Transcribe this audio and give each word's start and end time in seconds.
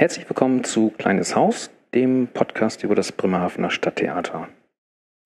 Herzlich 0.00 0.30
willkommen 0.30 0.62
zu 0.62 0.90
Kleines 0.90 1.34
Haus, 1.34 1.72
dem 1.92 2.28
Podcast 2.28 2.84
über 2.84 2.94
das 2.94 3.10
Bremerhavener 3.10 3.68
Stadttheater. 3.68 4.48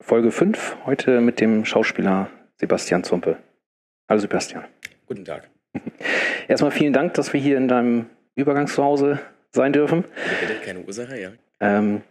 Folge 0.01 0.31
5, 0.31 0.77
heute 0.87 1.21
mit 1.21 1.39
dem 1.39 1.63
Schauspieler 1.63 2.31
Sebastian 2.55 3.03
Zumpe. 3.03 3.37
Hallo 4.09 4.19
Sebastian. 4.19 4.65
Guten 5.05 5.25
Tag. 5.25 5.47
Erstmal 6.47 6.71
vielen 6.71 6.91
Dank, 6.91 7.13
dass 7.13 7.33
wir 7.33 7.39
hier 7.39 7.57
in 7.57 7.67
deinem 7.67 8.07
Übergangszuhause 8.33 9.19
sein 9.51 9.73
dürfen. 9.73 10.05
Bitte, 10.41 10.59
keine 10.65 10.79
Ursache, 10.79 11.21
ja. 11.21 11.33
Ähm, 11.59 12.01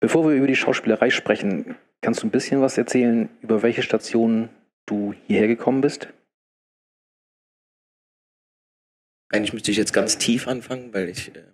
bevor 0.00 0.28
wir 0.28 0.34
über 0.34 0.48
die 0.48 0.56
Schauspielerei 0.56 1.10
sprechen, 1.10 1.76
kannst 2.00 2.24
du 2.24 2.26
ein 2.26 2.32
bisschen 2.32 2.60
was 2.62 2.78
erzählen, 2.78 3.28
über 3.42 3.62
welche 3.62 3.82
Stationen 3.82 4.48
du 4.86 5.14
hierher 5.28 5.46
gekommen 5.46 5.82
bist? 5.82 6.08
Eigentlich 9.28 9.52
müsste 9.52 9.70
ich 9.70 9.76
jetzt 9.76 9.92
ganz 9.92 10.18
tief 10.18 10.48
anfangen, 10.48 10.92
weil 10.92 11.08
ich 11.08 11.28
äh, 11.28 11.44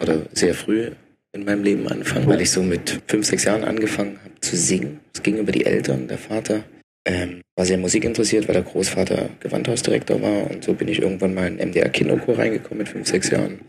oder 0.00 0.22
sehr 0.32 0.54
früh 0.54 0.90
in 1.32 1.44
meinem 1.44 1.62
Leben 1.62 1.86
anfangen, 1.88 2.26
weil 2.26 2.40
ich 2.40 2.50
so 2.50 2.62
mit 2.62 3.02
fünf, 3.06 3.26
sechs 3.26 3.44
Jahren 3.44 3.64
angefangen 3.64 4.18
habe 4.24 4.40
zu 4.40 4.56
singen. 4.56 5.00
Es 5.14 5.22
ging 5.22 5.36
über 5.38 5.52
die 5.52 5.66
Eltern. 5.66 6.08
Der 6.08 6.18
Vater 6.18 6.64
ähm, 7.06 7.42
war 7.56 7.66
sehr 7.66 7.78
musikinteressiert, 7.78 8.48
weil 8.48 8.54
der 8.54 8.62
Großvater 8.62 9.28
Gewandhausdirektor 9.40 10.20
war. 10.20 10.50
Und 10.50 10.64
so 10.64 10.72
bin 10.74 10.88
ich 10.88 11.00
irgendwann 11.00 11.34
mal 11.34 11.46
in 11.46 11.56
MDR 11.56 11.88
Kinderchor 11.90 12.38
reingekommen 12.38 12.78
mit 12.78 12.88
fünf, 12.88 13.06
sechs 13.06 13.30
Jahren. 13.30 13.60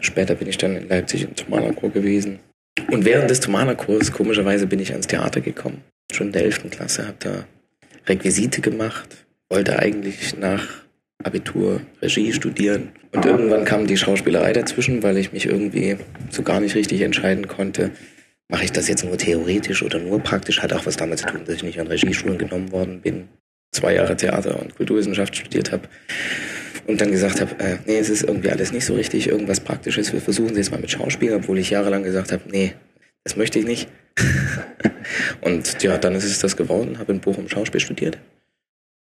Später 0.00 0.34
bin 0.34 0.48
ich 0.48 0.58
dann 0.58 0.76
in 0.76 0.88
Leipzig 0.88 1.24
im 1.24 1.34
Thomanerchor 1.34 1.90
gewesen. 1.90 2.38
Und 2.90 3.04
während 3.04 3.30
des 3.30 3.40
Thomanerchors, 3.40 4.12
komischerweise, 4.12 4.66
bin 4.66 4.80
ich 4.80 4.92
ans 4.92 5.06
Theater 5.06 5.40
gekommen. 5.40 5.82
Schon 6.12 6.28
in 6.28 6.32
der 6.32 6.44
11. 6.44 6.70
Klasse, 6.70 7.06
habe 7.06 7.16
da 7.20 7.44
Requisite 8.06 8.60
gemacht, 8.60 9.26
wollte 9.50 9.78
eigentlich 9.78 10.36
nach 10.38 10.81
Abitur 11.24 11.80
Regie 12.00 12.32
studieren. 12.32 12.90
Und 13.12 13.24
irgendwann 13.24 13.64
kam 13.64 13.86
die 13.86 13.96
Schauspielerei 13.96 14.52
dazwischen, 14.52 15.02
weil 15.02 15.16
ich 15.18 15.32
mich 15.32 15.46
irgendwie 15.46 15.96
so 16.30 16.42
gar 16.42 16.60
nicht 16.60 16.74
richtig 16.74 17.02
entscheiden 17.02 17.48
konnte. 17.48 17.90
Mache 18.48 18.64
ich 18.64 18.72
das 18.72 18.88
jetzt 18.88 19.04
nur 19.04 19.16
theoretisch 19.16 19.82
oder 19.82 19.98
nur 19.98 20.20
praktisch? 20.20 20.60
Hat 20.60 20.72
auch 20.72 20.86
was 20.86 20.96
damit 20.96 21.18
zu 21.18 21.26
tun, 21.26 21.42
dass 21.44 21.56
ich 21.56 21.62
nicht 21.62 21.80
an 21.80 21.86
Regieschulen 21.86 22.38
genommen 22.38 22.72
worden 22.72 23.00
bin. 23.00 23.28
Zwei 23.72 23.94
Jahre 23.94 24.16
Theater 24.16 24.60
und 24.60 24.74
Kulturwissenschaft 24.76 25.34
studiert 25.36 25.72
habe. 25.72 25.88
Und 26.86 27.00
dann 27.00 27.10
gesagt 27.12 27.40
habe, 27.40 27.58
äh, 27.60 27.78
nee, 27.86 27.98
es 27.98 28.10
ist 28.10 28.24
irgendwie 28.24 28.50
alles 28.50 28.72
nicht 28.72 28.84
so 28.84 28.94
richtig, 28.94 29.28
irgendwas 29.28 29.60
Praktisches. 29.60 30.12
Wir 30.12 30.20
versuchen 30.20 30.50
es 30.50 30.56
jetzt 30.56 30.70
mal 30.72 30.80
mit 30.80 30.90
Schauspiel, 30.90 31.32
obwohl 31.32 31.58
ich 31.58 31.70
jahrelang 31.70 32.02
gesagt 32.02 32.32
habe, 32.32 32.42
nee, 32.50 32.74
das 33.24 33.36
möchte 33.36 33.58
ich 33.58 33.64
nicht. 33.64 33.88
und 35.40 35.82
ja, 35.82 35.96
dann 35.96 36.14
ist 36.14 36.24
es 36.24 36.40
das 36.40 36.56
geworden, 36.56 36.98
habe 36.98 37.12
in 37.12 37.20
Bochum 37.20 37.48
Schauspiel 37.48 37.80
studiert. 37.80 38.18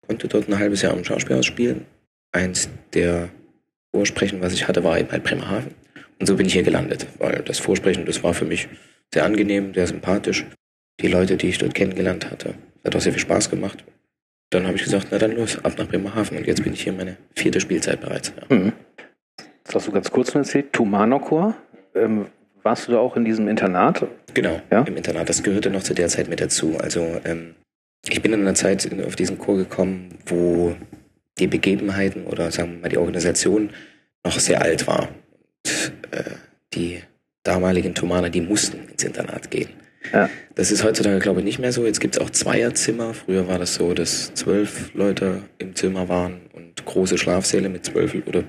Konnte 0.06 0.28
dort 0.28 0.48
ein 0.48 0.58
halbes 0.58 0.82
Jahr 0.82 0.92
am 0.92 1.04
Schauspielhaus 1.04 1.46
spielen 1.46 1.86
eins 2.34 2.68
der 2.92 3.28
Vorsprechen, 3.94 4.40
was 4.40 4.52
ich 4.52 4.68
hatte, 4.68 4.84
war 4.84 4.98
eben 4.98 5.10
halt 5.10 5.22
Bremerhaven. 5.22 5.74
Und 6.18 6.26
so 6.26 6.36
bin 6.36 6.46
ich 6.46 6.52
hier 6.52 6.62
gelandet, 6.62 7.06
weil 7.18 7.42
das 7.42 7.58
Vorsprechen, 7.58 8.06
das 8.06 8.22
war 8.22 8.34
für 8.34 8.44
mich 8.44 8.68
sehr 9.12 9.24
angenehm, 9.24 9.74
sehr 9.74 9.86
sympathisch. 9.86 10.46
Die 11.00 11.08
Leute, 11.08 11.36
die 11.36 11.48
ich 11.48 11.58
dort 11.58 11.74
kennengelernt 11.74 12.30
hatte, 12.30 12.54
hat 12.84 12.94
auch 12.94 13.00
sehr 13.00 13.12
viel 13.12 13.20
Spaß 13.20 13.50
gemacht. 13.50 13.84
Dann 14.50 14.66
habe 14.66 14.76
ich 14.76 14.84
gesagt, 14.84 15.08
na 15.10 15.18
dann 15.18 15.32
los, 15.32 15.58
ab 15.64 15.74
nach 15.78 15.88
Bremerhaven. 15.88 16.36
Und 16.36 16.46
jetzt 16.46 16.62
bin 16.62 16.72
ich 16.72 16.82
hier 16.82 16.92
meine 16.92 17.16
vierte 17.34 17.60
Spielzeit 17.60 18.00
bereits. 18.00 18.32
Ja. 18.48 18.56
Mhm. 18.56 18.72
Das 19.64 19.76
hast 19.76 19.88
du 19.88 19.92
ganz 19.92 20.10
kurz 20.10 20.34
erzählt. 20.34 20.72
Tumanokor. 20.72 21.54
Ähm, 21.94 22.26
warst 22.62 22.88
du 22.88 22.92
da 22.92 22.98
auch 22.98 23.16
in 23.16 23.24
diesem 23.24 23.48
Internat? 23.48 24.06
Genau, 24.32 24.60
ja? 24.70 24.82
im 24.82 24.96
Internat. 24.96 25.28
Das 25.28 25.42
gehörte 25.42 25.70
noch 25.70 25.82
zu 25.82 25.94
der 25.94 26.08
Zeit 26.08 26.28
mit 26.28 26.40
dazu. 26.40 26.76
Also 26.78 27.20
ähm, 27.24 27.54
ich 28.08 28.22
bin 28.22 28.32
in 28.32 28.40
einer 28.40 28.54
Zeit 28.54 28.88
auf 29.04 29.16
diesen 29.16 29.38
Chor 29.38 29.56
gekommen, 29.56 30.18
wo 30.26 30.74
die 31.38 31.46
Begebenheiten 31.46 32.26
oder 32.26 32.50
sagen 32.50 32.74
wir 32.74 32.80
mal 32.82 32.88
die 32.88 32.98
Organisation 32.98 33.70
noch 34.24 34.38
sehr 34.38 34.62
alt 34.62 34.86
war. 34.86 35.08
Und, 35.64 36.18
äh, 36.18 36.30
die 36.74 37.02
damaligen 37.42 37.94
Thomaner, 37.94 38.30
die 38.30 38.40
mussten 38.40 38.88
ins 38.88 39.04
Internat 39.04 39.50
gehen. 39.50 39.70
Ja. 40.12 40.28
Das 40.54 40.70
ist 40.70 40.84
heutzutage, 40.84 41.18
glaube 41.18 41.40
ich, 41.40 41.44
nicht 41.44 41.58
mehr 41.58 41.72
so. 41.72 41.86
Jetzt 41.86 42.00
gibt 42.00 42.16
es 42.16 42.20
auch 42.20 42.30
Zweierzimmer. 42.30 43.14
Früher 43.14 43.48
war 43.48 43.58
das 43.58 43.74
so, 43.74 43.94
dass 43.94 44.34
zwölf 44.34 44.92
Leute 44.94 45.42
im 45.58 45.74
Zimmer 45.74 46.08
waren 46.08 46.42
und 46.52 46.84
große 46.84 47.18
Schlafsäle 47.18 47.68
mit 47.68 47.86
zwölf 47.86 48.14
oder 48.26 48.44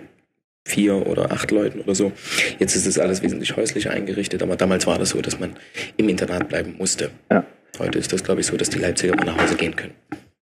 vier 0.68 1.08
oder 1.08 1.32
acht 1.32 1.52
Leuten 1.52 1.82
oder 1.82 1.96
so. 1.96 2.12
Jetzt 2.60 2.76
ist 2.76 2.88
das 2.88 2.98
alles 2.98 3.22
wesentlich 3.22 3.56
häuslicher 3.56 3.92
eingerichtet, 3.92 4.42
aber 4.44 4.56
damals 4.56 4.88
war 4.88 4.98
das 4.98 5.10
so, 5.10 5.22
dass 5.22 5.40
man 5.40 5.56
im 5.98 6.10
Internat 6.10 6.50
bleiben 6.50 6.76
musste. 6.78 7.12
Ja. 7.32 7.46
Heute 7.78 8.00
ist 8.00 8.12
das, 8.12 8.24
glaube 8.24 8.42
ich, 8.42 8.48
so, 8.48 8.58
dass 8.58 8.70
die 8.70 8.80
Leipziger 8.80 9.16
mal 9.16 9.26
nach 9.26 9.42
Hause 9.42 9.56
gehen 9.56 9.76
können. 9.76 9.94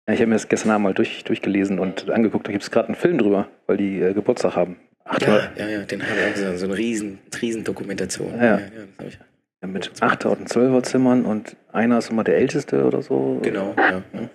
Ja, 0.07 0.13
ich 0.13 0.21
habe 0.21 0.27
mir 0.29 0.35
das 0.35 0.47
gestern 0.47 0.71
Abend 0.71 0.83
mal 0.83 0.93
durch, 0.93 1.23
durchgelesen 1.25 1.79
und 1.79 2.09
angeguckt, 2.09 2.47
da 2.47 2.51
gibt 2.51 2.63
es 2.63 2.71
gerade 2.71 2.87
einen 2.87 2.95
Film 2.95 3.17
drüber, 3.17 3.49
weil 3.65 3.77
die 3.77 4.01
äh, 4.01 4.13
Geburtstag 4.13 4.55
haben. 4.55 4.77
Ach, 5.03 5.19
ja, 5.21 5.51
ja, 5.57 5.67
ja, 5.67 5.79
den 5.83 6.01
habe 6.01 6.19
ich 6.19 6.25
auch 6.25 6.33
gesehen, 6.33 6.57
so 6.57 6.65
eine 6.65 6.77
riesen, 6.77 7.19
riesen 7.41 7.63
Dokumentation. 7.63 8.33
Ja, 8.37 8.43
ja, 8.43 8.51
ja 8.57 8.59
das 8.59 8.97
habe 8.99 9.09
ich. 9.09 9.19
Ja, 9.61 9.67
mit 9.67 9.91
8er 9.91 10.27
und 10.27 10.49
12er 10.49 10.83
Zimmern 10.83 11.25
und 11.25 11.57
einer 11.73 11.97
ist 11.97 12.11
immer 12.11 12.23
der 12.23 12.37
Älteste 12.37 12.85
oder 12.85 13.01
so. 13.01 13.39
Genau, 13.41 13.73
ja. 13.77 14.03
ja. 14.13 14.29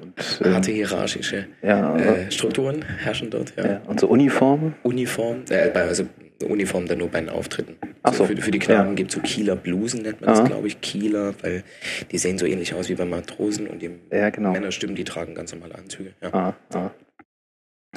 Und, 0.00 0.40
ähm, 0.44 0.54
Harte 0.54 0.70
hierarchische 0.72 1.46
ja, 1.62 1.96
äh, 1.96 2.30
Strukturen 2.30 2.82
herrschen 2.82 3.30
dort, 3.30 3.54
ja. 3.56 3.66
ja. 3.66 3.80
Und 3.86 4.00
so 4.00 4.08
Uniformen? 4.08 4.74
Uniform, 4.82 5.44
äh, 5.50 5.70
also 5.70 6.04
Uniform 6.42 6.86
dann 6.86 6.98
nur 6.98 7.08
bei 7.08 7.20
den 7.20 7.28
Auftritten. 7.28 7.76
Ach 8.02 8.12
so. 8.12 8.24
für, 8.24 8.36
für 8.36 8.50
die 8.50 8.58
Knaben 8.58 8.90
ja. 8.90 8.94
gibt 8.94 9.10
es 9.10 9.14
so 9.14 9.20
Kieler 9.20 9.56
Blusen, 9.56 10.02
nennt 10.02 10.20
man 10.20 10.30
Aha. 10.30 10.40
das, 10.40 10.48
glaube 10.48 10.66
ich. 10.66 10.80
Kieler, 10.80 11.34
weil 11.42 11.62
die 12.10 12.18
sehen 12.18 12.38
so 12.38 12.46
ähnlich 12.46 12.74
aus 12.74 12.88
wie 12.88 12.94
bei 12.94 13.04
Matrosen 13.04 13.66
und 13.66 13.80
die 13.80 13.90
ja, 14.10 14.30
genau. 14.30 14.52
Männerstimmen, 14.52 14.96
die 14.96 15.04
tragen 15.04 15.34
ganz 15.34 15.52
normale 15.52 15.76
Anzüge. 15.76 16.12
Ja. 16.20 16.34
Ah, 16.34 16.54
ah. 16.74 16.90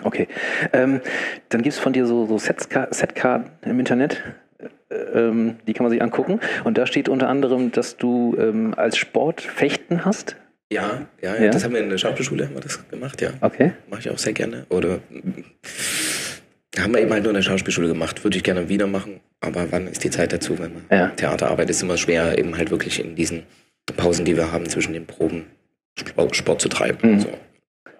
Okay. 0.04 0.28
Ähm, 0.74 1.02
dann 1.50 1.62
gibt 1.64 1.74
es 1.74 1.80
von 1.80 1.94
dir 1.94 2.06
so, 2.06 2.26
so 2.28 2.38
Setkarten 2.38 3.52
im 3.64 3.80
Internet. 3.80 4.24
Äh, 4.90 4.96
ähm, 4.96 5.56
die 5.68 5.74
kann 5.74 5.84
man 5.84 5.92
sich 5.92 6.02
angucken. 6.02 6.40
Und 6.64 6.78
da 6.78 6.86
steht 6.86 7.10
unter 7.10 7.28
anderem, 7.30 7.72
dass 7.72 7.98
du 7.98 8.36
ähm, 8.40 8.74
als 8.76 8.98
Sport 8.98 9.42
Fechten 9.42 10.06
hast. 10.06 10.36
Ja, 10.70 11.08
ja, 11.22 11.36
ja, 11.38 11.50
das 11.50 11.64
haben 11.64 11.74
wir 11.74 11.82
in 11.82 11.90
der 11.90 11.98
Schauspielschule 11.98 12.46
haben 12.46 12.56
wir 12.56 12.62
das 12.62 12.90
gemacht, 12.90 13.22
ja. 13.22 13.30
Okay. 13.40 13.72
Mache 13.90 14.02
ich 14.02 14.10
auch 14.10 14.18
sehr 14.18 14.34
gerne. 14.34 14.66
Oder 14.70 15.00
haben 16.84 16.94
wir 16.94 17.02
eben 17.02 17.12
halt 17.12 17.24
nur 17.24 17.32
in 17.32 17.36
der 17.36 17.42
Schauspielschule 17.42 17.88
gemacht. 17.88 18.24
Würde 18.24 18.38
ich 18.38 18.44
gerne 18.44 18.70
wieder 18.70 18.88
machen. 18.88 19.20
Aber 19.40 19.72
wann 19.72 19.88
ist 19.88 20.04
die 20.04 20.10
Zeit 20.10 20.34
dazu, 20.34 20.58
wenn 20.60 20.74
man 20.74 20.84
ja. 20.92 21.08
Theaterarbeit 21.10 21.70
ist 21.70 21.82
immer 21.82 21.98
schwer, 21.98 22.38
eben 22.38 22.58
halt 22.58 22.72
wirklich 22.72 23.00
in 23.00 23.16
diesen 23.16 23.44
Pausen, 23.96 24.26
die 24.26 24.36
wir 24.36 24.52
haben 24.52 24.68
zwischen 24.68 24.94
den 24.94 25.06
Proben, 25.06 25.46
Sport 26.32 26.62
zu 26.62 26.70
treiben. 26.70 27.12
Mhm. 27.12 27.20
So. 27.20 27.30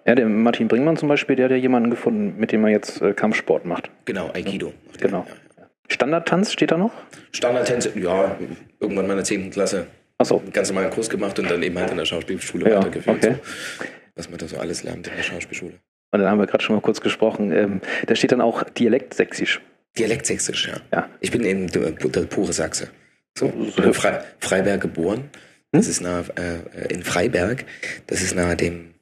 Ja, 0.06 0.14
der 0.14 0.26
Martin 0.26 0.68
Bringmann 0.68 0.96
zum 0.96 1.08
Beispiel, 1.08 1.36
der 1.36 1.46
hat 1.46 1.50
ja 1.52 1.56
jemanden 1.58 1.90
gefunden, 1.90 2.38
mit 2.38 2.52
dem 2.52 2.64
er 2.64 2.70
jetzt 2.70 3.02
äh, 3.02 3.12
Kampfsport 3.12 3.66
macht. 3.66 3.90
Genau, 4.04 4.30
Aikido. 4.32 4.68
Ja. 4.68 5.06
Genau. 5.06 5.26
Ja, 5.56 5.68
Standardtanz 5.88 6.52
steht 6.52 6.70
da 6.70 6.78
noch? 6.78 6.92
Standardtanz, 7.32 7.90
ja, 7.94 8.36
irgendwann 8.80 9.04
in 9.04 9.08
meiner 9.08 9.24
10. 9.24 9.50
Klasse. 9.50 9.86
Achso. 10.18 10.42
Ganz 10.52 10.68
normalen 10.70 10.90
Kurs 10.90 11.08
gemacht 11.08 11.38
und 11.38 11.50
dann 11.50 11.62
eben 11.62 11.78
halt 11.78 11.90
in 11.90 11.96
der 11.96 12.04
Schauspielschule 12.04 12.70
ja, 12.70 12.78
weitergeführt. 12.78 13.18
Okay. 13.18 13.34
So, 13.34 13.84
was 14.16 14.30
man 14.30 14.38
da 14.38 14.48
so 14.48 14.56
alles 14.56 14.82
lernt 14.82 15.06
in 15.06 15.16
der 15.16 15.22
Schauspielschule. 15.22 15.74
Und 16.10 16.20
dann 16.20 16.30
haben 16.30 16.38
wir 16.38 16.46
gerade 16.46 16.64
schon 16.64 16.76
mal 16.76 16.82
kurz 16.82 17.00
gesprochen. 17.00 17.52
Ähm, 17.52 17.80
da 18.06 18.14
steht 18.14 18.32
dann 18.32 18.40
auch 18.40 18.62
Dialektsächsisch. 18.62 19.60
Dialektsächsisch, 19.98 20.68
ja. 20.68 20.80
ja. 20.92 21.08
Ich 21.20 21.30
bin 21.30 21.44
eben 21.44 21.66
der, 21.68 21.90
der 21.92 22.22
pure 22.22 22.52
Sachse. 22.52 22.88
So, 23.36 23.46
in 23.46 23.94
Fre 23.94 24.24
Freiberg 24.40 24.80
geboren. 24.80 25.30
Das 25.72 25.84
hm? 25.84 25.90
ist 25.90 26.00
nahe 26.00 26.24
äh, 26.36 26.92
in 26.92 27.02
Freiberg. 27.02 27.64
Das 28.06 28.22
ist 28.22 28.34
nahe 28.34 28.56
dem, 28.56 28.94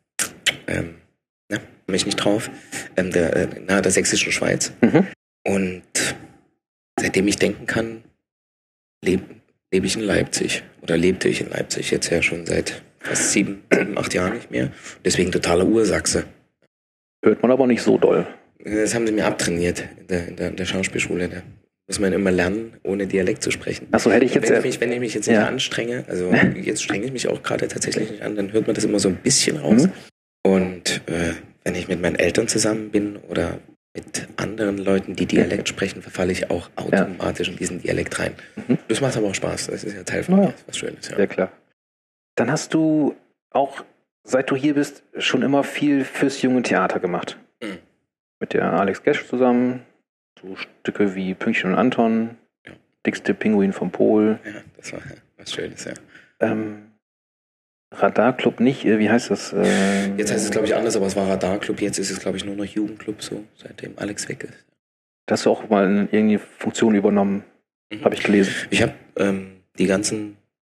ähm, 0.66 0.96
na, 1.48 1.58
mich 1.86 2.06
nicht 2.06 2.16
drauf, 2.16 2.50
ähm, 2.96 3.12
der, 3.12 3.36
äh, 3.36 3.48
nahe 3.66 3.82
der 3.82 3.92
sächsischen 3.92 4.32
Schweiz. 4.32 4.72
Mhm. 4.80 5.06
Und 5.46 6.16
seitdem 6.98 7.28
ich 7.28 7.36
denken 7.36 7.66
kann, 7.66 8.02
lebe 9.04 9.22
leb 9.72 9.84
ich 9.84 9.96
in 9.96 10.02
Leipzig. 10.02 10.62
Oder 10.82 10.96
lebte 10.96 11.28
ich 11.28 11.40
in 11.40 11.50
Leipzig 11.50 11.90
jetzt 11.90 12.10
ja 12.10 12.22
schon 12.22 12.46
seit 12.46 12.82
fast 13.00 13.32
sieben, 13.32 13.62
sieben 13.72 13.98
acht 13.98 14.14
Jahren 14.14 14.34
nicht 14.34 14.50
mehr. 14.50 14.72
Deswegen 15.04 15.32
totaler 15.32 15.66
Ursachse. 15.66 16.24
Hört 17.26 17.42
man 17.42 17.50
aber 17.50 17.66
nicht 17.66 17.82
so 17.82 17.98
doll. 17.98 18.24
Das 18.64 18.94
haben 18.94 19.04
sie 19.04 19.12
mir 19.12 19.26
abtrainiert 19.26 19.84
in 19.98 20.06
der, 20.06 20.28
in 20.28 20.36
der, 20.36 20.48
in 20.48 20.56
der 20.56 20.64
Schauspielschule. 20.64 21.28
Da 21.28 21.42
muss 21.88 21.98
man 21.98 22.12
immer 22.12 22.30
lernen, 22.30 22.74
ohne 22.84 23.08
Dialekt 23.08 23.42
zu 23.42 23.50
sprechen. 23.50 23.88
Achso, 23.90 24.12
hätte 24.12 24.24
ich 24.24 24.34
jetzt. 24.34 24.48
Wenn 24.48 24.58
ich 24.58 24.64
mich, 24.64 24.80
wenn 24.80 24.92
ich 24.92 25.00
mich 25.00 25.14
jetzt 25.14 25.26
nicht 25.26 25.34
ja. 25.34 25.46
anstrenge, 25.46 26.04
also 26.06 26.32
jetzt 26.32 26.84
strenge 26.84 27.04
ich 27.04 27.12
mich 27.12 27.26
auch 27.26 27.42
gerade 27.42 27.66
tatsächlich 27.66 28.12
nicht 28.12 28.22
an, 28.22 28.36
dann 28.36 28.52
hört 28.52 28.68
man 28.68 28.74
das 28.74 28.84
immer 28.84 29.00
so 29.00 29.08
ein 29.08 29.16
bisschen 29.16 29.56
raus. 29.56 29.86
Mhm. 29.86 29.92
Und 30.44 31.02
äh, 31.06 31.32
wenn 31.64 31.74
ich 31.74 31.88
mit 31.88 32.00
meinen 32.00 32.14
Eltern 32.14 32.46
zusammen 32.46 32.90
bin 32.90 33.16
oder 33.28 33.58
mit 33.92 34.28
anderen 34.36 34.78
Leuten, 34.78 35.16
die 35.16 35.26
Dialekt 35.26 35.68
sprechen, 35.68 36.02
verfalle 36.02 36.30
ich 36.30 36.48
auch 36.48 36.70
automatisch 36.76 37.48
ja. 37.48 37.52
in 37.54 37.58
diesen 37.58 37.82
Dialekt 37.82 38.20
rein. 38.20 38.34
Mhm. 38.68 38.78
Das 38.86 39.00
macht 39.00 39.16
aber 39.16 39.26
auch 39.26 39.34
Spaß. 39.34 39.66
Das 39.66 39.82
ist 39.82 39.96
ja 39.96 40.04
Teil 40.04 40.22
von 40.22 40.40
ja. 40.40 40.54
was 40.68 40.78
Schönes. 40.78 41.08
Ja. 41.08 41.18
ja, 41.18 41.26
klar. 41.26 41.50
Dann 42.36 42.52
hast 42.52 42.72
du 42.72 43.16
auch 43.50 43.82
seit 44.26 44.50
du 44.50 44.56
hier 44.56 44.74
bist, 44.74 45.02
schon 45.16 45.42
immer 45.42 45.64
viel 45.64 46.04
fürs 46.04 46.42
junge 46.42 46.62
Theater 46.62 47.00
gemacht. 47.00 47.38
Mhm. 47.62 47.78
Mit 48.40 48.52
der 48.52 48.72
Alex 48.72 49.02
Gesch 49.02 49.26
zusammen. 49.26 49.82
So 50.40 50.56
Stücke 50.56 51.14
wie 51.14 51.34
Pünktchen 51.34 51.72
und 51.72 51.78
Anton, 51.78 52.36
ja. 52.66 52.72
Dickste 53.06 53.32
Pinguin 53.32 53.72
vom 53.72 53.90
Pol. 53.90 54.38
Ja, 54.44 54.60
das 54.76 54.92
war 54.92 55.00
was 55.38 55.52
Schönes, 55.52 55.84
ja. 55.84 55.94
Ähm, 56.40 56.90
Radarclub 57.94 58.60
nicht, 58.60 58.84
äh, 58.84 58.98
wie 58.98 59.08
heißt 59.08 59.30
das? 59.30 59.54
Äh, 59.54 60.14
jetzt 60.16 60.32
heißt 60.32 60.44
es, 60.44 60.50
glaube 60.50 60.66
ich, 60.66 60.74
anders, 60.74 60.96
aber 60.96 61.06
es 61.06 61.16
war 61.16 61.28
Radarclub. 61.28 61.80
Jetzt 61.80 61.98
ist 61.98 62.10
es, 62.10 62.20
glaube 62.20 62.36
ich, 62.36 62.44
nur 62.44 62.56
noch 62.56 62.64
Jugendclub, 62.64 63.22
so, 63.22 63.44
seitdem 63.56 63.94
Alex 63.96 64.28
weg 64.28 64.44
ist. 64.44 64.66
hast 65.30 65.46
du 65.46 65.50
auch 65.50 65.68
mal 65.70 66.08
irgendwie 66.10 66.38
Funktion 66.38 66.94
übernommen, 66.94 67.44
mhm. 67.90 68.04
habe 68.04 68.14
ich 68.14 68.22
gelesen. 68.22 68.52
Ich 68.68 68.82
habe 68.82 68.92
ähm, 69.16 69.52
die 69.78 69.86
ganzen 69.86 70.36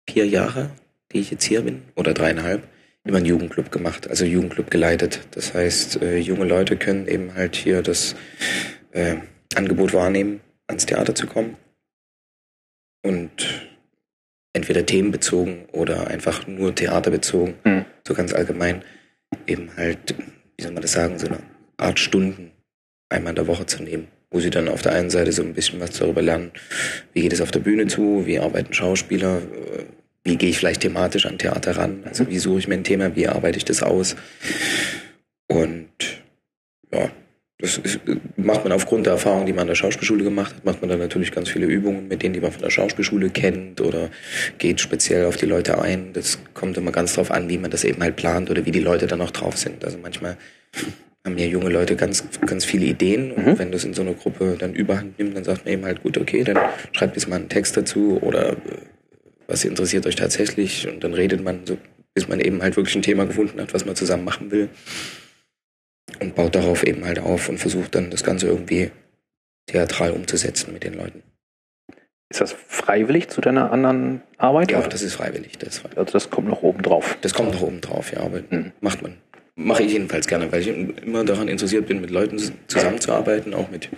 vier 0.09 0.25
Jahre, 0.25 0.69
die 1.11 1.19
ich 1.19 1.31
jetzt 1.31 1.43
hier 1.43 1.63
bin, 1.63 1.81
oder 1.95 2.13
dreieinhalb, 2.13 2.63
immer 3.05 3.17
einen 3.17 3.25
Jugendclub 3.25 3.71
gemacht, 3.71 4.09
also 4.09 4.25
Jugendclub 4.25 4.69
geleitet. 4.69 5.21
Das 5.31 5.53
heißt, 5.53 6.01
äh, 6.01 6.17
junge 6.17 6.45
Leute 6.45 6.77
können 6.77 7.07
eben 7.07 7.33
halt 7.33 7.55
hier 7.55 7.81
das 7.81 8.15
äh, 8.91 9.17
Angebot 9.55 9.93
wahrnehmen, 9.93 10.41
ans 10.67 10.85
Theater 10.85 11.15
zu 11.15 11.27
kommen. 11.27 11.57
Und 13.01 13.69
entweder 14.53 14.85
themenbezogen 14.85 15.65
oder 15.71 16.07
einfach 16.07 16.47
nur 16.47 16.75
theaterbezogen, 16.75 17.55
mhm. 17.63 17.85
so 18.07 18.13
ganz 18.13 18.33
allgemein, 18.33 18.83
eben 19.47 19.75
halt, 19.77 20.15
wie 20.57 20.63
soll 20.63 20.73
man 20.73 20.81
das 20.81 20.91
sagen, 20.91 21.17
so 21.19 21.27
eine 21.27 21.39
Art 21.77 21.99
Stunden 21.99 22.51
einmal 23.09 23.31
in 23.31 23.37
der 23.37 23.47
Woche 23.47 23.65
zu 23.65 23.81
nehmen, 23.83 24.07
wo 24.31 24.39
sie 24.39 24.49
dann 24.49 24.67
auf 24.67 24.81
der 24.81 24.93
einen 24.93 25.09
Seite 25.09 25.31
so 25.31 25.41
ein 25.43 25.53
bisschen 25.53 25.79
was 25.79 25.91
darüber 25.91 26.21
lernen, 26.21 26.51
wie 27.13 27.21
geht 27.21 27.33
es 27.33 27.41
auf 27.41 27.51
der 27.51 27.59
Bühne 27.59 27.87
zu, 27.87 28.25
wie 28.25 28.39
arbeiten 28.39 28.73
Schauspieler, 28.73 29.37
äh, 29.37 29.85
wie 30.23 30.35
gehe 30.35 30.49
ich 30.49 30.57
vielleicht 30.57 30.81
thematisch 30.81 31.25
an 31.25 31.37
Theater 31.37 31.77
ran, 31.77 32.03
also 32.05 32.29
wie 32.29 32.39
suche 32.39 32.59
ich 32.59 32.67
mir 32.67 32.75
ein 32.75 32.83
Thema, 32.83 33.15
wie 33.15 33.27
arbeite 33.27 33.57
ich 33.57 33.65
das 33.65 33.83
aus. 33.83 34.15
Und 35.47 35.89
ja, 36.93 37.09
das 37.61 37.77
ist, 37.77 37.99
macht 38.37 38.63
man 38.63 38.71
aufgrund 38.71 39.05
der 39.05 39.13
Erfahrung, 39.13 39.45
die 39.45 39.51
man 39.51 39.61
an 39.61 39.67
der 39.67 39.75
Schauspielschule 39.75 40.23
gemacht 40.23 40.55
hat, 40.55 40.65
macht 40.65 40.81
man 40.81 40.89
dann 40.89 40.99
natürlich 40.99 41.31
ganz 41.31 41.49
viele 41.49 41.65
Übungen 41.65 42.07
mit 42.07 42.23
denen, 42.23 42.33
die 42.33 42.39
man 42.39 42.51
von 42.51 42.61
der 42.61 42.69
Schauspielschule 42.69 43.29
kennt 43.29 43.81
oder 43.81 44.09
geht 44.57 44.79
speziell 44.79 45.25
auf 45.25 45.35
die 45.35 45.45
Leute 45.45 45.81
ein. 45.81 46.13
Das 46.13 46.39
kommt 46.53 46.77
immer 46.77 46.91
ganz 46.91 47.15
drauf 47.15 47.31
an, 47.31 47.49
wie 47.49 47.57
man 47.57 47.69
das 47.69 47.83
eben 47.83 48.01
halt 48.01 48.15
plant 48.15 48.49
oder 48.49 48.65
wie 48.65 48.71
die 48.71 48.79
Leute 48.79 49.07
dann 49.07 49.21
auch 49.21 49.31
drauf 49.31 49.57
sind. 49.57 49.83
Also 49.83 49.97
manchmal 49.97 50.37
haben 51.25 51.37
ja 51.37 51.45
junge 51.45 51.69
Leute 51.69 51.97
ganz, 51.97 52.23
ganz 52.45 52.63
viele 52.63 52.85
Ideen 52.85 53.33
und 53.33 53.45
mhm. 53.45 53.59
wenn 53.59 53.71
das 53.73 53.83
in 53.83 53.93
so 53.93 54.03
einer 54.03 54.13
Gruppe 54.13 54.55
dann 54.57 54.73
überhand 54.73 55.19
nimmt, 55.19 55.35
dann 55.35 55.43
sagt 55.43 55.65
man 55.65 55.73
eben 55.73 55.85
halt, 55.85 56.01
gut, 56.01 56.17
okay, 56.17 56.45
dann 56.45 56.57
schreibt 56.93 57.17
jetzt 57.17 57.27
mal 57.27 57.35
einen 57.35 57.49
Text 57.49 57.75
dazu 57.75 58.19
oder 58.21 58.53
äh, 58.53 58.55
was 59.49 59.65
interessiert 59.65 60.05
euch 60.05 60.15
tatsächlich 60.15 60.87
und 60.87 61.03
dann 61.03 61.13
redet 61.13 61.43
man 61.43 61.65
so, 61.65 61.77
bis 62.13 62.27
man 62.27 62.39
eben 62.39 62.61
halt 62.61 62.77
wirklich 62.77 62.95
ein 62.95 63.01
Thema 63.01 63.25
gefunden 63.25 63.59
hat, 63.59 63.73
was 63.73 63.85
man 63.85 63.95
zusammen 63.95 64.23
machen 64.23 64.51
will 64.51 64.69
und 66.19 66.35
baut 66.35 66.55
darauf 66.55 66.83
eben 66.83 67.03
halt 67.05 67.19
auf 67.19 67.49
und 67.49 67.57
versucht 67.57 67.95
dann 67.95 68.11
das 68.11 68.23
Ganze 68.23 68.47
irgendwie 68.47 68.91
theatral 69.65 70.11
umzusetzen 70.11 70.71
mit 70.71 70.83
den 70.83 70.93
Leuten. 70.93 71.23
Ist 72.31 72.41
das 72.41 72.53
freiwillig 72.53 73.29
zu 73.29 73.41
deiner 73.41 73.71
anderen 73.71 74.21
Arbeit? 74.37 74.71
Ja, 74.71 74.87
das 74.87 75.01
ist 75.01 75.15
freiwillig. 75.15 75.57
Das 75.57 75.69
ist 75.69 75.79
freiwillig. 75.79 75.97
Also 75.97 76.13
das 76.13 76.29
kommt 76.29 76.47
noch 76.47 76.61
oben 76.61 76.83
drauf. 76.83 77.17
Das 77.21 77.33
kommt 77.33 77.53
noch 77.53 77.61
oben 77.61 77.81
drauf, 77.81 78.11
ja, 78.11 78.19
aber 78.19 78.41
mhm. 78.49 78.71
macht 78.81 79.01
man 79.01 79.17
mache 79.59 79.83
ich 79.83 79.91
jedenfalls 79.91 80.25
gerne, 80.27 80.51
weil 80.51 80.61
ich 80.61 80.67
immer 80.67 81.25
daran 81.25 81.49
interessiert 81.49 81.85
bin, 81.87 81.99
mit 81.99 82.09
Leuten 82.09 82.39
zusammenzuarbeiten, 82.67 83.53
auch 83.53 83.69
mit 83.69 83.89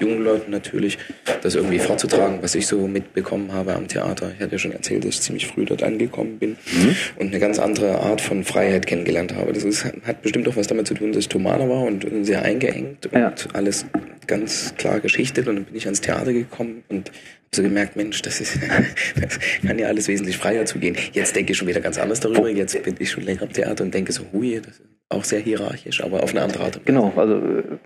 jungen 0.00 0.24
Leuten 0.24 0.50
natürlich, 0.50 0.98
das 1.42 1.54
irgendwie 1.54 1.78
vorzutragen, 1.78 2.38
was 2.40 2.54
ich 2.54 2.66
so 2.66 2.88
mitbekommen 2.88 3.52
habe 3.52 3.74
am 3.74 3.88
Theater. 3.88 4.32
Ich 4.34 4.42
hatte 4.42 4.52
ja 4.52 4.58
schon 4.58 4.72
erzählt, 4.72 5.04
dass 5.04 5.16
ich 5.16 5.20
ziemlich 5.20 5.46
früh 5.46 5.66
dort 5.66 5.82
angekommen 5.82 6.38
bin 6.38 6.50
mhm. 6.50 6.96
und 7.16 7.28
eine 7.28 7.38
ganz 7.38 7.58
andere 7.58 8.00
Art 8.00 8.20
von 8.20 8.42
Freiheit 8.42 8.86
kennengelernt 8.86 9.34
habe. 9.34 9.52
Das 9.52 9.64
ist, 9.64 9.84
hat 9.84 10.22
bestimmt 10.22 10.48
auch 10.48 10.56
was 10.56 10.66
damit 10.66 10.86
zu 10.86 10.94
tun, 10.94 11.12
dass 11.12 11.20
ich 11.20 11.28
Thomaner 11.28 11.68
war 11.68 11.82
und 11.82 12.06
sehr 12.22 12.42
eingeengt 12.42 13.06
und 13.06 13.18
ja. 13.18 13.34
alles 13.52 13.84
ganz 14.26 14.74
klar 14.76 15.00
geschichtet 15.00 15.46
und 15.46 15.56
dann 15.56 15.64
bin 15.64 15.76
ich 15.76 15.84
ans 15.84 16.00
Theater 16.00 16.32
gekommen 16.32 16.84
und 16.88 17.10
so 17.54 17.62
gemerkt, 17.62 17.96
Mensch, 17.96 18.22
das 18.22 18.40
ist, 18.40 18.58
das 19.20 19.38
kann 19.66 19.78
ja 19.78 19.88
alles 19.88 20.08
wesentlich 20.08 20.38
freier 20.38 20.64
zugehen. 20.64 20.96
Jetzt 21.12 21.36
denke 21.36 21.52
ich 21.52 21.58
schon 21.58 21.68
wieder 21.68 21.82
ganz 21.82 21.98
anders 21.98 22.20
darüber. 22.20 22.48
Jetzt 22.48 22.82
bin 22.82 22.94
ich 22.98 23.10
schon 23.10 23.24
länger 23.24 23.42
am 23.42 23.52
Theater 23.52 23.84
und 23.84 23.92
denke 23.92 24.10
so, 24.12 24.22
hui, 24.32 24.58
das 24.64 24.78
ist 24.78 24.91
auch 25.12 25.24
sehr 25.24 25.40
hierarchisch, 25.40 26.02
aber 26.02 26.22
auf 26.22 26.30
eine 26.30 26.42
andere 26.42 26.64
Art. 26.64 26.84
Genau, 26.84 27.12
also 27.16 27.36
äh, 27.36 27.78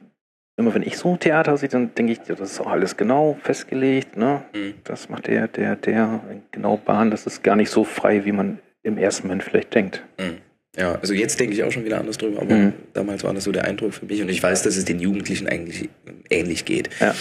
immer 0.56 0.74
wenn 0.74 0.82
ich 0.82 0.96
so 0.96 1.16
Theater 1.16 1.56
sehe, 1.56 1.68
dann 1.68 1.94
denke 1.94 2.12
ich, 2.12 2.20
das 2.20 2.40
ist 2.40 2.60
auch 2.60 2.68
alles 2.68 2.96
genau 2.96 3.38
festgelegt, 3.42 4.16
ne? 4.16 4.42
Mhm. 4.54 4.74
Das 4.84 5.08
macht 5.08 5.26
der, 5.26 5.48
der, 5.48 5.76
der 5.76 6.20
genau 6.50 6.76
Bahn, 6.76 7.10
das 7.10 7.26
ist 7.26 7.42
gar 7.42 7.56
nicht 7.56 7.70
so 7.70 7.84
frei, 7.84 8.24
wie 8.24 8.32
man 8.32 8.58
im 8.82 8.98
ersten 8.98 9.26
Moment 9.26 9.42
vielleicht 9.42 9.74
denkt. 9.74 10.02
Mhm. 10.18 10.38
Ja, 10.76 10.98
also 11.00 11.14
jetzt 11.14 11.40
denke 11.40 11.54
ich 11.54 11.64
auch 11.64 11.72
schon 11.72 11.86
wieder 11.86 11.98
anders 11.98 12.18
drüber, 12.18 12.42
aber 12.42 12.54
mhm. 12.54 12.72
damals 12.92 13.24
war 13.24 13.32
das 13.32 13.44
so 13.44 13.52
der 13.52 13.64
Eindruck 13.64 13.94
für 13.94 14.04
mich 14.04 14.20
und 14.20 14.28
ich 14.28 14.42
weiß, 14.42 14.62
dass 14.62 14.76
es 14.76 14.84
den 14.84 15.00
Jugendlichen 15.00 15.48
eigentlich 15.48 15.88
ähnlich 16.28 16.66
geht, 16.66 16.90
ja. 17.00 17.14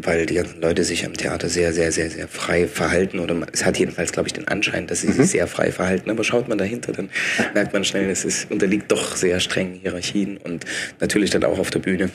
weil 0.00 0.24
die 0.24 0.34
ganzen 0.34 0.62
Leute 0.62 0.82
sich 0.82 1.04
am 1.04 1.12
Theater 1.12 1.50
sehr, 1.50 1.74
sehr, 1.74 1.92
sehr, 1.92 2.08
sehr 2.08 2.26
frei 2.26 2.66
verhalten 2.66 3.18
oder 3.18 3.36
es 3.52 3.66
hat 3.66 3.78
jedenfalls, 3.78 4.12
glaube 4.12 4.28
ich, 4.28 4.32
den 4.32 4.48
Anschein, 4.48 4.86
dass 4.86 5.02
sie 5.02 5.08
mhm. 5.08 5.12
sich 5.12 5.30
sehr 5.30 5.46
frei 5.46 5.72
verhalten, 5.72 6.08
aber 6.08 6.24
schaut 6.24 6.48
man 6.48 6.56
dahinter, 6.56 6.92
dann 6.92 7.10
merkt 7.52 7.74
man 7.74 7.84
schnell, 7.84 8.08
es 8.08 8.24
ist, 8.24 8.50
unterliegt 8.50 8.90
doch 8.90 9.14
sehr 9.14 9.40
strengen 9.40 9.74
Hierarchien 9.74 10.38
und 10.38 10.64
natürlich 10.98 11.28
dann 11.28 11.44
auch 11.44 11.58
auf 11.58 11.70
der 11.70 11.80
Bühne 11.80 12.08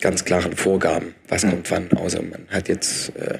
ganz 0.00 0.24
klaren 0.24 0.54
Vorgaben, 0.54 1.16
was 1.26 1.44
mhm. 1.44 1.50
kommt 1.50 1.70
wann, 1.72 1.92
außer 1.94 2.22
man 2.22 2.46
hat 2.48 2.68
jetzt 2.68 3.16
äh, 3.16 3.38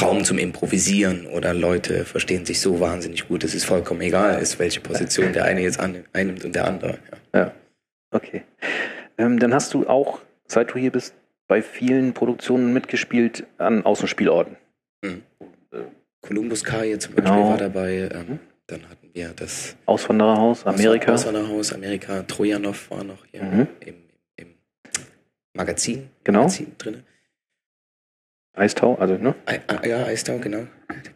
Raum 0.00 0.24
zum 0.24 0.38
Improvisieren 0.38 1.26
oder 1.26 1.54
Leute 1.54 2.04
verstehen 2.04 2.44
sich 2.44 2.60
so 2.60 2.80
wahnsinnig 2.80 3.28
gut, 3.28 3.44
dass 3.44 3.54
es 3.54 3.64
vollkommen 3.64 4.00
egal 4.00 4.40
ist, 4.40 4.58
welche 4.58 4.80
Position 4.80 5.32
der 5.32 5.44
eine 5.44 5.62
jetzt 5.62 5.78
einnimmt 5.78 6.44
und 6.44 6.54
der 6.54 6.66
andere. 6.66 6.98
Ja, 7.32 7.40
ja. 7.40 7.52
okay. 8.10 8.42
Ähm, 9.16 9.38
dann 9.38 9.54
hast 9.54 9.72
du 9.74 9.86
auch, 9.86 10.20
seit 10.48 10.74
du 10.74 10.78
hier 10.78 10.90
bist, 10.90 11.14
bei 11.48 11.62
vielen 11.62 12.12
Produktionen 12.12 12.72
mitgespielt 12.72 13.46
an 13.58 13.84
Außenspielorten. 13.84 14.56
Mhm. 15.02 15.22
Columbus 16.20 16.64
Kai 16.64 16.96
zum 16.96 17.14
Beispiel 17.14 17.32
genau. 17.32 17.50
war 17.50 17.56
dabei. 17.56 18.08
Ähm, 18.12 18.26
mhm. 18.28 18.38
Dann 18.66 18.88
hatten 18.88 19.10
wir 19.12 19.28
das 19.28 19.76
Auswandererhaus 19.86 20.66
Amerika. 20.66 21.12
Auswandererhaus 21.12 21.72
Amerika. 21.72 22.22
Trojanov 22.22 22.90
war 22.90 23.04
noch 23.04 23.24
hier 23.30 23.44
mhm. 23.44 23.68
im, 23.78 23.94
im, 24.36 24.46
Magazin, 25.54 26.10
genau. 26.24 26.40
Magazin 26.40 26.72
drin. 26.76 27.04
Eistau, 28.56 28.94
also, 28.96 29.14
ne? 29.18 29.34
Ja, 29.84 30.04
Eistau, 30.06 30.38
genau. 30.38 30.66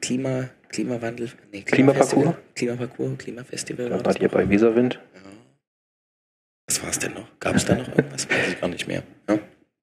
Klima, 0.01 0.51
Klimawandel, 0.69 1.31
nee, 1.53 1.63
Klimaparcours? 1.63 2.35
Klimaparcours, 2.55 3.19
Klimafestival. 3.19 3.89
Da 3.89 4.05
wart 4.05 4.21
ihr 4.21 4.29
bei 4.29 4.49
Weserwind. 4.49 5.01
Ja. 5.15 5.21
Was 6.69 6.83
war 6.83 6.91
es 6.91 6.99
denn 6.99 7.15
noch? 7.15 7.27
Gab 7.41 7.57
es 7.57 7.65
da 7.65 7.75
noch 7.75 7.89
irgendwas? 7.89 8.29
Weiß 8.29 8.49
ich 8.49 8.61
gar 8.61 8.69
nicht 8.69 8.87
mehr. 8.87 9.03
Ja? 9.29 9.39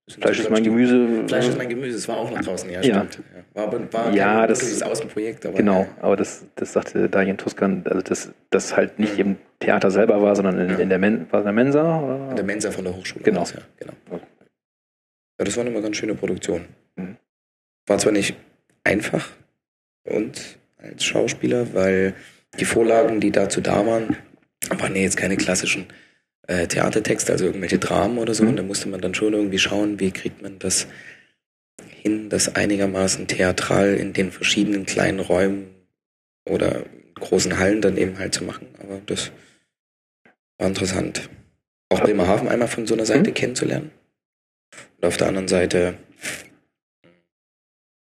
Fleisch 0.10 0.40
ist 0.40 0.50
mein 0.50 0.64
Gemüse. 0.64 1.28
Fleisch 1.28 1.48
ist 1.48 1.58
mein 1.58 1.68
Gemüse, 1.68 1.98
es 1.98 2.08
war 2.08 2.18
auch 2.18 2.32
noch 2.32 2.40
draußen, 2.40 2.70
ja, 2.70 2.82
ja. 2.82 3.06
stimmt. 3.08 3.26
Ja. 3.36 3.44
War, 3.54 3.64
aber, 3.68 3.94
war 3.94 4.14
ja, 4.14 4.48
das 4.48 4.64
ist 4.64 4.82
Außenprojekt. 4.82 5.46
Aber 5.46 5.58
genau, 5.58 5.82
ja. 5.82 5.88
aber 6.00 6.16
das, 6.16 6.46
das 6.56 6.72
sagte 6.72 7.10
Daniel 7.10 7.36
Tuskan, 7.36 7.84
also 7.86 8.02
das, 8.02 8.32
das 8.50 8.78
halt 8.78 9.00
nicht 9.00 9.16
mhm. 9.16 9.20
im 9.20 9.36
Theater 9.60 9.92
selber 9.92 10.22
war, 10.22 10.36
sondern 10.36 10.60
in, 10.60 10.80
in 10.80 10.90
der, 10.90 11.00
Men 11.00 11.28
war 11.32 11.44
der 11.44 11.52
Mensa? 11.52 12.00
Oder? 12.00 12.30
In 12.30 12.36
der 12.38 12.46
Mensa 12.46 12.72
von 12.72 12.86
der 12.86 12.96
Hochschule. 12.96 13.24
Genau. 13.26 13.44
ja, 13.44 13.62
genau. 13.78 13.94
Ja, 14.12 15.46
das 15.46 15.58
war 15.58 15.66
eine 15.66 15.82
ganz 15.82 15.98
schöne 15.98 16.16
Produktion. 16.16 16.66
War 17.88 17.98
zwar 17.98 18.12
nicht 18.12 18.36
einfach 18.84 19.28
für 20.04 20.14
uns 20.14 20.58
als 20.78 21.04
Schauspieler, 21.04 21.74
weil 21.74 22.14
die 22.60 22.66
Vorlagen, 22.66 23.20
die 23.20 23.32
dazu 23.32 23.62
da 23.62 23.86
waren, 23.86 24.18
waren 24.70 24.96
ja 24.96 25.02
jetzt 25.02 25.18
keine 25.18 25.38
klassischen 25.38 25.88
äh, 26.48 26.68
Theatertexte, 26.68 27.32
also 27.32 27.46
irgendwelche 27.46 27.80
Dramen 27.80 28.18
oder 28.18 28.34
so. 28.34 28.44
Mhm. 28.44 28.50
Und 28.50 28.56
da 28.58 28.64
musste 28.64 28.90
man 28.90 29.02
dann 29.02 29.14
schon 29.14 29.34
irgendwie 29.34 29.60
schauen, 29.60 30.00
wie 30.00 30.12
kriegt 30.12 30.42
man 30.42 30.60
das 30.60 30.88
hin, 31.90 32.30
das 32.30 32.56
einigermaßen 32.56 33.28
theatral 33.28 33.96
in 33.96 34.14
den 34.14 34.32
verschiedenen 34.32 34.86
kleinen 34.86 35.20
Räumen 35.20 35.68
oder 36.46 36.84
großen 37.16 37.58
Hallen 37.58 37.82
dann 37.82 37.98
eben 37.98 38.18
halt 38.20 38.34
zu 38.34 38.44
machen. 38.44 38.68
Aber 38.82 39.02
das 39.06 39.32
war 40.58 40.68
interessant. 40.68 41.30
Auch 41.90 42.02
Bremerhaven 42.02 42.48
einmal 42.48 42.68
von 42.68 42.88
so 42.88 42.94
einer 42.94 43.06
Seite 43.06 43.30
mhm. 43.30 43.36
kennenzulernen. 43.36 43.92
Und 44.98 45.06
auf 45.06 45.18
der 45.18 45.28
anderen 45.28 45.48
Seite 45.48 45.96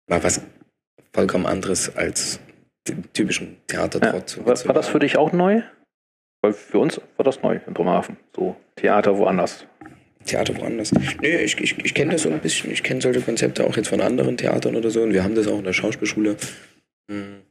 war 0.06 0.22
was 0.22 0.40
vollkommen 1.12 1.46
anderes 1.46 1.94
als 1.96 2.40
den 2.88 3.12
typischen 3.12 3.56
Theatertrotz. 3.66 4.36
Ja. 4.36 4.46
War, 4.46 4.66
war 4.66 4.74
das 4.74 4.88
für 4.88 4.98
dich 4.98 5.16
auch 5.16 5.32
neu? 5.32 5.62
Weil 6.42 6.52
für 6.52 6.78
uns 6.78 7.00
war 7.16 7.24
das 7.24 7.42
neu 7.42 7.60
in 7.66 7.74
Bremerhaven. 7.74 8.16
So 8.34 8.56
Theater 8.76 9.16
woanders. 9.16 9.64
Theater 10.24 10.56
woanders. 10.56 10.92
Nee, 11.20 11.36
ich, 11.36 11.58
ich, 11.60 11.78
ich 11.84 11.94
kenne 11.94 12.12
das 12.12 12.22
so 12.22 12.30
ein 12.30 12.40
bisschen. 12.40 12.70
Ich 12.70 12.82
kenne 12.82 13.00
solche 13.00 13.20
Konzepte 13.20 13.64
auch 13.64 13.76
jetzt 13.76 13.88
von 13.88 14.00
anderen 14.00 14.36
Theatern 14.36 14.74
oder 14.76 14.90
so. 14.90 15.02
Und 15.02 15.12
wir 15.12 15.22
haben 15.22 15.34
das 15.34 15.46
auch 15.46 15.58
in 15.58 15.64
der 15.64 15.72
Schauspielschule 15.72 16.36
mh, 17.08 17.16
hm, 17.16 17.42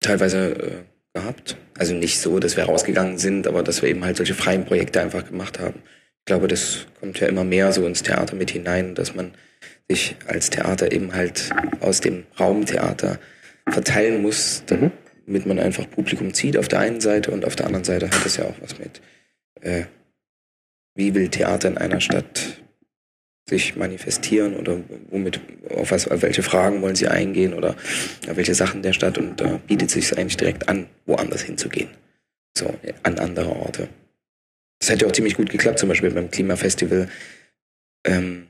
teilweise 0.00 0.52
äh, 0.54 0.84
gehabt. 1.14 1.56
Also 1.76 1.94
nicht 1.94 2.20
so, 2.20 2.38
dass 2.38 2.56
wir 2.56 2.64
rausgegangen 2.64 3.18
sind, 3.18 3.46
aber 3.46 3.62
dass 3.62 3.82
wir 3.82 3.88
eben 3.88 4.04
halt 4.04 4.16
solche 4.16 4.34
freien 4.34 4.64
Projekte 4.64 5.00
einfach 5.00 5.26
gemacht 5.26 5.58
haben. 5.58 5.82
Ich 5.84 6.26
glaube, 6.26 6.48
das 6.48 6.86
kommt 7.00 7.20
ja 7.20 7.28
immer 7.28 7.44
mehr 7.44 7.72
so 7.72 7.86
ins 7.86 8.02
Theater 8.02 8.36
mit 8.36 8.50
hinein, 8.50 8.94
dass 8.94 9.14
man 9.14 9.32
sich 9.88 10.16
als 10.26 10.50
Theater 10.50 10.92
eben 10.92 11.14
halt 11.14 11.50
aus 11.80 12.00
dem 12.00 12.24
Raumtheater 12.38 13.18
verteilen 13.68 14.22
muss, 14.22 14.62
mhm. 14.70 14.90
damit 15.26 15.46
man 15.46 15.58
einfach 15.58 15.88
Publikum 15.90 16.34
zieht 16.34 16.56
auf 16.56 16.68
der 16.68 16.80
einen 16.80 17.00
Seite 17.00 17.30
und 17.30 17.44
auf 17.44 17.56
der 17.56 17.66
anderen 17.66 17.84
Seite 17.84 18.10
hat 18.10 18.26
es 18.26 18.36
ja 18.36 18.44
auch 18.44 18.56
was 18.60 18.78
mit, 18.78 19.00
äh, 19.60 19.84
wie 20.94 21.14
will 21.14 21.28
Theater 21.28 21.68
in 21.68 21.78
einer 21.78 22.00
Stadt 22.00 22.62
sich 23.48 23.76
manifestieren 23.76 24.56
oder 24.56 24.78
womit, 25.10 25.40
auf, 25.70 25.90
was, 25.90 26.06
auf 26.08 26.20
welche 26.22 26.42
Fragen 26.42 26.82
wollen 26.82 26.96
sie 26.96 27.08
eingehen 27.08 27.54
oder 27.54 27.76
auf 28.28 28.36
welche 28.36 28.54
Sachen 28.54 28.82
der 28.82 28.92
Stadt 28.92 29.16
und 29.16 29.40
da 29.40 29.58
bietet 29.66 29.90
sich 29.90 30.16
eigentlich 30.18 30.36
direkt 30.36 30.68
an, 30.68 30.86
woanders 31.06 31.42
hinzugehen. 31.42 31.88
So, 32.56 32.74
an 33.04 33.18
andere 33.18 33.50
Orte. 33.50 33.88
Das 34.80 34.90
hätte 34.90 35.06
auch 35.06 35.12
ziemlich 35.12 35.34
gut 35.34 35.50
geklappt, 35.50 35.78
zum 35.78 35.88
Beispiel 35.88 36.10
beim 36.10 36.30
Klimafestival. 36.30 37.08
Ähm, 38.04 38.47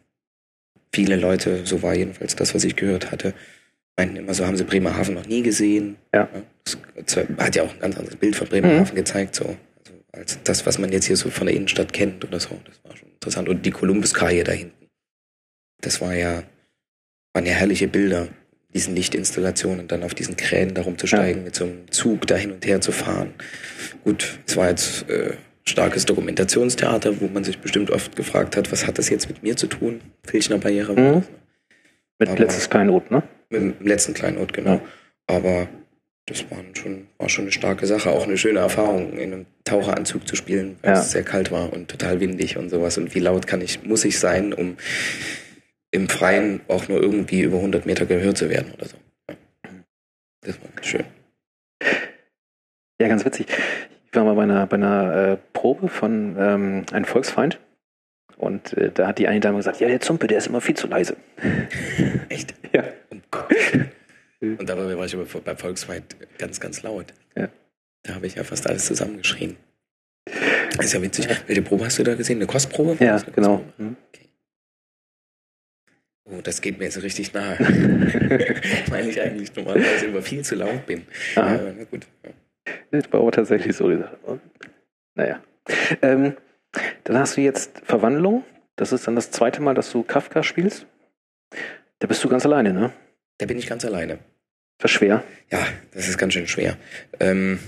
viele 0.93 1.17
Leute, 1.17 1.67
so 1.67 1.83
war 1.83 1.95
jedenfalls 1.95 2.37
das, 2.37 2.55
was 2.55 2.65
ich 2.65 2.77
gehört 2.77 3.11
hatte, 3.11 3.35
meinten 3.97 4.17
immer 4.17 4.35
so, 4.35 4.47
haben 4.47 4.57
sie 4.57 4.65
Bremerhaven 4.65 5.15
noch 5.15 5.27
nie 5.27 5.43
gesehen. 5.43 5.97
Ja. 6.15 6.29
Das 6.95 7.17
hat 7.39 7.57
ja 7.57 7.65
auch 7.65 7.73
ein 7.73 7.81
ganz 7.81 7.97
anderes 7.97 8.17
Bild 8.17 8.37
von 8.37 8.49
Bremerhaven 8.49 8.93
mhm. 8.93 8.97
gezeigt, 8.97 9.35
so. 9.35 9.45
Also 9.45 9.93
als 10.13 10.39
das, 10.45 10.67
was 10.67 10.79
man 10.79 10.93
jetzt 10.93 11.07
hier 11.07 11.17
so 11.17 11.31
von 11.31 11.47
der 11.47 11.57
Innenstadt 11.57 11.93
kennt 11.93 12.25
oder 12.25 12.41
so. 12.41 12.59
Das 12.65 12.81
war 12.85 12.97
schon 12.97 13.09
interessant. 13.09 13.49
Und 13.49 13.67
die 13.67 13.71
Kolumbuskaje 13.71 14.45
da 14.45 14.53
hinten. 14.53 14.87
Das 15.81 16.01
war 16.01 16.15
ja, 16.15 16.43
waren 17.35 17.47
ja 17.47 17.53
herrliche 17.53 17.89
Bilder, 17.89 18.29
diesen 18.75 18.95
Lichtinstallationen, 18.95 19.89
dann 19.89 20.03
auf 20.03 20.15
diesen 20.15 20.37
Kränen 20.37 20.75
da 20.75 20.83
rumzusteigen, 20.83 21.41
ja. 21.41 21.45
mit 21.45 21.55
so 21.55 21.65
einem 21.65 21.91
Zug 21.91 22.27
da 22.27 22.37
hin 22.37 22.53
und 22.53 22.67
her 22.67 22.81
zu 22.81 22.93
fahren. 22.93 23.35
Gut, 24.05 24.39
es 24.47 24.57
war 24.57 24.69
jetzt 24.69 25.09
äh, 25.09 25.37
starkes 25.69 26.07
Dokumentationstheater, 26.07 27.21
wo 27.21 27.29
man 27.29 27.45
sich 27.45 27.59
bestimmt 27.59 27.91
oft 27.91 28.17
gefragt 28.17 28.57
hat, 28.57 28.73
was 28.73 28.87
hat 28.87 28.99
das 28.99 29.09
jetzt 29.09 29.29
mit 29.29 29.43
mir 29.43 29.57
zu 29.57 29.67
tun? 29.67 30.01
Filchner 30.25 30.59
Barriere. 30.59 30.95
Mhm. 30.95 31.23
Mit 32.19 32.29
Aber, 32.29 32.39
letztes 32.39 32.69
Kleinod, 32.69 33.11
ne? 33.11 33.23
Mit 33.51 33.63
dem 33.63 33.87
letzten 33.87 34.15
Kleinod, 34.15 34.53
genau. 34.53 34.75
Ja. 34.75 34.81
Aber 35.29 35.69
das 36.27 36.51
war 36.51 36.59
schon, 36.75 37.07
war 37.17 37.29
schon 37.29 37.45
eine 37.45 37.53
starke 37.53 37.87
Sache. 37.87 38.11
Auch 38.11 38.25
eine 38.27 38.37
schöne 38.37 38.59
Erfahrung, 38.59 39.13
in 39.15 39.33
einem 39.33 39.47
Taucheranzug 39.65 40.27
zu 40.27 40.37
spielen, 40.37 40.77
weil 40.83 40.95
ja. 40.95 41.01
es 41.01 41.13
sehr 41.13 41.23
kalt 41.23 41.51
war 41.51 41.73
und 41.73 41.89
total 41.89 42.21
windig 42.21 42.57
und 42.57 42.71
sowas. 42.71 42.99
Und 42.99 43.15
wie 43.15 43.21
laut 43.21 43.47
kann 43.47 43.61
ich, 43.61 43.85
muss 43.85 44.05
ich 44.05 44.19
sein, 44.19 44.53
um 44.53 44.77
im 45.91 46.09
Freien 46.09 46.61
auch 46.69 46.89
nur 46.89 47.01
irgendwie 47.01 47.41
über 47.41 47.57
100 47.57 47.87
Meter 47.87 48.05
gehört 48.05 48.37
zu 48.37 48.51
werden 48.51 48.73
oder 48.75 48.87
so. 48.87 48.97
Das 50.43 50.57
war 50.61 50.85
schön. 50.85 51.05
Ja, 53.01 53.09
ganz 53.09 53.25
witzig. 53.25 53.47
Ich 54.11 54.17
war 54.17 54.25
mal 54.25 54.35
bei 54.35 54.45
einer, 54.45 54.67
bei 54.67 54.77
einer 54.77 55.15
äh, 55.15 55.37
Probe 55.53 55.89
von 55.89 56.37
ähm, 56.39 56.87
einem 56.93 57.05
Volksfeind 57.05 57.61
und 58.39 58.73
äh, 58.75 58.91
da 58.93 59.09
hat 59.09 59.19
die 59.19 59.29
eine 59.29 59.41
Dame 59.41 59.59
gesagt, 59.59 59.81
ja, 59.81 59.89
der 59.89 60.01
Zumpe, 60.01 60.29
der 60.29 60.39
ist 60.39 60.47
immer 60.47 60.61
viel 60.61 60.77
zu 60.77 60.87
leise. 60.87 61.17
Echt? 62.29 62.55
Ja. 62.73 62.85
Um 63.11 63.23
Gott. 63.31 63.53
Und 64.41 64.69
dabei 64.69 64.97
war 64.97 65.05
ich 65.05 65.15
aber 65.15 65.27
bei 65.45 65.57
Volksfeind 65.57 66.17
ganz, 66.39 66.61
ganz 66.61 66.83
laut. 66.83 67.13
Ja. 67.37 67.49
Da 68.05 68.15
habe 68.15 68.27
ich 68.27 68.37
ja 68.37 68.45
fast 68.45 68.67
alles 68.69 68.87
zusammengeschrien. 68.87 69.57
Das 70.77 70.87
ist 70.87 70.93
ja 70.95 71.03
witzig. 71.03 71.29
Welche 71.47 71.63
Probe 71.63 71.87
hast 71.87 71.99
du 71.99 72.05
da 72.05 72.15
gesehen? 72.15 72.39
Eine 72.39 72.47
Kostprobe? 72.47 72.97
Ja, 73.05 73.19
genau. 73.35 73.65
Mhm. 73.77 73.97
Okay. 74.09 74.29
Oh, 76.25 76.41
das 76.43 76.61
geht 76.61 76.79
mir 76.79 76.85
jetzt 76.85 77.03
richtig 77.03 77.33
nahe. 77.35 77.59
Weil 78.89 79.09
ich 79.09 79.21
eigentlich 79.21 79.55
normalerweise 79.57 80.07
immer 80.07 80.23
viel 80.23 80.45
zu 80.45 80.55
laut 80.55 80.87
bin. 80.87 81.07
Ah. 81.35 81.55
Ja, 81.55 81.73
na 81.77 81.85
gut. 81.85 82.07
Das 82.91 83.13
war 83.13 83.21
aber 83.21 83.33
tatsächlich 83.33 83.77
so. 83.77 83.89
Naja. 85.15 85.43
Ähm, 86.03 86.37
dann 87.05 87.19
hast 87.19 87.37
du 87.37 87.41
jetzt 87.41 87.81
Verwandlung. 87.85 88.45
Das 88.77 88.93
ist 88.93 89.07
dann 89.07 89.17
das 89.17 89.31
zweite 89.31 89.61
Mal, 89.61 89.75
dass 89.75 89.91
du 89.91 90.03
Kafka 90.03 90.43
spielst. 90.43 90.87
Da 91.99 92.07
bist 92.07 92.23
du 92.23 92.29
ganz 92.29 92.47
alleine, 92.47 92.73
ne? 92.73 92.93
Da 93.39 93.47
bin 93.47 93.59
ich 93.59 93.67
ganz 93.67 93.85
alleine. 93.85 94.19
Das 94.79 94.91
ist 94.91 94.97
schwer. 94.97 95.25
Ja, 95.51 95.67
das 95.93 96.09
ist 96.09 96.19
ganz 96.19 96.35
schön 96.35 96.47
schwer. 96.47 96.77
Ähm, 97.19 97.59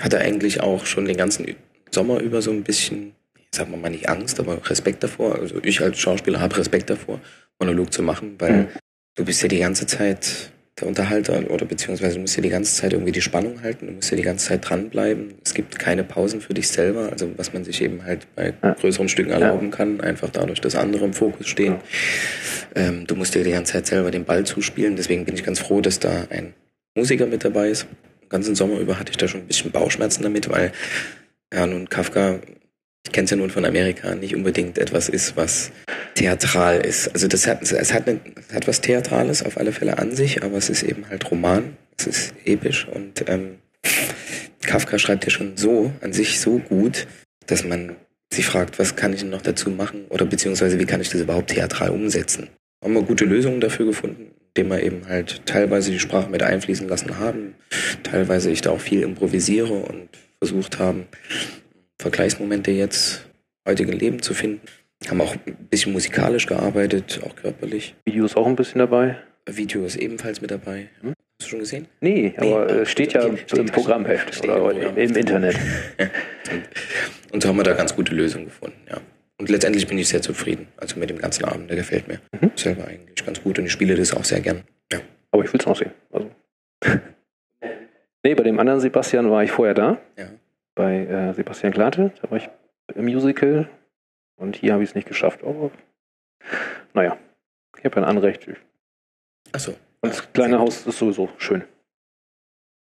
hatte 0.00 0.18
eigentlich 0.18 0.60
auch 0.60 0.86
schon 0.86 1.04
den 1.04 1.16
ganzen 1.16 1.56
Sommer 1.90 2.20
über 2.20 2.42
so 2.42 2.50
ein 2.50 2.62
bisschen, 2.62 3.14
sagen 3.52 3.70
wir 3.72 3.76
mal 3.76 3.90
nicht 3.90 4.08
Angst, 4.08 4.38
aber 4.38 4.68
Respekt 4.68 5.02
davor. 5.02 5.36
Also 5.36 5.62
ich 5.62 5.80
als 5.80 5.98
Schauspieler 5.98 6.40
habe 6.40 6.56
Respekt 6.56 6.90
davor, 6.90 7.20
Monolog 7.58 7.92
zu 7.92 8.02
machen, 8.02 8.36
weil 8.38 8.52
mhm. 8.52 8.68
du 9.16 9.24
bist 9.24 9.42
ja 9.42 9.48
die 9.48 9.58
ganze 9.58 9.86
Zeit 9.86 10.52
der 10.80 10.88
Unterhalter 10.88 11.50
oder 11.50 11.66
beziehungsweise 11.66 12.16
du 12.16 12.22
musst 12.22 12.36
ja 12.36 12.42
die 12.42 12.48
ganze 12.48 12.74
Zeit 12.74 12.92
irgendwie 12.92 13.12
die 13.12 13.20
Spannung 13.20 13.62
halten, 13.62 13.86
du 13.86 13.92
musst 13.92 14.10
ja 14.10 14.16
die 14.16 14.24
ganze 14.24 14.48
Zeit 14.48 14.68
dranbleiben. 14.68 15.34
Es 15.44 15.54
gibt 15.54 15.78
keine 15.78 16.02
Pausen 16.02 16.40
für 16.40 16.52
dich 16.52 16.66
selber, 16.68 17.10
also 17.12 17.30
was 17.36 17.52
man 17.52 17.64
sich 17.64 17.80
eben 17.80 18.04
halt 18.04 18.26
bei 18.34 18.52
größeren 18.80 19.08
Stücken 19.08 19.30
erlauben 19.30 19.70
kann, 19.70 20.00
einfach 20.00 20.30
dadurch, 20.30 20.60
dass 20.60 20.74
andere 20.74 21.04
im 21.04 21.12
Fokus 21.12 21.46
stehen. 21.46 21.76
Ähm, 22.74 23.06
du 23.06 23.14
musst 23.14 23.34
dir 23.34 23.44
die 23.44 23.52
ganze 23.52 23.74
Zeit 23.74 23.86
selber 23.86 24.10
den 24.10 24.24
Ball 24.24 24.44
zuspielen, 24.44 24.96
deswegen 24.96 25.24
bin 25.24 25.36
ich 25.36 25.44
ganz 25.44 25.60
froh, 25.60 25.80
dass 25.80 26.00
da 26.00 26.26
ein 26.30 26.54
Musiker 26.96 27.26
mit 27.26 27.44
dabei 27.44 27.68
ist. 27.68 27.86
Den 28.22 28.28
ganzen 28.28 28.56
Sommer 28.56 28.78
über 28.80 28.98
hatte 28.98 29.12
ich 29.12 29.16
da 29.16 29.28
schon 29.28 29.42
ein 29.42 29.46
bisschen 29.46 29.70
Bauchschmerzen 29.70 30.24
damit, 30.24 30.50
weil 30.50 30.72
ja 31.52 31.66
nun 31.68 31.88
Kafka 31.88 32.40
ich 33.06 33.12
kenne 33.12 33.24
es 33.24 33.30
ja 33.30 33.36
nun 33.36 33.50
von 33.50 33.64
Amerika, 33.64 34.14
nicht 34.14 34.34
unbedingt 34.34 34.78
etwas 34.78 35.08
ist, 35.08 35.36
was 35.36 35.70
theatral 36.14 36.80
ist. 36.80 37.08
Also 37.08 37.28
das 37.28 37.46
hat, 37.46 37.62
es 37.62 37.92
hat, 37.92 38.08
eine, 38.08 38.20
hat 38.52 38.66
was 38.66 38.80
Theatrales 38.80 39.44
auf 39.44 39.56
alle 39.58 39.72
Fälle 39.72 39.98
an 39.98 40.12
sich, 40.12 40.42
aber 40.42 40.56
es 40.56 40.70
ist 40.70 40.82
eben 40.82 41.08
halt 41.08 41.30
Roman, 41.30 41.76
es 41.98 42.06
ist 42.06 42.34
episch 42.44 42.86
und 42.88 43.24
ähm, 43.28 43.58
Kafka 44.62 44.98
schreibt 44.98 45.24
ja 45.24 45.30
schon 45.30 45.56
so, 45.56 45.92
an 46.00 46.12
sich 46.12 46.40
so 46.40 46.58
gut, 46.58 47.06
dass 47.46 47.64
man 47.64 47.96
sich 48.32 48.46
fragt, 48.46 48.78
was 48.78 48.96
kann 48.96 49.12
ich 49.12 49.20
denn 49.20 49.30
noch 49.30 49.42
dazu 49.42 49.70
machen 49.70 50.06
oder 50.08 50.24
beziehungsweise 50.24 50.78
wie 50.78 50.86
kann 50.86 51.00
ich 51.00 51.10
das 51.10 51.20
überhaupt 51.20 51.50
theatral 51.50 51.90
umsetzen. 51.90 52.48
Haben 52.82 52.94
wir 52.94 53.02
gute 53.02 53.24
Lösungen 53.24 53.60
dafür 53.60 53.86
gefunden, 53.86 54.32
indem 54.54 54.70
wir 54.70 54.82
eben 54.82 55.08
halt 55.08 55.46
teilweise 55.46 55.90
die 55.90 56.00
Sprache 56.00 56.30
mit 56.30 56.42
einfließen 56.42 56.88
lassen 56.88 57.18
haben, 57.18 57.54
teilweise 58.02 58.50
ich 58.50 58.62
da 58.62 58.70
auch 58.70 58.80
viel 58.80 59.02
improvisiere 59.02 59.72
und 59.72 60.08
versucht 60.38 60.78
haben, 60.78 61.06
Vergleichsmomente 62.00 62.70
jetzt 62.70 63.26
heutigen 63.66 63.92
Leben 63.92 64.22
zu 64.22 64.34
finden. 64.34 64.62
Haben 65.08 65.20
auch 65.20 65.34
ein 65.46 65.56
bisschen 65.70 65.92
musikalisch 65.92 66.46
gearbeitet, 66.46 67.20
auch 67.24 67.36
körperlich. 67.36 67.94
Video 68.04 68.24
ist 68.24 68.36
auch 68.36 68.46
ein 68.46 68.56
bisschen 68.56 68.78
dabei. 68.78 69.18
Video 69.46 69.84
ist 69.84 69.96
ebenfalls 69.96 70.40
mit 70.40 70.50
dabei. 70.50 70.88
Hm? 71.00 71.14
Hast 71.40 71.46
du 71.46 71.50
schon 71.50 71.58
gesehen? 71.58 71.88
Nee, 72.00 72.34
aber 72.38 72.66
nee, 72.66 72.86
steht 72.86 73.12
ja 73.12 73.22
steht, 73.36 73.58
im 73.58 73.66
Programmheft 73.66 74.42
oder 74.44 74.56
im, 74.56 74.62
Programm. 74.62 74.96
im 74.96 75.16
Internet. 75.16 75.56
und, 75.98 76.62
und, 77.32 77.42
so 77.42 77.48
haben 77.48 77.56
wir 77.56 77.64
da 77.64 77.74
ganz 77.74 77.94
gute 77.94 78.14
Lösungen 78.14 78.46
gefunden, 78.46 78.80
ja. 78.88 78.98
Und 79.36 79.50
letztendlich 79.50 79.86
bin 79.88 79.98
ich 79.98 80.08
sehr 80.08 80.22
zufrieden. 80.22 80.68
Also 80.76 80.98
mit 80.98 81.10
dem 81.10 81.18
ganzen 81.18 81.44
Abend, 81.44 81.68
der 81.68 81.76
gefällt 81.76 82.06
mir 82.06 82.20
mhm. 82.40 82.52
selber 82.54 82.86
eigentlich 82.86 83.26
ganz 83.26 83.42
gut 83.42 83.58
und 83.58 83.66
ich 83.66 83.72
spiele 83.72 83.96
das 83.96 84.14
auch 84.14 84.24
sehr 84.24 84.40
gern. 84.40 84.62
Ja. 84.92 85.00
Aber 85.32 85.44
ich 85.44 85.52
will 85.52 85.60
es 85.60 85.66
noch 85.66 85.76
sehen. 85.76 85.90
Also. 86.12 86.30
nee, 88.22 88.34
bei 88.34 88.44
dem 88.44 88.58
anderen 88.58 88.80
Sebastian 88.80 89.28
war 89.30 89.42
ich 89.42 89.50
vorher 89.50 89.74
da. 89.74 89.98
Ja 90.16 90.30
bei 90.74 91.06
äh, 91.06 91.34
Sebastian 91.34 91.72
Glate. 91.72 92.12
Da 92.20 92.30
war 92.30 92.38
ich 92.38 92.48
im 92.94 93.04
Musical 93.04 93.68
und 94.36 94.56
hier 94.56 94.72
habe 94.72 94.82
ich 94.82 94.90
es 94.90 94.94
nicht 94.94 95.08
geschafft. 95.08 95.42
Aber 95.44 95.70
naja, 96.92 97.16
ich 97.78 97.84
habe 97.84 97.96
ein 97.96 98.04
Anrecht. 98.04 98.48
Achso. 99.52 99.72
Und 100.00 100.10
das 100.12 100.32
kleine 100.32 100.58
Haus 100.58 100.86
ist 100.86 100.98
sowieso 100.98 101.30
schön. 101.38 101.64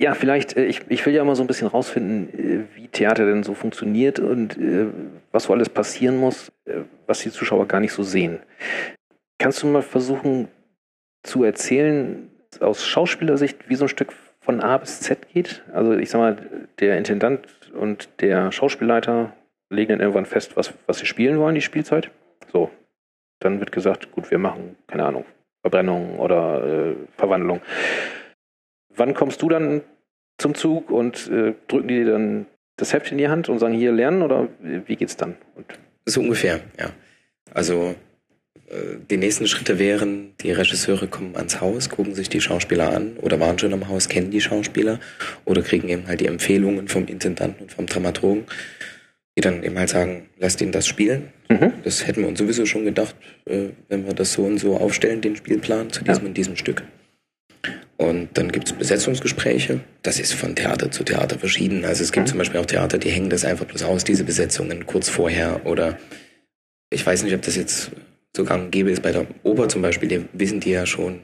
Ja, 0.01 0.13
vielleicht, 0.13 0.57
äh, 0.57 0.65
ich, 0.65 0.81
ich 0.89 1.05
will 1.05 1.13
ja 1.13 1.23
mal 1.23 1.35
so 1.35 1.43
ein 1.43 1.47
bisschen 1.47 1.67
rausfinden, 1.67 2.29
äh, 2.33 2.75
wie 2.75 2.87
Theater 2.87 3.25
denn 3.25 3.43
so 3.43 3.53
funktioniert 3.53 4.19
und 4.19 4.57
äh, 4.57 4.87
was 5.31 5.43
so 5.43 5.53
alles 5.53 5.69
passieren 5.69 6.17
muss, 6.17 6.51
was 7.07 7.19
die 7.19 7.31
Zuschauer 7.31 7.67
gar 7.67 7.79
nicht 7.79 7.93
so 7.93 8.03
sehen. 8.03 8.39
Kannst 9.37 9.63
du 9.63 9.67
mal 9.67 9.81
versuchen 9.81 10.47
zu 11.23 11.43
erzählen, 11.43 12.29
aus 12.59 12.85
Schauspielersicht, 12.85 13.69
wie 13.69 13.75
so 13.75 13.85
ein 13.85 13.89
Stück 13.89 14.13
von 14.45 14.61
A 14.61 14.77
bis 14.77 15.01
Z 15.01 15.27
geht? 15.33 15.63
Also 15.73 15.93
ich 15.93 16.09
sag 16.09 16.19
mal, 16.19 16.37
der 16.79 16.97
Intendant 16.97 17.47
und 17.73 18.09
der 18.21 18.51
Schauspielleiter 18.51 19.33
legen 19.69 19.89
dann 19.89 19.99
irgendwann 19.99 20.25
fest, 20.25 20.55
was, 20.55 20.73
was 20.85 20.99
sie 20.99 21.05
spielen 21.05 21.39
wollen, 21.39 21.55
die 21.55 21.61
Spielzeit. 21.61 22.11
So. 22.51 22.69
Dann 23.39 23.59
wird 23.59 23.71
gesagt, 23.71 24.11
gut, 24.11 24.31
wir 24.31 24.37
machen, 24.37 24.77
keine 24.87 25.05
Ahnung, 25.05 25.25
Verbrennung 25.61 26.19
oder 26.19 26.63
äh, 26.63 26.95
Verwandlung. 27.17 27.59
Wann 28.95 29.13
kommst 29.13 29.41
du 29.41 29.49
dann 29.49 29.81
zum 30.37 30.55
Zug 30.55 30.89
und 30.89 31.27
äh, 31.29 31.53
drücken 31.67 31.87
die 31.87 32.03
dir 32.03 32.11
dann 32.11 32.45
das 32.77 32.93
Heft 32.93 33.11
in 33.11 33.17
die 33.17 33.27
Hand 33.27 33.49
und 33.49 33.59
sagen, 33.59 33.73
hier 33.73 33.91
lernen 33.91 34.21
oder 34.21 34.47
wie 34.59 34.95
geht's 34.95 35.17
dann? 35.17 35.35
Und 35.55 35.65
so 36.05 36.21
ungefähr, 36.21 36.61
ja. 36.79 36.91
Also 37.53 37.89
äh, 37.89 37.95
die 39.09 39.17
nächsten 39.17 39.47
Schritte 39.47 39.77
wären, 39.77 40.33
die 40.41 40.51
Regisseure 40.51 41.07
kommen 41.07 41.35
ans 41.35 41.61
Haus, 41.61 41.89
gucken 41.89 42.15
sich 42.15 42.29
die 42.29 42.41
Schauspieler 42.41 42.93
an 42.93 43.17
oder 43.21 43.39
waren 43.39 43.59
schon 43.59 43.73
am 43.73 43.87
Haus, 43.87 44.09
kennen 44.09 44.31
die 44.31 44.41
Schauspieler 44.41 44.99
oder 45.45 45.61
kriegen 45.61 45.87
eben 45.87 46.07
halt 46.07 46.21
die 46.21 46.25
Empfehlungen 46.25 46.87
vom 46.87 47.05
Intendanten 47.05 47.63
und 47.63 47.71
vom 47.71 47.85
Dramaturgen, 47.85 48.45
die 49.37 49.41
dann 49.41 49.63
eben 49.63 49.77
halt 49.77 49.89
sagen, 49.89 50.29
lasst 50.39 50.61
ihn 50.61 50.71
das 50.71 50.87
spielen. 50.87 51.29
Mhm. 51.49 51.73
Das 51.83 52.07
hätten 52.07 52.21
wir 52.21 52.27
uns 52.27 52.39
sowieso 52.39 52.65
schon 52.65 52.85
gedacht, 52.85 53.15
äh, 53.45 53.69
wenn 53.87 54.05
wir 54.07 54.13
das 54.13 54.33
so 54.33 54.43
und 54.43 54.57
so 54.57 54.77
aufstellen, 54.77 55.21
den 55.21 55.35
Spielplan 55.35 55.91
zu 55.91 56.03
diesem 56.03 56.23
ja. 56.23 56.27
und 56.29 56.37
diesem 56.37 56.55
Stück. 56.55 56.83
Und 57.97 58.29
dann 58.33 58.51
gibt 58.51 58.67
es 58.67 58.73
Besetzungsgespräche. 58.73 59.79
Das 60.01 60.19
ist 60.19 60.33
von 60.33 60.55
Theater 60.55 60.91
zu 60.91 61.03
Theater 61.03 61.39
verschieden. 61.39 61.85
Also 61.85 62.03
es 62.03 62.11
gibt 62.11 62.25
mhm. 62.25 62.29
zum 62.29 62.37
Beispiel 62.39 62.59
auch 62.59 62.65
Theater, 62.65 62.97
die 62.97 63.09
hängen 63.09 63.29
das 63.29 63.45
einfach 63.45 63.65
bloß 63.65 63.83
aus, 63.83 64.03
diese 64.03 64.23
Besetzungen 64.23 64.85
kurz 64.85 65.07
vorher. 65.07 65.65
Oder 65.65 65.97
ich 66.89 67.05
weiß 67.05 67.23
nicht, 67.23 67.33
ob 67.35 67.41
das 67.41 67.55
jetzt 67.55 67.91
so 68.35 68.43
gang 68.43 68.71
gäbe 68.71 68.91
ist 68.91 69.01
bei 69.01 69.11
der 69.11 69.25
Oper 69.43 69.69
zum 69.69 69.81
Beispiel, 69.81 70.09
die 70.09 70.25
wissen 70.33 70.59
die 70.59 70.71
ja 70.71 70.85
schon 70.85 71.21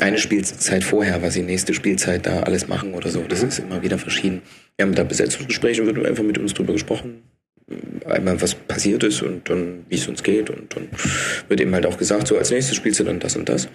eine 0.00 0.18
Spielzeit 0.18 0.84
vorher, 0.84 1.22
was 1.22 1.34
sie 1.34 1.42
nächste 1.42 1.74
Spielzeit 1.74 2.26
da 2.26 2.40
alles 2.40 2.68
machen 2.68 2.94
oder 2.94 3.08
so. 3.08 3.22
Das 3.22 3.42
ist 3.42 3.58
immer 3.58 3.82
wieder 3.82 3.98
verschieden. 3.98 4.42
Wir 4.76 4.84
haben 4.84 4.94
da 4.94 5.04
Besetzungsgespräche, 5.04 5.86
wird 5.86 6.04
einfach 6.04 6.24
mit 6.24 6.38
uns 6.38 6.54
drüber 6.54 6.74
gesprochen. 6.74 7.22
Einmal, 8.04 8.40
was 8.40 8.54
passiert 8.54 9.02
ist 9.04 9.22
und 9.22 9.48
dann, 9.48 9.84
wie 9.88 9.96
es 9.96 10.06
uns 10.06 10.22
geht. 10.22 10.50
Und 10.50 10.76
dann 10.76 10.88
wird 11.48 11.60
eben 11.60 11.74
halt 11.74 11.86
auch 11.86 11.98
gesagt, 11.98 12.28
so 12.28 12.36
als 12.36 12.50
nächstes 12.50 12.76
spielst 12.76 13.00
du 13.00 13.04
dann 13.04 13.20
das 13.20 13.36
und 13.36 13.48
das. 13.48 13.68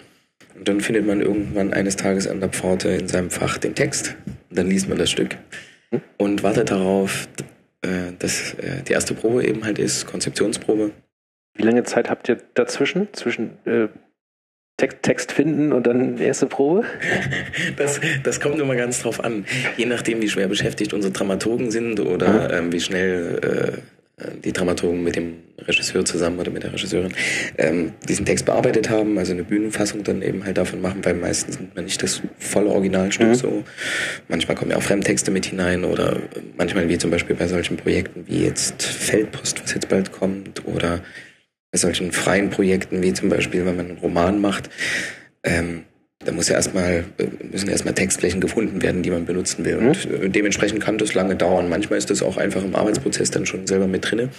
Und 0.55 0.67
dann 0.67 0.79
findet 0.79 1.07
man 1.07 1.21
irgendwann 1.21 1.73
eines 1.73 1.95
Tages 1.95 2.27
an 2.27 2.39
der 2.39 2.49
Pforte 2.49 2.89
in 2.89 3.07
seinem 3.07 3.31
Fach 3.31 3.57
den 3.57 3.75
Text. 3.75 4.15
Und 4.49 4.57
dann 4.57 4.67
liest 4.69 4.87
man 4.87 4.97
das 4.97 5.09
Stück 5.09 5.37
und 6.17 6.43
wartet 6.43 6.69
darauf, 6.69 7.27
äh, 7.81 8.13
dass 8.19 8.53
äh, 8.53 8.83
die 8.87 8.93
erste 8.93 9.13
Probe 9.13 9.45
eben 9.45 9.65
halt 9.65 9.79
ist, 9.79 10.05
Konzeptionsprobe 10.05 10.91
Wie 11.53 11.63
lange 11.63 11.84
Zeit 11.84 12.10
habt 12.10 12.29
ihr 12.29 12.38
dazwischen? 12.53 13.10
Zwischen 13.13 13.58
äh, 13.65 13.88
Text, 14.77 15.03
Text 15.03 15.31
finden 15.31 15.74
und 15.74 15.86
dann 15.86 16.17
erste 16.17 16.48
Probe? 16.48 16.84
Das, 17.77 18.00
das 18.24 18.39
kommt 18.39 18.60
immer 18.60 18.75
ganz 18.75 19.01
drauf 19.01 19.24
an. 19.24 19.46
Je 19.77 19.86
nachdem, 19.86 20.22
wie 20.22 20.29
schwer 20.29 20.48
beschäftigt 20.48 20.93
unsere 20.93 21.13
Dramaturgen 21.13 21.72
sind 21.72 22.00
oder 22.00 22.51
ähm, 22.51 22.72
wie 22.72 22.79
schnell 22.79 23.39
äh, 24.17 24.31
die 24.43 24.51
Dramaturgen 24.51 25.03
mit 25.03 25.15
dem 25.15 25.36
Regisseur 25.60 26.03
zusammen 26.05 26.39
oder 26.39 26.51
mit 26.51 26.63
der 26.63 26.74
Regisseurin 26.74 27.13
ähm, 27.58 27.93
diesen 28.08 28.25
Text 28.25 28.46
bearbeitet 28.46 28.89
haben, 28.89 29.17
also 29.17 29.34
eine 29.34 29.43
Bühnenfassung 29.43 30.03
dann 30.03 30.22
eben 30.22 30.43
halt 30.43 30.58
davon 30.58 30.81
machen, 30.81 31.03
weil 31.03 31.13
meistens 31.13 31.60
nimmt 31.60 31.75
man 31.75 31.86
nicht 31.86 32.01
das 32.01 32.22
volle 32.38 32.70
Originalstück 32.70 33.29
mhm. 33.29 33.36
so. 33.36 33.63
Manchmal 34.27 34.55
kommen 34.58 34.72
ja 34.72 34.77
auch 34.77 34.84
Fremdtexte 34.84 35.31
mit 35.31 35.46
hinein 35.46 35.84
oder 35.84 36.17
manchmal 36.58 36.89
wie 36.89 36.98
zum 36.98 37.12
Beispiel 37.12 37.36
bei 37.36 37.48
solchen 37.48 37.77
Projekten 37.77 38.25
wie 38.27 38.43
jetzt 38.43 38.84
Feldpost, 38.84 39.63
was 39.63 39.74
jetzt 39.74 39.89
bald 39.89 40.12
kommt 40.12 40.65
oder 40.65 41.01
bei 41.71 41.77
solchen 41.77 42.11
freien 42.11 42.49
Projekten 42.49 43.01
wie 43.01 43.13
zum 43.13 43.29
Beispiel, 43.29 43.65
wenn 43.65 43.77
man 43.77 43.89
einen 43.89 43.97
Roman 43.97 44.41
macht, 44.41 44.69
ähm, 45.43 45.83
da 46.23 46.31
muss 46.31 46.49
ja 46.49 46.55
erstmal, 46.55 47.05
müssen 47.51 47.69
erstmal 47.69 47.95
Textflächen 47.95 48.41
gefunden 48.41 48.81
werden, 48.81 49.01
die 49.01 49.09
man 49.09 49.25
benutzen 49.25 49.65
will. 49.65 49.77
Und 49.77 50.07
mhm. 50.09 50.31
dementsprechend 50.31 50.81
kann 50.81 50.97
das 50.97 51.13
lange 51.13 51.35
dauern. 51.35 51.67
Manchmal 51.67 51.97
ist 51.97 52.09
das 52.09 52.21
auch 52.21 52.37
einfach 52.37 52.63
im 52.63 52.75
Arbeitsprozess 52.75 53.31
dann 53.31 53.45
schon 53.45 53.65
selber 53.65 53.87
mit 53.87 54.09
drinne, 54.09 54.29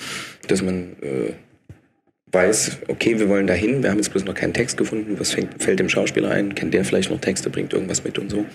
dass 0.46 0.62
man 0.62 0.92
äh, 1.02 1.32
weiß, 2.30 2.78
okay, 2.88 3.18
wir 3.18 3.28
wollen 3.28 3.46
dahin, 3.46 3.82
wir 3.82 3.90
haben 3.90 3.98
jetzt 3.98 4.10
bloß 4.10 4.24
noch 4.24 4.34
keinen 4.34 4.54
Text 4.54 4.76
gefunden, 4.76 5.18
was 5.18 5.32
fängt, 5.32 5.62
fällt 5.62 5.80
dem 5.80 5.88
Schauspieler 5.88 6.30
ein, 6.30 6.54
kennt 6.54 6.72
der 6.72 6.84
vielleicht 6.84 7.10
noch 7.10 7.20
Texte, 7.20 7.50
bringt 7.50 7.72
irgendwas 7.72 8.04
mit 8.04 8.18
und 8.18 8.30
so. 8.30 8.46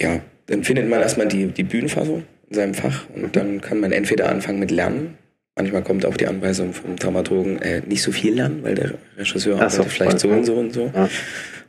Ja, 0.00 0.20
dann 0.46 0.64
findet 0.64 0.88
man 0.88 1.00
erstmal 1.00 1.28
die, 1.28 1.46
die 1.46 1.64
Bühnenfassung 1.64 2.24
in 2.50 2.54
seinem 2.54 2.74
Fach 2.74 3.08
und 3.14 3.22
mhm. 3.22 3.32
dann 3.32 3.60
kann 3.60 3.80
man 3.80 3.92
entweder 3.92 4.28
anfangen 4.28 4.58
mit 4.58 4.70
Lernen, 4.70 5.16
Manchmal 5.56 5.82
kommt 5.82 6.06
auch 6.06 6.16
die 6.16 6.26
Anweisung 6.26 6.72
vom 6.72 6.96
Dramaturgen, 6.96 7.60
äh, 7.60 7.82
nicht 7.86 8.02
so 8.02 8.10
viel 8.10 8.34
lernen, 8.34 8.62
weil 8.62 8.74
der 8.74 8.94
Regisseur 9.18 9.56
arbeitet 9.56 9.72
so, 9.72 9.82
vielleicht 9.84 10.20
so 10.20 10.28
und 10.28 10.44
so 10.44 10.54
und 10.54 10.72
so. 10.72 10.90
Ja. 10.94 11.10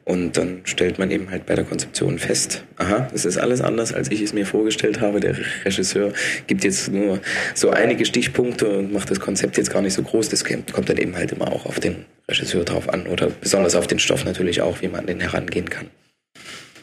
Und 0.06 0.38
dann 0.38 0.62
stellt 0.66 1.00
man 1.00 1.12
eben 1.12 1.30
halt 1.30 1.46
bei 1.46 1.56
der 1.56 1.64
Konzeption 1.64 2.20
fest, 2.20 2.66
aha, 2.78 3.08
es 3.14 3.24
ist 3.24 3.38
alles 3.38 3.62
anders, 3.62 3.94
als 3.94 4.12
ich 4.12 4.22
es 4.22 4.34
mir 4.34 4.46
vorgestellt 4.46 5.00
habe. 5.00 5.22
Der 5.22 5.36
Regisseur 5.64 6.12
gibt 6.48 6.66
jetzt 6.66 6.92
nur 6.92 7.20
so 7.56 7.70
einige 7.70 8.06
Stichpunkte 8.06 8.80
und 8.80 8.92
macht 8.92 9.10
das 9.12 9.22
Konzept 9.22 9.58
jetzt 9.58 9.72
gar 9.72 9.82
nicht 9.82 9.94
so 9.94 10.04
groß. 10.04 10.28
Das 10.30 10.44
kommt 10.44 10.90
dann 10.90 10.98
eben 10.98 11.16
halt 11.16 11.32
immer 11.32 11.52
auch 11.52 11.66
auf 11.66 11.80
den 11.80 12.06
Regisseur 12.30 12.66
drauf 12.66 12.90
an 12.90 13.08
oder 13.08 13.30
besonders 13.30 13.76
auf 13.76 13.88
den 13.88 14.00
Stoff 14.00 14.26
natürlich 14.26 14.62
auch, 14.62 14.82
wie 14.82 14.90
man 14.90 15.02
an 15.02 15.08
den 15.08 15.20
herangehen 15.22 15.70
kann. 15.70 15.90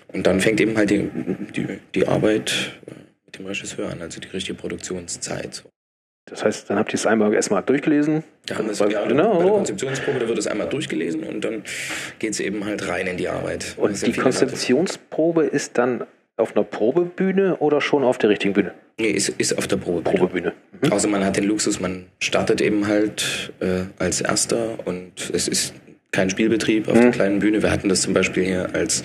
Und 0.08 0.26
dann 0.26 0.40
fängt 0.40 0.60
eben 0.60 0.76
halt 0.76 0.90
die, 0.90 1.08
die, 1.54 1.66
die 1.94 2.08
Arbeit 2.08 2.72
äh, 2.86 2.92
mit 3.26 3.38
dem 3.38 3.46
Regisseur 3.46 3.90
an, 3.90 4.00
also 4.00 4.20
die 4.20 4.28
richtige 4.28 4.54
Produktionszeit. 4.54 5.62
Das 6.30 6.44
heißt, 6.44 6.70
dann 6.70 6.78
habt 6.78 6.92
ihr 6.92 6.94
es 6.94 7.06
einmal 7.06 7.34
erstmal 7.34 7.62
durchgelesen. 7.62 8.22
Da 8.46 8.56
haben 8.56 8.66
wir 8.66 8.72
es 8.72 8.78
ja, 8.78 9.04
genau. 9.06 9.38
bei 9.38 9.44
der 9.44 9.52
Konzeptionsprobe, 9.52 10.18
da 10.20 10.28
wird 10.28 10.38
es 10.38 10.46
einmal 10.46 10.68
durchgelesen 10.68 11.24
und 11.24 11.44
dann 11.44 11.64
geht 12.18 12.32
es 12.32 12.40
eben 12.40 12.64
halt 12.64 12.88
rein 12.88 13.06
in 13.06 13.16
die 13.16 13.28
Arbeit. 13.28 13.74
Und 13.76 14.06
die 14.06 14.12
Konzeptionsprobe 14.12 15.44
ist 15.44 15.76
dann 15.76 16.04
auf 16.36 16.56
einer 16.56 16.64
Probebühne 16.64 17.56
oder 17.56 17.80
schon 17.80 18.02
auf 18.02 18.18
der 18.18 18.30
richtigen 18.30 18.54
Bühne? 18.54 18.72
Nee, 18.98 19.10
ist, 19.10 19.28
ist 19.28 19.56
auf 19.56 19.66
der 19.66 19.76
Probebühne. 19.76 20.18
Probebühne. 20.18 20.52
Mhm. 20.80 20.92
Außer 20.92 21.08
man 21.08 21.24
hat 21.24 21.36
den 21.36 21.44
Luxus, 21.44 21.80
man 21.80 22.06
startet 22.18 22.60
eben 22.60 22.86
halt 22.86 23.52
äh, 23.60 23.82
als 23.98 24.20
Erster 24.20 24.78
und 24.84 25.30
es 25.32 25.48
ist 25.48 25.74
kein 26.12 26.30
Spielbetrieb 26.30 26.88
auf 26.88 26.96
mhm. 26.96 27.00
der 27.02 27.10
kleinen 27.10 27.38
Bühne. 27.38 27.62
Wir 27.62 27.70
hatten 27.70 27.88
das 27.88 28.02
zum 28.02 28.14
Beispiel 28.14 28.44
hier, 28.44 28.74
als 28.74 29.04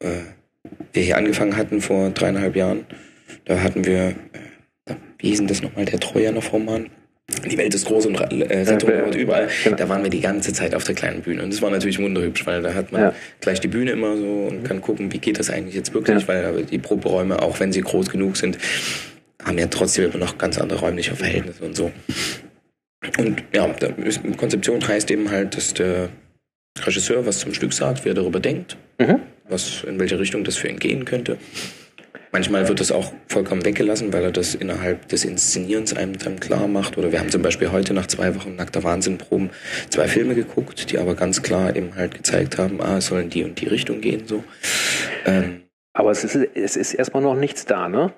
äh, 0.00 0.08
wir 0.92 1.02
hier 1.02 1.16
angefangen 1.16 1.56
hatten 1.56 1.80
vor 1.80 2.10
dreieinhalb 2.10 2.56
Jahren. 2.56 2.86
Da 3.44 3.60
hatten 3.60 3.84
wir 3.84 4.08
äh, 4.08 4.14
wie 5.20 5.28
hieß 5.28 5.38
denn 5.38 5.46
das 5.46 5.62
nochmal, 5.62 5.84
der 5.84 6.00
Trojaner-Roman? 6.00 6.86
Die 7.48 7.56
Welt 7.56 7.74
ist 7.74 7.86
groß 7.86 8.06
und 8.06 8.16
äh, 8.16 8.62
Rettung 8.62 8.90
ja, 8.90 9.08
überall. 9.14 9.48
Genau. 9.62 9.76
Da 9.76 9.88
waren 9.88 10.02
wir 10.02 10.10
die 10.10 10.20
ganze 10.20 10.52
Zeit 10.52 10.74
auf 10.74 10.82
der 10.82 10.96
kleinen 10.96 11.22
Bühne. 11.22 11.44
Und 11.44 11.52
das 11.52 11.62
war 11.62 11.70
natürlich 11.70 12.00
wunderhübsch, 12.00 12.44
weil 12.44 12.60
da 12.60 12.74
hat 12.74 12.90
man 12.90 13.02
ja. 13.02 13.14
gleich 13.40 13.60
die 13.60 13.68
Bühne 13.68 13.92
immer 13.92 14.16
so 14.16 14.48
und 14.50 14.64
kann 14.64 14.80
gucken, 14.80 15.12
wie 15.12 15.18
geht 15.18 15.38
das 15.38 15.48
eigentlich 15.48 15.76
jetzt 15.76 15.94
wirklich, 15.94 16.22
ja. 16.22 16.28
weil 16.28 16.64
die 16.64 16.78
Proberäume, 16.78 17.40
auch 17.40 17.60
wenn 17.60 17.72
sie 17.72 17.82
groß 17.82 18.10
genug 18.10 18.36
sind, 18.36 18.58
haben 19.44 19.58
ja 19.58 19.68
trotzdem 19.68 20.10
immer 20.10 20.18
noch 20.18 20.38
ganz 20.38 20.58
andere 20.58 20.80
räumliche 20.80 21.14
Verhältnisse 21.14 21.64
und 21.64 21.76
so. 21.76 21.92
Und 23.18 23.42
ja, 23.54 23.74
Konzeption 24.36 24.86
heißt 24.86 25.10
eben 25.10 25.30
halt, 25.30 25.56
dass 25.56 25.72
der 25.72 26.10
Regisseur 26.84 27.24
was 27.26 27.40
zum 27.40 27.54
Stück 27.54 27.72
sagt, 27.72 28.04
wer 28.04 28.14
darüber 28.14 28.40
denkt, 28.40 28.76
mhm. 28.98 29.20
was, 29.48 29.84
in 29.84 29.98
welche 29.98 30.18
Richtung 30.18 30.44
das 30.44 30.56
für 30.56 30.68
ihn 30.68 30.78
gehen 30.78 31.04
könnte. 31.04 31.38
Manchmal 32.32 32.68
wird 32.68 32.78
das 32.78 32.92
auch 32.92 33.12
vollkommen 33.28 33.64
weggelassen, 33.64 34.12
weil 34.12 34.22
er 34.22 34.30
das 34.30 34.54
innerhalb 34.54 35.08
des 35.08 35.24
Inszenierens 35.24 35.96
einem 35.96 36.16
dann 36.16 36.38
klar 36.38 36.68
macht. 36.68 36.96
Oder 36.96 37.10
wir 37.10 37.18
haben 37.18 37.30
zum 37.30 37.42
Beispiel 37.42 37.72
heute 37.72 37.92
nach 37.92 38.06
zwei 38.06 38.36
Wochen 38.36 38.54
nackter 38.54 38.84
Wahnsinn-Proben 38.84 39.50
zwei 39.90 40.06
Filme 40.06 40.36
geguckt, 40.36 40.92
die 40.92 40.98
aber 40.98 41.16
ganz 41.16 41.42
klar 41.42 41.74
eben 41.74 41.96
halt 41.96 42.14
gezeigt 42.14 42.56
haben, 42.58 42.80
ah, 42.80 42.98
es 42.98 43.06
soll 43.06 43.22
in 43.22 43.30
die 43.30 43.42
und 43.42 43.60
die 43.60 43.66
Richtung 43.66 44.00
gehen, 44.00 44.26
so. 44.26 44.44
Ähm, 45.26 45.62
aber 45.92 46.12
es 46.12 46.22
ist, 46.22 46.36
es 46.36 46.76
ist 46.76 46.94
erstmal 46.94 47.22
noch 47.22 47.34
nichts 47.34 47.66
da, 47.66 47.88
ne? 47.88 48.12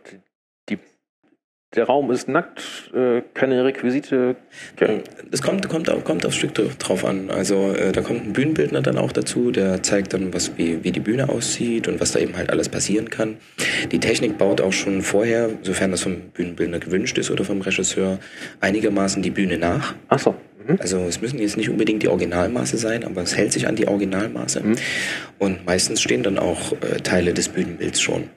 Der 1.75 1.85
Raum 1.85 2.11
ist 2.11 2.29
nackt, 2.29 2.91
äh, 2.95 3.23
keine 3.35 3.65
Requisite. 3.65 4.37
Es 5.31 5.41
kommt, 5.41 5.69
kommt, 5.69 5.91
kommt 6.05 6.27
aufs 6.27 6.37
Stück 6.37 6.55
drauf 6.79 7.05
an. 7.05 7.31
Also 7.31 7.73
äh, 7.73 7.93
da 7.93 8.03
kommt 8.03 8.27
ein 8.27 8.33
Bühnenbildner 8.33 8.83
dann 8.83 8.99
auch 8.99 9.13
dazu, 9.13 9.51
der 9.51 9.83
zeigt 9.83 10.13
dann, 10.13 10.35
was, 10.35 10.59
wie, 10.59 10.85
wie 10.85 10.93
die 10.93 11.01
Bühne 11.01 11.29
aussieht 11.29 11.89
und 11.89 12.01
was 12.01 12.13
da 12.13 12.19
eben 12.19 12.37
halt 12.37 12.51
alles 12.51 12.69
passieren 12.69 13.09
kann. 13.09 13.37
Die 13.91 14.01
Technik 14.01 14.37
baut 14.37 14.61
auch 14.61 14.73
schon 14.73 15.03
vorher, 15.03 15.51
sofern 15.63 15.91
das 15.91 16.03
vom 16.03 16.17
Bühnenbildner 16.35 16.79
gewünscht 16.79 17.17
ist 17.17 17.31
oder 17.31 17.45
vom 17.45 17.63
Regisseur, 17.63 18.19
einigermaßen 18.61 19.23
die 19.23 19.31
Bühne 19.31 19.57
nach. 19.57 19.95
Ach 20.09 20.19
so. 20.19 20.35
Mhm. 20.67 20.77
Also 20.79 20.99
es 20.99 21.23
müssen 21.23 21.39
jetzt 21.39 21.57
nicht 21.57 21.71
unbedingt 21.71 22.03
die 22.03 22.09
Originalmaße 22.09 22.77
sein, 22.77 23.05
aber 23.05 23.23
es 23.23 23.37
hält 23.37 23.53
sich 23.53 23.67
an 23.67 23.77
die 23.77 23.89
Originalmaße. 23.89 24.61
Mhm. 24.61 24.77
Und 25.39 25.67
meistens 25.67 26.03
stehen 26.03 26.23
dann 26.23 26.39
auch 26.39 26.73
äh, 26.73 27.01
Teile 27.03 27.33
des 27.33 27.49
Bühnenbilds 27.49 28.01
schon. 28.01 28.29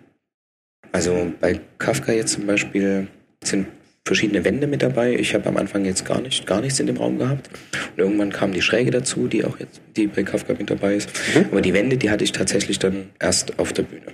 Also 0.91 1.33
bei 1.41 1.59
Kafka 1.77 2.13
jetzt 2.13 2.31
zum 2.31 2.47
Beispiel 2.47 3.07
sind 3.47 3.67
verschiedene 4.05 4.45
Wände 4.45 4.67
mit 4.67 4.83
dabei. 4.83 5.15
Ich 5.15 5.33
habe 5.33 5.49
am 5.49 5.57
Anfang 5.57 5.83
jetzt 5.83 6.05
gar 6.05 6.21
nicht, 6.21 6.45
gar 6.45 6.61
nichts 6.61 6.79
in 6.79 6.85
dem 6.85 6.97
Raum 6.97 7.17
gehabt. 7.17 7.49
Und 7.95 8.03
irgendwann 8.03 8.31
kam 8.31 8.51
die 8.51 8.61
Schräge 8.61 8.91
dazu, 8.91 9.27
die 9.27 9.43
auch 9.43 9.59
jetzt, 9.59 9.81
die 9.95 10.07
bei 10.07 10.23
Kafka 10.23 10.53
mit 10.53 10.69
dabei 10.69 10.95
ist. 10.95 11.09
Mhm. 11.35 11.45
Aber 11.51 11.61
die 11.61 11.73
Wände, 11.73 11.97
die 11.97 12.11
hatte 12.11 12.23
ich 12.23 12.31
tatsächlich 12.31 12.77
dann 12.77 13.09
erst 13.19 13.57
auf 13.57 13.73
der 13.73 13.83
Bühne. 13.83 14.13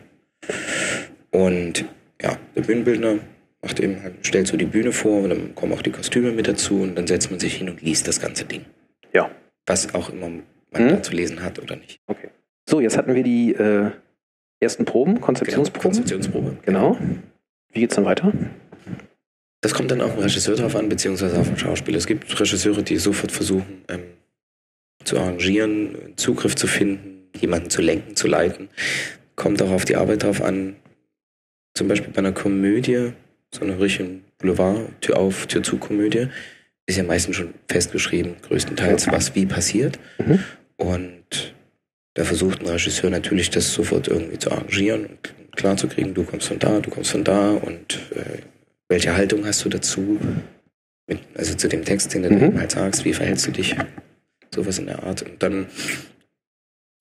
Und 1.32 1.86
ja, 2.22 2.38
der 2.56 2.62
Bühnenbildner 2.62 3.20
macht 3.62 3.80
eben 3.80 4.02
halt, 4.02 4.26
stellt 4.26 4.48
so 4.48 4.58
die 4.58 4.66
Bühne 4.66 4.92
vor 4.92 5.24
und 5.24 5.30
dann 5.30 5.56
kommen 5.56 5.74
auch 5.74 5.82
die 5.82 5.92
Kostüme 5.92 6.32
mit 6.32 6.48
dazu 6.48 6.82
und 6.82 6.96
dann 6.96 7.08
setzt 7.08 7.30
man 7.30 7.40
sich 7.40 7.56
hin 7.56 7.70
und 7.70 7.82
liest 7.82 8.08
das 8.08 8.20
ganze 8.22 8.46
Ding. 8.46 8.66
Ja. 9.14 9.30
Was 9.66 9.94
auch 9.94 10.10
immer 10.10 10.30
man 10.72 10.84
mhm. 10.86 10.90
da 10.90 11.04
zu 11.04 11.14
lesen 11.14 11.44
hat 11.44 11.60
oder 11.60 11.76
nicht. 11.76 12.00
Okay. 12.08 12.30
So, 12.68 12.80
jetzt 12.80 12.98
hatten 12.98 13.14
wir 13.14 13.24
die 13.24 13.54
äh, 13.54 13.92
ersten 14.60 14.86
Proben, 14.86 15.20
Konzeptionsproben. 15.20 15.82
Genau, 15.82 15.96
Konzeptionsprobe. 15.96 16.58
Genau. 16.66 16.98
Wie 17.74 17.80
geht's 17.82 17.96
dann 17.96 18.06
weiter? 18.06 18.32
Das 19.62 19.74
kommt 19.74 19.92
dann 19.92 20.02
auf 20.02 20.14
den 20.14 20.24
Regisseur 20.24 20.56
drauf 20.56 20.76
an, 20.76 20.90
beziehungsweise 20.90 21.38
auf 21.40 21.48
den 21.48 21.58
Schauspieler. 21.58 21.98
Es 21.98 22.08
gibt 22.08 22.40
Regisseure, 22.40 22.82
die 22.82 22.98
sofort 22.98 23.32
versuchen, 23.32 23.84
ähm, 23.88 24.04
zu 25.04 25.20
arrangieren, 25.20 26.14
Zugriff 26.16 26.56
zu 26.56 26.68
finden, 26.68 27.30
jemanden 27.40 27.70
zu 27.70 27.82
lenken, 27.82 28.16
zu 28.16 28.28
leiten. 28.28 28.70
Kommt 29.36 29.62
auch 29.62 29.72
auf 29.72 29.86
die 29.86 29.96
Arbeit 29.96 30.24
drauf 30.24 30.42
an. 30.42 30.76
Zum 31.76 31.88
Beispiel 31.88 32.12
bei 32.12 32.20
einer 32.20 32.32
Komödie, 32.32 33.14
so 33.54 33.62
einer 33.62 33.80
richtigen 33.80 34.24
Boulevard, 34.40 34.90
Tür 35.02 35.18
auf, 35.18 35.46
Tür 35.48 35.64
zu 35.64 35.78
Komödie, 35.78 36.28
ist 36.88 36.98
ja 36.98 37.04
meistens 37.04 37.36
schon 37.36 37.54
festgeschrieben, 37.70 38.36
größtenteils, 38.42 39.08
was 39.08 39.36
wie 39.36 39.46
passiert. 39.46 40.00
Mhm. 40.18 40.40
Und 40.78 41.54
da 42.16 42.24
versucht 42.24 42.62
ein 42.62 42.68
Regisseur 42.68 43.10
natürlich, 43.10 43.52
das 43.52 43.72
sofort 43.72 44.08
irgendwie 44.08 44.40
zu 44.40 44.52
arrangieren 44.52 45.06
und 45.06 45.34
klarzukriegen, 45.56 46.14
du 46.14 46.24
kommst 46.24 46.48
von 46.48 46.60
da, 46.60 46.80
du 46.80 46.90
kommst 46.90 47.12
von 47.12 47.24
da 47.24 47.52
und 47.52 48.00
äh, 48.16 48.40
welche 48.92 49.16
Haltung 49.16 49.46
hast 49.46 49.64
du 49.64 49.70
dazu? 49.70 50.20
Mit, 51.08 51.20
also 51.34 51.56
zu 51.56 51.68
dem 51.70 51.84
Text, 51.86 52.14
den 52.14 52.24
du 52.24 52.30
mhm. 52.30 52.60
halt 52.60 52.72
sagst, 52.72 53.06
wie 53.06 53.14
verhältst 53.14 53.48
du 53.48 53.52
dich? 53.52 53.76
Sowas 54.54 54.78
in 54.78 54.86
der 54.86 55.02
Art. 55.04 55.24
Und 55.24 55.42
dann 55.42 55.68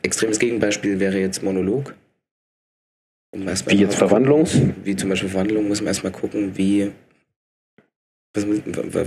extremes 0.02 0.38
Gegenbeispiel 0.38 1.00
wäre 1.00 1.18
jetzt 1.18 1.42
Monolog. 1.42 1.94
Um 3.32 3.46
wie 3.46 3.74
jetzt 3.74 3.96
Verwandlung? 3.96 4.46
Wie 4.84 4.96
zum 4.96 5.10
Beispiel 5.10 5.28
Verwandlung 5.28 5.68
muss 5.68 5.80
man 5.80 5.88
erstmal 5.88 6.12
gucken, 6.12 6.56
wie 6.56 6.92
was, 8.32 8.46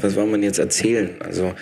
was 0.03 0.13
soll 0.13 0.25
man 0.25 0.43
jetzt 0.43 0.59
erzählen? 0.59 1.21
Also 1.21 1.53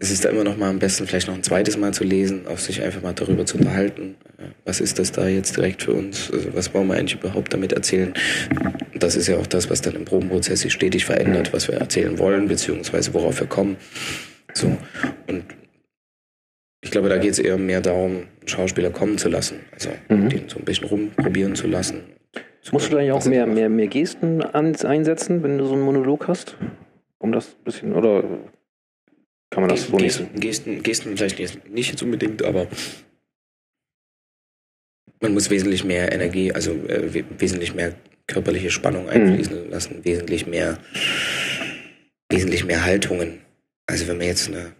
es 0.00 0.10
ist 0.10 0.24
da 0.24 0.30
immer 0.30 0.42
noch 0.42 0.56
mal 0.56 0.70
am 0.70 0.80
besten, 0.80 1.06
vielleicht 1.06 1.28
noch 1.28 1.34
ein 1.34 1.44
zweites 1.44 1.76
Mal 1.76 1.94
zu 1.94 2.02
lesen, 2.02 2.46
auch 2.48 2.58
sich 2.58 2.82
einfach 2.82 3.02
mal 3.02 3.12
darüber 3.12 3.46
zu 3.46 3.58
unterhalten. 3.58 4.16
Was 4.64 4.80
ist 4.80 4.98
das 4.98 5.12
da 5.12 5.28
jetzt 5.28 5.56
direkt 5.56 5.84
für 5.84 5.92
uns? 5.92 6.30
Also, 6.32 6.54
was 6.54 6.74
wollen 6.74 6.88
wir 6.88 6.94
eigentlich 6.94 7.20
überhaupt 7.20 7.52
damit 7.54 7.72
erzählen? 7.72 8.12
Das 8.98 9.14
ist 9.14 9.28
ja 9.28 9.36
auch 9.36 9.46
das, 9.46 9.70
was 9.70 9.80
dann 9.80 9.94
im 9.94 10.04
Probenprozess 10.04 10.60
sich 10.60 10.72
stetig 10.72 11.04
verändert, 11.04 11.52
was 11.52 11.68
wir 11.68 11.76
erzählen 11.76 12.18
wollen, 12.18 12.48
beziehungsweise 12.48 13.14
worauf 13.14 13.38
wir 13.38 13.46
kommen. 13.46 13.76
So. 14.52 14.76
Und 15.28 15.44
ich 16.82 16.90
glaube, 16.90 17.08
da 17.08 17.18
geht 17.18 17.32
es 17.32 17.38
eher 17.38 17.56
mehr 17.58 17.80
darum, 17.80 18.24
Schauspieler 18.44 18.90
kommen 18.90 19.18
zu 19.18 19.28
lassen. 19.28 19.60
Also 19.72 19.90
mhm. 20.08 20.28
den 20.30 20.48
so 20.48 20.58
ein 20.58 20.64
bisschen 20.64 20.88
rumprobieren 20.88 21.54
zu 21.54 21.68
lassen. 21.68 22.00
Musst 22.72 22.90
du 22.90 22.96
da 22.96 23.02
ja 23.02 23.14
auch 23.14 23.24
mehr, 23.24 23.46
mehr, 23.46 23.68
mehr 23.68 23.86
Gesten 23.86 24.42
einsetzen, 24.42 25.42
wenn 25.42 25.58
du 25.58 25.66
so 25.66 25.74
einen 25.74 25.82
Monolog 25.82 26.26
hast? 26.28 26.56
Um 27.24 27.32
das 27.32 27.48
ein 27.48 27.64
bisschen, 27.64 27.92
oder 27.94 28.22
kann 29.50 29.62
man 29.62 29.70
das 29.70 29.86
so 29.86 29.96
Gesten, 29.96 30.24
nicht. 30.32 30.40
Gesten, 30.42 30.82
Gesten 30.82 31.16
vielleicht 31.16 31.38
nicht, 31.70 31.90
jetzt 31.90 32.02
unbedingt, 32.02 32.42
aber 32.42 32.66
man 35.20 35.32
muss 35.32 35.48
wesentlich 35.48 35.84
mehr 35.84 36.12
Energie, 36.12 36.52
also 36.52 36.72
äh, 36.72 37.14
we- 37.14 37.24
wesentlich 37.38 37.74
mehr 37.74 37.94
körperliche 38.26 38.70
Spannung 38.70 39.08
einfließen 39.08 39.70
lassen, 39.70 40.04
wesentlich 40.04 40.46
mehr, 40.46 40.78
wesentlich 42.30 42.64
mehr 42.66 42.84
Haltungen. 42.84 43.40
Also 43.86 44.06
wenn 44.06 44.18
man 44.18 44.26
jetzt 44.26 44.48
eine 44.48 44.72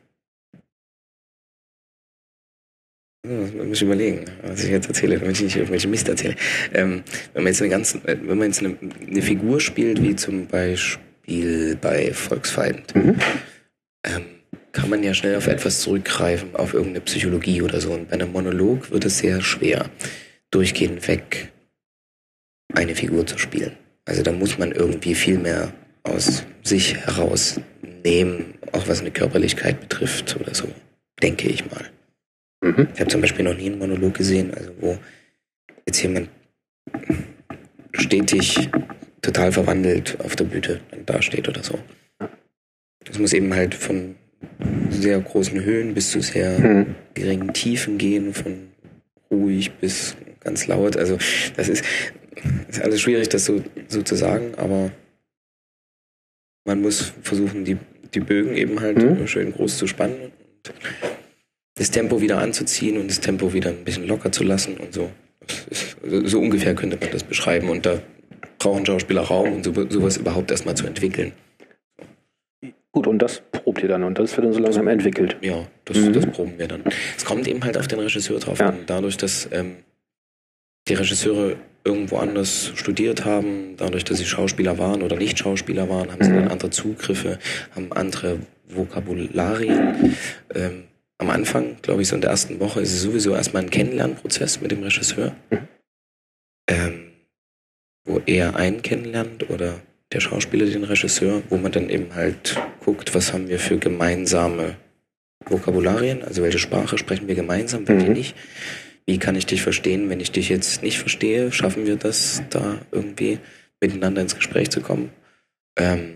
Hm, 3.26 3.57
Man 3.57 3.68
muss 3.68 3.80
überlegen, 3.80 4.26
was 4.42 4.64
ich 4.64 4.70
jetzt 4.70 4.87
erzähle, 4.88 5.18
damit 5.18 5.37
ich 5.37 5.44
nicht 5.44 5.57
irgendwelche 5.57 5.88
Mist 5.88 6.09
erzähle. 6.09 6.37
Ähm, 6.74 7.02
wenn 7.33 7.42
man 7.42 7.52
jetzt 7.52 7.62
eine 7.62 7.70
ganz, 7.70 7.94
äh, 7.94 8.18
wenn 8.20 8.37
man 8.37 8.48
jetzt 8.48 8.61
eine, 8.62 8.76
eine 8.78 9.22
Figur 9.22 9.61
spielt, 9.61 10.02
wie 10.02 10.14
zum 10.14 10.46
Beispiel 10.46 11.03
bei 11.80 12.12
Volksfeind, 12.12 12.94
Mhm. 12.94 13.18
ähm, 14.04 14.24
kann 14.72 14.90
man 14.90 15.02
ja 15.02 15.14
schnell 15.14 15.37
auf 15.37 15.46
etwas 15.46 15.80
zurückgreifen, 15.80 16.56
auf 16.56 16.74
irgendeine 16.74 17.00
Psychologie 17.02 17.62
oder 17.62 17.80
so. 17.80 17.92
Und 17.92 18.08
bei 18.08 18.14
einem 18.14 18.32
Monolog 18.32 18.90
wird 18.90 19.04
es 19.04 19.18
sehr 19.18 19.40
schwer, 19.40 19.88
durchgehend 20.50 21.06
weg 21.08 21.52
eine 22.74 22.94
Figur 22.94 23.26
zu 23.26 23.38
spielen. 23.38 23.76
Also 24.04 24.22
da 24.22 24.32
muss 24.32 24.58
man 24.58 24.72
irgendwie 24.72 25.14
viel 25.14 25.38
mehr 25.38 25.72
aus 26.02 26.44
sich 26.62 26.96
herausnehmen, 26.96 28.54
auch 28.72 28.88
was 28.88 29.00
eine 29.00 29.10
Körperlichkeit 29.12 29.80
betrifft 29.80 30.37
oder 30.38 30.54
so, 30.54 30.68
denke 31.22 31.48
ich 31.48 31.64
mal. 31.70 31.90
Mhm. 32.62 32.88
Ich 32.94 33.00
habe 33.00 33.10
zum 33.10 33.20
Beispiel 33.20 33.44
noch 33.44 33.56
nie 33.56 33.66
einen 33.66 33.78
Monolog 33.78 34.14
gesehen, 34.14 34.52
also 34.54 34.72
wo 34.80 34.98
jetzt 35.87 36.02
jemand 36.02 36.28
stetig 37.92 38.68
total 39.24 39.52
verwandelt 39.52 40.18
auf 40.20 40.37
der 40.37 40.44
Bühne 40.44 40.80
dann 40.90 41.06
dasteht 41.06 41.48
oder 41.48 41.62
so. 41.62 41.78
Das 43.04 43.18
muss 43.18 43.32
eben 43.32 43.52
halt 43.54 43.74
von 43.74 44.14
sehr 44.90 45.18
großen 45.20 45.62
Höhen 45.64 45.94
bis 45.94 46.10
zu 46.10 46.20
sehr 46.20 46.58
Mhm. 46.58 46.94
geringen 47.14 47.52
Tiefen 47.52 47.98
gehen, 47.98 48.34
von 48.34 48.68
ruhig 49.30 49.72
bis 49.72 50.16
ganz 50.40 50.66
laut. 50.66 50.96
Also 50.96 51.18
das 51.56 51.68
ist, 51.68 51.84
ist 52.68 52.80
alles 52.82 53.00
schwierig, 53.00 53.28
das 53.30 53.44
so, 53.46 53.62
so 53.88 54.02
zu 54.02 54.14
sagen, 54.14 54.54
aber 54.56 54.90
man 56.66 56.80
muss 56.80 57.12
versuchen, 57.22 57.64
die, 57.64 57.76
die 58.14 58.20
Bögen 58.20 58.54
eben 58.56 58.80
halt 58.80 58.98
Mhm. 58.98 59.26
schön 59.26 59.52
groß 59.52 59.78
zu 59.78 59.87
spannen 59.87 60.16
und 60.16 60.32
das 61.76 61.90
Tempo 61.90 62.20
wieder 62.20 62.38
anzuziehen 62.38 62.98
und 62.98 63.08
das 63.08 63.20
Tempo 63.20 63.52
wieder 63.52 63.70
ein 63.70 63.84
bisschen 63.84 64.06
locker 64.06 64.30
zu 64.32 64.44
lassen 64.44 64.76
und 64.76 64.92
so. 64.94 65.10
Das 65.46 65.66
ist, 65.70 65.96
so, 66.02 66.26
so 66.26 66.40
ungefähr 66.40 66.74
könnte 66.74 66.96
man 66.98 67.10
das 67.10 67.22
beschreiben 67.24 67.68
und 67.68 67.84
da 67.84 68.00
brauchen 68.64 68.85
Schauspieler 68.85 69.22
Raum, 69.22 69.53
um 69.53 69.62
so, 69.64 69.72
sowas 69.88 70.16
überhaupt 70.16 70.50
erstmal 70.50 70.74
zu 70.77 70.87
entwickeln. 70.87 71.33
Gut, 72.92 73.07
und 73.09 73.18
das 73.18 73.42
probt 73.50 73.83
ihr 73.83 73.88
dann 73.88 74.05
und 74.05 74.18
das 74.18 74.37
wird 74.37 74.46
dann 74.46 74.53
so 74.53 74.61
langsam 74.61 74.87
entwickelt. 74.88 75.37
Ja, 75.40 75.66
das, 75.85 75.96
Mhm. 75.98 76.12
das 76.12 76.27
proben 76.27 76.59
wir 76.59 76.68
dann. 76.68 76.83
Es 77.16 77.24
kommt 77.24 77.46
eben 77.48 77.62
halt 77.64 77.77
auf 77.77 77.88
den 77.88 77.98
Regisseur 77.98 78.38
drauf 78.38 78.59
Ja. 78.61 78.68
an. 78.68 78.81
Dadurch, 78.87 79.16
dass 79.16 79.48
ähm, 79.53 79.77
die 80.88 80.94
Regisseure 80.94 81.57
irgendwo 81.83 82.16
anders 82.18 82.70
studiert 82.77 83.24
haben, 83.24 83.74
dadurch, 83.77 84.05
dass 84.05 84.18
sie 84.18 84.24
Schauspieler 84.24 84.79
waren 84.79 85.03
oder 85.03 85.16
nicht 85.16 85.38
Schauspieler 85.38 85.88
waren, 85.88 86.11
haben 86.12 86.22
sie 86.22 86.31
Mhm. 86.31 86.37
dann 86.37 86.48
andere 86.48 86.70
Zugriffe, 86.70 87.38
haben 87.74 87.92
andere 87.92 88.38
Vokabularien. 88.68 90.14
Ähm, 90.55 90.85
am 91.18 91.31
Anfang, 91.31 91.77
glaube 91.83 92.03
ich, 92.03 92.09
so 92.09 92.14
in 92.14 92.20
der 92.22 92.31
ersten 92.31 92.61
Woche 92.61 92.81
ist 92.81 92.92
es 92.92 93.03
sowieso 93.03 93.35
erstmal 93.35 93.62
ein 93.64 93.70
Kennenlernprozess 93.70 94.61
mit 94.61 94.70
dem 94.70 94.83
Regisseur, 94.83 95.35
Mhm. 95.50 95.59
ähm, 96.68 97.03
wo 98.04 98.20
er 98.26 98.56
einen 98.56 98.82
kennenlernt 98.82 99.48
oder 99.50 99.80
der 100.12 100.20
Schauspieler 100.20 100.66
den 100.66 100.84
Regisseur, 100.84 101.42
wo 101.48 101.56
man 101.56 101.72
dann 101.72 101.90
eben 101.90 102.14
halt 102.14 102.56
guckt, 102.80 103.14
was 103.14 103.32
haben 103.32 103.48
wir 103.48 103.58
für 103.58 103.78
gemeinsame 103.78 104.76
Vokabularien, 105.46 106.22
also 106.22 106.42
welche 106.42 106.58
Sprache 106.58 106.98
sprechen 106.98 107.28
wir 107.28 107.34
gemeinsam, 107.34 107.86
welche 107.88 108.06
Mhm. 108.06 108.12
nicht. 108.12 108.36
Wie 109.06 109.18
kann 109.18 109.36
ich 109.36 109.44
dich 109.46 109.60
verstehen, 109.62 110.08
wenn 110.08 110.20
ich 110.20 110.32
dich 110.32 110.48
jetzt 110.48 110.82
nicht 110.82 110.98
verstehe? 110.98 111.52
Schaffen 111.52 111.84
wir 111.86 111.96
das, 111.96 112.42
da 112.50 112.78
irgendwie 112.90 113.38
miteinander 113.80 114.22
ins 114.22 114.36
Gespräch 114.36 114.70
zu 114.70 114.80
kommen? 114.80 115.10
Ähm, 115.76 116.14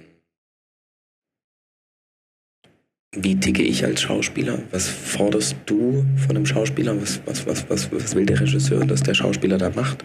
wie 3.14 3.38
ticke 3.38 3.62
ich 3.62 3.85
als 3.85 4.01
Schauspieler? 4.03 4.61
Was 4.70 4.88
forderst 4.88 5.57
du 5.66 6.05
von 6.27 6.37
einem 6.37 6.46
Schauspieler? 6.46 7.01
Was, 7.01 7.20
was, 7.27 7.46
was, 7.46 7.68
was, 7.68 7.92
was 7.92 8.14
will 8.14 8.24
der 8.27 8.40
Regisseur, 8.40 8.85
dass 8.87 9.03
der 9.03 9.14
Schauspieler 9.14 9.59
da 9.59 9.70
macht? 9.70 10.05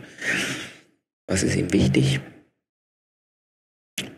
Was 1.27 1.43
ist 1.43 1.55
ihm 1.55 1.71
wichtig? 1.71 2.19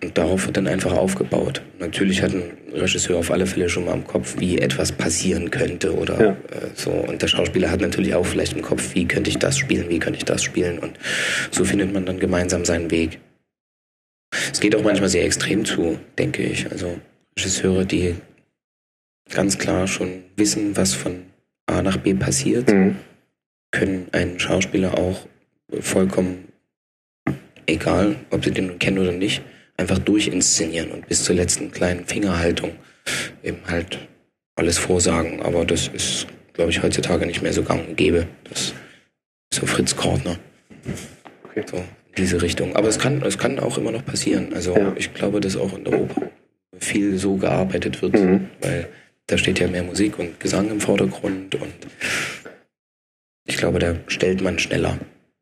Und 0.01 0.17
darauf 0.17 0.45
wird 0.45 0.57
dann 0.57 0.67
einfach 0.67 0.93
aufgebaut. 0.93 1.61
Natürlich 1.79 2.21
hat 2.21 2.31
ein 2.33 2.51
Regisseur 2.71 3.17
auf 3.17 3.31
alle 3.31 3.45
Fälle 3.45 3.67
schon 3.69 3.85
mal 3.85 3.93
im 3.93 4.05
Kopf, 4.07 4.39
wie 4.39 4.57
etwas 4.59 4.91
passieren 4.91 5.51
könnte 5.51 5.93
oder 5.95 6.21
Ja. 6.21 6.31
äh, 6.31 6.69
so. 6.75 6.91
Und 6.91 7.21
der 7.21 7.27
Schauspieler 7.27 7.69
hat 7.69 7.81
natürlich 7.81 8.13
auch 8.15 8.25
vielleicht 8.25 8.53
im 8.53 8.61
Kopf, 8.61 8.95
wie 8.95 9.05
könnte 9.07 9.29
ich 9.29 9.37
das 9.37 9.57
spielen, 9.57 9.89
wie 9.89 9.99
könnte 9.99 10.17
ich 10.17 10.25
das 10.25 10.43
spielen. 10.43 10.79
Und 10.79 10.97
so 11.51 11.65
findet 11.65 11.93
man 11.93 12.05
dann 12.05 12.19
gemeinsam 12.19 12.63
seinen 12.65 12.89
Weg. 12.91 13.19
Es 14.51 14.59
geht 14.59 14.75
auch 14.75 14.83
manchmal 14.83 15.09
sehr 15.09 15.25
extrem 15.25 15.65
zu, 15.65 15.99
denke 16.17 16.43
ich. 16.43 16.69
Also 16.71 16.99
Regisseure, 17.37 17.85
die 17.85 18.15
ganz 19.29 19.57
klar 19.57 19.87
schon 19.87 20.23
wissen, 20.37 20.77
was 20.77 20.93
von 20.93 21.23
A 21.67 21.81
nach 21.81 21.97
B 21.97 22.13
passiert, 22.13 22.69
Mhm. 22.71 22.95
können 23.71 24.07
einen 24.13 24.39
Schauspieler 24.39 24.97
auch 24.97 25.27
vollkommen, 25.81 26.47
egal 27.67 28.15
ob 28.31 28.43
sie 28.43 28.51
den 28.51 28.67
nun 28.67 28.79
kennen 28.79 28.99
oder 28.99 29.11
nicht, 29.11 29.41
einfach 29.77 29.99
durchinszenieren 29.99 30.91
und 30.91 31.07
bis 31.07 31.23
zur 31.23 31.35
letzten 31.35 31.71
kleinen 31.71 32.05
Fingerhaltung 32.05 32.71
eben 33.43 33.59
halt 33.67 33.99
alles 34.55 34.77
vorsagen. 34.77 35.41
Aber 35.41 35.65
das 35.65 35.87
ist, 35.89 36.27
glaube 36.53 36.71
ich, 36.71 36.81
heutzutage 36.81 37.25
nicht 37.25 37.41
mehr 37.41 37.53
so 37.53 37.63
gang 37.63 37.87
und 37.87 37.97
gäbe. 37.97 38.27
Das 38.45 38.61
ist 38.61 38.75
so 39.51 39.65
Fritz 39.65 39.95
Kortner. 39.95 40.37
Okay. 41.43 41.63
So 41.69 41.77
in 41.77 41.83
diese 42.17 42.41
Richtung. 42.41 42.75
Aber 42.75 42.87
es 42.87 42.97
kann, 42.99 43.21
es 43.23 43.37
kann 43.37 43.59
auch 43.59 43.77
immer 43.77 43.91
noch 43.91 44.05
passieren. 44.05 44.53
Also 44.53 44.75
Ja. 44.75 44.93
ich 44.95 45.13
glaube, 45.13 45.41
dass 45.41 45.57
auch 45.57 45.75
in 45.77 45.83
der 45.83 45.99
Oper 45.99 46.31
viel 46.79 47.17
so 47.17 47.35
gearbeitet 47.35 48.01
wird, 48.01 48.13
Mhm. 48.13 48.49
weil 48.61 48.87
da 49.27 49.37
steht 49.37 49.59
ja 49.59 49.67
mehr 49.67 49.83
Musik 49.83 50.19
und 50.19 50.39
Gesang 50.39 50.69
im 50.69 50.79
Vordergrund 50.79 51.55
und 51.55 51.73
ich 53.47 53.57
glaube, 53.57 53.79
da 53.79 53.95
stellt 54.07 54.41
man 54.41 54.59
schneller 54.59 54.97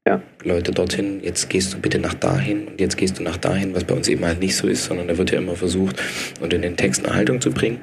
Ja. 0.07 0.21
Leute 0.43 0.71
dorthin, 0.71 1.23
jetzt 1.23 1.49
gehst 1.49 1.73
du 1.73 1.79
bitte 1.79 1.97
nach 1.97 2.13
dahin 2.13 2.67
und 2.67 2.81
jetzt 2.81 2.97
gehst 2.97 3.19
du 3.19 3.23
nach 3.23 3.37
dahin, 3.37 3.73
was 3.73 3.85
bei 3.85 3.95
uns 3.95 4.09
eben 4.09 4.25
halt 4.25 4.39
nicht 4.39 4.55
so 4.55 4.67
ist, 4.67 4.85
sondern 4.85 5.07
da 5.07 5.17
wird 5.17 5.31
ja 5.31 5.37
immer 5.37 5.55
versucht, 5.55 6.01
unter 6.41 6.57
den 6.57 6.75
Text 6.75 7.05
eine 7.05 7.15
Haltung 7.15 7.39
zu 7.39 7.51
bringen. 7.51 7.81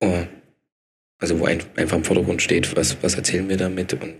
Oh, 0.00 0.24
also 1.18 1.38
wo 1.38 1.44
ein, 1.44 1.62
einfach 1.76 1.96
im 1.96 2.04
Vordergrund 2.04 2.42
steht, 2.42 2.76
was, 2.76 2.96
was 3.02 3.14
erzählen 3.14 3.48
wir 3.48 3.56
damit 3.56 3.94
und 3.94 4.16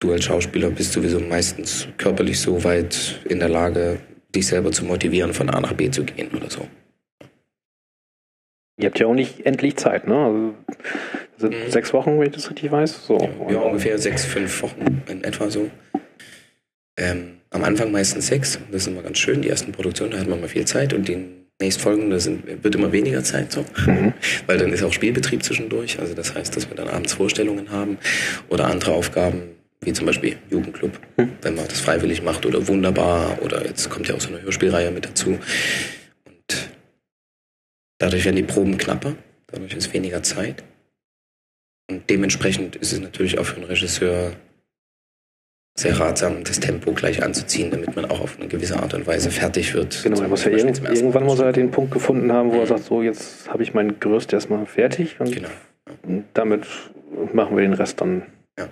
du 0.00 0.12
als 0.12 0.24
Schauspieler 0.24 0.70
bist 0.70 0.92
sowieso 0.92 1.18
meistens 1.18 1.88
körperlich 1.96 2.38
so 2.38 2.62
weit 2.62 3.20
in 3.24 3.38
der 3.38 3.48
Lage, 3.48 4.00
dich 4.34 4.46
selber 4.46 4.70
zu 4.70 4.84
motivieren, 4.84 5.32
von 5.32 5.48
A 5.50 5.60
nach 5.60 5.72
B 5.72 5.90
zu 5.90 6.04
gehen 6.04 6.30
oder 6.30 6.50
so. 6.50 6.68
Ihr 8.80 8.86
habt 8.86 8.98
ja 8.98 9.06
auch 9.06 9.14
nicht 9.14 9.44
endlich 9.46 9.76
Zeit, 9.76 10.06
ne? 10.08 10.16
Also, 10.16 10.54
das 10.68 11.40
sind 11.40 11.52
Mhm. 11.66 11.70
sechs 11.70 11.92
Wochen, 11.92 12.18
wenn 12.18 12.28
ich 12.28 12.34
das 12.34 12.50
richtig 12.50 12.70
weiß. 12.70 13.06
So. 13.06 13.18
Ja, 13.50 13.58
ungefähr 13.60 13.98
sechs, 13.98 14.24
fünf 14.24 14.62
Wochen 14.62 15.02
in 15.08 15.22
etwa 15.24 15.50
so. 15.50 15.70
Ähm, 16.96 17.36
am 17.50 17.64
Anfang 17.64 17.90
meistens 17.92 18.26
sechs, 18.28 18.58
das 18.70 18.82
ist 18.82 18.88
immer 18.88 19.02
ganz 19.02 19.18
schön. 19.18 19.42
Die 19.42 19.48
ersten 19.48 19.72
Produktionen, 19.72 20.12
da 20.12 20.18
hat 20.18 20.28
man 20.28 20.40
mal 20.40 20.48
viel 20.48 20.64
Zeit 20.66 20.92
und 20.92 21.08
die 21.08 21.18
nächstfolgenden, 21.60 22.10
da 22.10 22.18
sind, 22.18 22.64
wird 22.64 22.74
immer 22.74 22.92
weniger 22.92 23.22
Zeit 23.22 23.52
so. 23.52 23.64
Mhm. 23.86 24.12
Weil 24.46 24.58
dann 24.58 24.72
ist 24.72 24.82
auch 24.82 24.92
Spielbetrieb 24.92 25.42
zwischendurch. 25.42 25.98
Also 25.98 26.14
das 26.14 26.34
heißt, 26.34 26.56
dass 26.56 26.68
wir 26.68 26.76
dann 26.76 26.88
abends 26.88 27.12
Vorstellungen 27.14 27.70
haben 27.70 27.98
oder 28.48 28.66
andere 28.66 28.92
Aufgaben, 28.92 29.42
wie 29.82 29.92
zum 29.92 30.06
Beispiel 30.06 30.36
Jugendclub, 30.50 30.92
Mhm. 31.16 31.32
wenn 31.42 31.54
man 31.54 31.66
das 31.68 31.80
freiwillig 31.80 32.22
macht 32.22 32.44
oder 32.46 32.66
wunderbar 32.68 33.38
oder 33.42 33.64
jetzt 33.66 33.88
kommt 33.90 34.08
ja 34.08 34.14
auch 34.14 34.20
so 34.20 34.28
eine 34.28 34.42
Hörspielreihe 34.42 34.90
mit 34.90 35.06
dazu. 35.06 35.38
Dadurch 38.00 38.24
werden 38.24 38.36
die 38.36 38.42
Proben 38.42 38.78
knapper, 38.78 39.14
dadurch 39.48 39.74
ist 39.74 39.92
weniger 39.92 40.22
Zeit. 40.22 40.64
Und 41.90 42.08
dementsprechend 42.08 42.76
ist 42.76 42.92
es 42.92 43.00
natürlich 43.00 43.38
auch 43.38 43.44
für 43.44 43.56
einen 43.56 43.64
Regisseur 43.64 44.32
sehr 45.78 45.98
ratsam, 46.00 46.42
das 46.44 46.60
Tempo 46.60 46.92
gleich 46.92 47.22
anzuziehen, 47.22 47.70
damit 47.70 47.94
man 47.96 48.06
auch 48.06 48.20
auf 48.20 48.38
eine 48.38 48.48
gewisse 48.48 48.78
Art 48.80 48.94
und 48.94 49.06
Weise 49.06 49.30
fertig 49.30 49.74
wird. 49.74 50.02
Genau, 50.02 50.22
muss 50.28 50.44
ja 50.44 50.50
irgend, 50.50 50.82
irgendwann 50.82 51.24
muss 51.24 51.38
er 51.38 51.46
Mal. 51.46 51.52
den 51.52 51.70
Punkt 51.70 51.92
gefunden 51.92 52.32
haben, 52.32 52.52
wo 52.52 52.60
er 52.60 52.66
sagt, 52.66 52.84
so 52.84 53.02
jetzt 53.02 53.48
habe 53.50 53.62
ich 53.62 53.74
mein 53.74 54.00
Gerüst 54.00 54.32
erstmal 54.32 54.66
fertig 54.66 55.20
und 55.20 55.32
Genau. 55.32 55.48
damit 56.34 56.66
machen 57.32 57.56
wir 57.56 57.62
den 57.62 57.74
Rest 57.74 58.00
dann 58.00 58.22
Ja. 58.58 58.68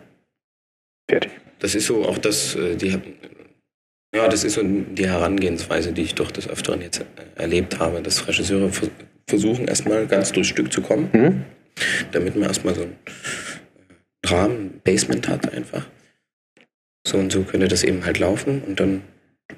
fertig. 1.10 1.32
Das 1.58 1.74
ist 1.74 1.86
so 1.86 2.04
auch 2.04 2.18
das, 2.18 2.54
äh, 2.56 2.76
die 2.76 2.98
ja, 4.14 4.26
das 4.26 4.42
ist 4.44 4.54
so 4.54 4.62
die 4.62 5.06
Herangehensweise, 5.06 5.92
die 5.92 6.02
ich 6.02 6.14
doch 6.14 6.30
des 6.30 6.48
Öfteren 6.48 6.80
jetzt 6.80 7.00
äh, 7.00 7.04
erlebt 7.42 7.78
habe, 7.78 8.00
dass 8.00 8.26
Regisseure 8.26 8.70
versuchen 9.28 9.68
erstmal 9.68 10.06
ganz 10.06 10.32
durchs 10.32 10.48
Stück 10.48 10.72
zu 10.72 10.80
kommen, 10.82 11.08
Mhm. 11.12 11.44
damit 12.12 12.34
man 12.34 12.48
erstmal 12.48 12.74
so 12.74 12.82
einen 12.82 12.96
Rahmen, 14.26 14.80
Basement 14.84 15.28
hat 15.28 15.52
einfach. 15.52 15.86
So 17.06 17.18
und 17.18 17.30
so 17.32 17.42
könnte 17.42 17.68
das 17.68 17.84
eben 17.84 18.04
halt 18.04 18.18
laufen 18.18 18.62
und 18.66 18.80
dann 18.80 19.02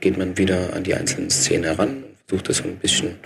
geht 0.00 0.18
man 0.18 0.36
wieder 0.38 0.72
an 0.74 0.84
die 0.84 0.94
einzelnen 0.94 1.30
Szenen 1.30 1.64
heran 1.64 1.88
und 2.04 2.16
versucht 2.26 2.48
das 2.48 2.56
so 2.58 2.64
ein 2.64 2.76
bisschen 2.76 3.16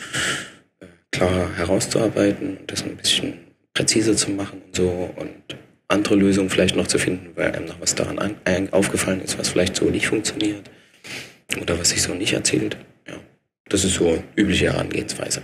äh, 0.81 0.87
klarer 1.11 1.55
herauszuarbeiten 1.57 2.57
und 2.59 2.71
das 2.73 2.85
ein 2.85 2.97
bisschen 2.97 3.35
präziser 3.75 4.17
zu 4.17 4.31
machen 4.31 4.63
und 4.67 4.77
so 4.77 5.13
und 5.17 5.57
andere 5.89 6.15
Lösungen 6.15 6.49
vielleicht 6.49 6.77
noch 6.77 6.87
zu 6.87 6.99
finden, 6.99 7.33
weil 7.35 7.53
einem 7.53 7.67
noch 7.67 7.81
was 7.81 7.95
daran 7.95 8.19
an, 8.19 8.37
aufgefallen 8.71 9.21
ist, 9.21 9.39
was 9.39 9.49
vielleicht 9.49 9.77
so 9.77 9.85
nicht 9.87 10.07
funktioniert 10.07 10.71
oder 11.61 11.79
was 11.79 11.91
sich 11.91 12.01
so 12.03 12.15
nicht 12.15 12.33
erzählt. 12.33 12.77
Ja, 13.07 13.15
das 13.69 13.85
ist 13.85 13.95
so 13.95 14.23
übliche 14.37 14.73
Herangehensweise. 14.73 15.43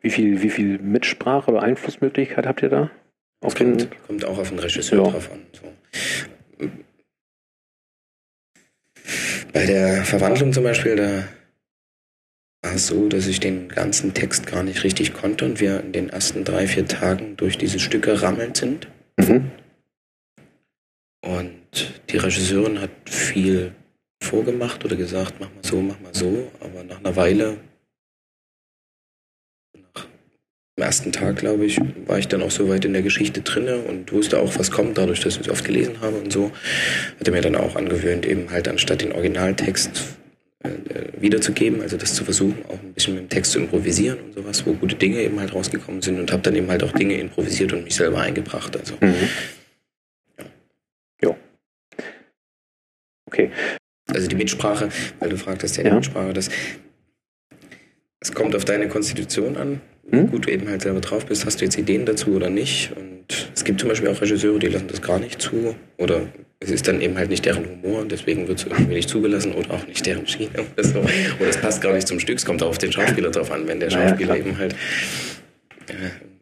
Wie 0.00 0.10
viel, 0.10 0.42
wie 0.42 0.50
viel 0.50 0.78
Mitsprache 0.78 1.50
oder 1.50 1.62
Einflussmöglichkeit 1.62 2.46
habt 2.46 2.62
ihr 2.62 2.70
da? 2.70 2.90
Auf 3.42 3.54
kommt, 3.54 3.82
den... 3.82 3.90
kommt 4.06 4.24
auch 4.24 4.38
auf 4.38 4.48
den 4.48 4.58
Regisseur 4.58 5.04
ja. 5.04 5.10
drauf 5.10 5.30
an. 5.30 5.40
So. 5.52 6.68
Bei 9.52 9.66
der 9.66 10.04
Verwandlung 10.04 10.52
zum 10.52 10.64
Beispiel, 10.64 10.96
da 10.96 11.24
war 12.62 12.74
es 12.74 12.86
so, 12.86 13.08
dass 13.08 13.26
ich 13.26 13.40
den 13.40 13.68
ganzen 13.68 14.14
Text 14.14 14.46
gar 14.46 14.62
nicht 14.62 14.84
richtig 14.84 15.12
konnte 15.12 15.44
und 15.44 15.60
wir 15.60 15.80
in 15.80 15.92
den 15.92 16.08
ersten 16.10 16.44
drei, 16.44 16.66
vier 16.66 16.86
Tagen 16.86 17.36
durch 17.36 17.58
diese 17.58 17.78
Stücke 17.78 18.22
rammelt 18.22 18.56
sind. 18.56 18.88
Mhm. 19.18 19.50
Und 21.22 22.00
die 22.10 22.16
Regisseurin 22.16 22.80
hat 22.80 22.90
viel 23.06 23.74
vorgemacht 24.22 24.84
oder 24.84 24.96
gesagt, 24.96 25.34
mach 25.40 25.48
mal 25.48 25.64
so, 25.64 25.80
mach 25.80 26.00
mal 26.00 26.14
so, 26.14 26.50
aber 26.60 26.84
nach 26.84 26.98
einer 26.98 27.16
Weile 27.16 27.56
am 30.80 30.86
ersten 30.86 31.12
Tag, 31.12 31.36
glaube 31.36 31.66
ich, 31.66 31.78
war 32.06 32.18
ich 32.18 32.26
dann 32.28 32.42
auch 32.42 32.50
so 32.50 32.68
weit 32.68 32.86
in 32.86 32.94
der 32.94 33.02
Geschichte 33.02 33.42
drinne 33.42 33.76
und 33.76 34.12
wusste 34.12 34.40
auch, 34.40 34.58
was 34.58 34.70
kommt, 34.70 34.96
dadurch, 34.96 35.20
dass 35.20 35.34
ich 35.34 35.42
es 35.42 35.48
oft 35.50 35.64
gelesen 35.64 36.00
habe 36.00 36.16
und 36.16 36.32
so. 36.32 36.50
Hat 37.18 37.28
er 37.28 37.32
mir 37.32 37.42
dann 37.42 37.54
auch 37.54 37.76
angewöhnt, 37.76 38.24
eben 38.24 38.50
halt 38.50 38.66
anstatt 38.66 39.02
den 39.02 39.12
Originaltext 39.12 40.16
äh, 40.62 40.70
wiederzugeben, 41.20 41.82
also 41.82 41.98
das 41.98 42.14
zu 42.14 42.24
versuchen, 42.24 42.64
auch 42.68 42.82
ein 42.82 42.94
bisschen 42.94 43.14
mit 43.14 43.24
dem 43.24 43.28
Text 43.28 43.52
zu 43.52 43.58
improvisieren 43.58 44.18
und 44.20 44.34
sowas, 44.34 44.64
wo 44.66 44.72
gute 44.72 44.96
Dinge 44.96 45.20
eben 45.20 45.38
halt 45.38 45.54
rausgekommen 45.54 46.00
sind 46.00 46.18
und 46.18 46.32
habe 46.32 46.42
dann 46.42 46.56
eben 46.56 46.70
halt 46.70 46.82
auch 46.82 46.92
Dinge 46.92 47.14
improvisiert 47.18 47.74
und 47.74 47.84
mich 47.84 47.94
selber 47.94 48.20
eingebracht. 48.20 48.74
Also. 48.74 48.94
Mhm. 49.00 49.14
Ja. 50.38 50.44
Jo. 51.22 51.36
Okay. 53.26 53.50
Also 54.08 54.28
die 54.28 54.36
Mitsprache, 54.36 54.88
weil 55.18 55.28
du 55.28 55.36
fragtest 55.36 55.76
ja, 55.76 55.84
die 55.84 55.90
Mitsprache, 55.90 56.32
das, 56.32 56.48
das 58.20 58.32
kommt 58.32 58.54
auf 58.54 58.64
deine 58.64 58.88
Konstitution 58.88 59.56
an 59.56 59.80
hm? 60.10 60.30
gut 60.30 60.46
du 60.46 60.50
eben 60.50 60.68
halt 60.68 60.82
selber 60.82 61.00
drauf 61.00 61.26
bist, 61.26 61.46
hast 61.46 61.60
du 61.60 61.64
jetzt 61.64 61.78
Ideen 61.78 62.04
dazu 62.04 62.34
oder 62.34 62.50
nicht. 62.50 62.92
Und 62.96 63.50
es 63.54 63.64
gibt 63.64 63.80
zum 63.80 63.88
Beispiel 63.88 64.08
auch 64.08 64.20
Regisseure, 64.20 64.58
die 64.58 64.68
lassen 64.68 64.88
das 64.88 65.02
gar 65.02 65.18
nicht 65.18 65.40
zu. 65.40 65.74
Oder 65.98 66.22
es 66.58 66.70
ist 66.70 66.88
dann 66.88 67.00
eben 67.00 67.16
halt 67.16 67.30
nicht 67.30 67.44
deren 67.44 67.64
Humor, 67.64 68.04
deswegen 68.04 68.48
wird 68.48 68.58
es 68.58 68.66
irgendwie 68.66 68.94
nicht 68.94 69.08
zugelassen 69.08 69.52
oder 69.52 69.72
auch 69.72 69.86
nicht 69.86 70.04
deren 70.04 70.26
Schiene 70.26 70.50
oder 70.72 70.84
so. 70.84 70.98
Oder 70.98 71.48
es 71.48 71.56
passt 71.56 71.80
gar 71.80 71.92
nicht 71.92 72.08
zum 72.08 72.20
Stück, 72.20 72.38
es 72.38 72.44
kommt 72.44 72.62
auch 72.62 72.68
auf 72.68 72.78
den 72.78 72.92
Schauspieler 72.92 73.30
drauf 73.30 73.50
an, 73.50 73.66
wenn 73.66 73.80
der 73.80 73.90
Schauspieler 73.90 74.34
ja, 74.34 74.40
eben 74.40 74.58
halt 74.58 74.74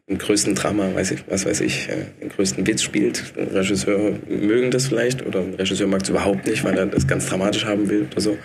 im 0.09 0.17
größten 0.17 0.55
Drama, 0.55 0.93
weiß 0.93 1.11
ich, 1.11 1.23
was 1.27 1.45
weiß 1.45 1.61
ich, 1.61 1.87
äh, 1.87 2.05
den 2.19 2.29
größten 2.29 2.65
Witz 2.65 2.81
spielt. 2.81 3.31
Regisseure 3.37 4.19
mögen 4.27 4.71
das 4.71 4.87
vielleicht 4.87 5.25
oder 5.25 5.41
ein 5.41 5.53
Regisseur 5.53 5.87
mag 5.87 6.01
es 6.01 6.09
überhaupt 6.09 6.47
nicht, 6.47 6.63
weil 6.63 6.75
er 6.77 6.87
das 6.87 7.07
ganz 7.07 7.27
dramatisch 7.27 7.63
haben 7.65 7.87
will 7.89 8.07
oder 8.11 8.19
so. 8.19 8.37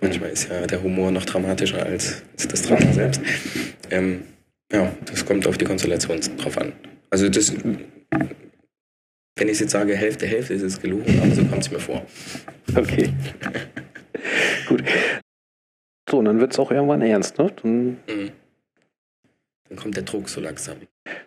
Manchmal 0.00 0.30
ist 0.30 0.48
ja 0.48 0.66
der 0.66 0.82
Humor 0.82 1.10
noch 1.10 1.24
dramatischer 1.24 1.84
als, 1.84 2.22
als 2.34 2.46
das 2.46 2.62
Drama 2.62 2.92
selbst. 2.92 3.20
Ähm, 3.90 4.22
ja, 4.72 4.94
das 5.06 5.26
kommt 5.26 5.48
auf 5.48 5.58
die 5.58 5.64
Konstellation 5.64 6.20
drauf 6.38 6.56
an. 6.58 6.72
Also 7.10 7.28
das, 7.28 7.52
wenn 9.36 9.48
ich 9.48 9.58
jetzt 9.58 9.72
sage 9.72 9.96
Hälfte, 9.96 10.26
Hälfte, 10.26 10.54
ist 10.54 10.62
es 10.62 10.80
gelogen, 10.80 11.20
aber 11.20 11.34
so 11.34 11.44
kommt 11.44 11.62
es 11.62 11.72
mir 11.72 11.80
vor. 11.80 12.06
Okay. 12.76 13.12
Gut. 14.68 14.84
So, 16.08 16.18
und 16.18 16.26
dann 16.26 16.38
wird 16.38 16.52
es 16.52 16.58
auch 16.60 16.70
irgendwann 16.70 17.02
ernst, 17.02 17.36
ne? 17.38 17.52
Dann, 17.60 17.86
mhm. 18.08 18.30
Dann 19.74 19.82
kommt 19.82 19.96
der 19.96 20.04
Druck 20.04 20.28
so 20.28 20.40
langsam. 20.40 20.76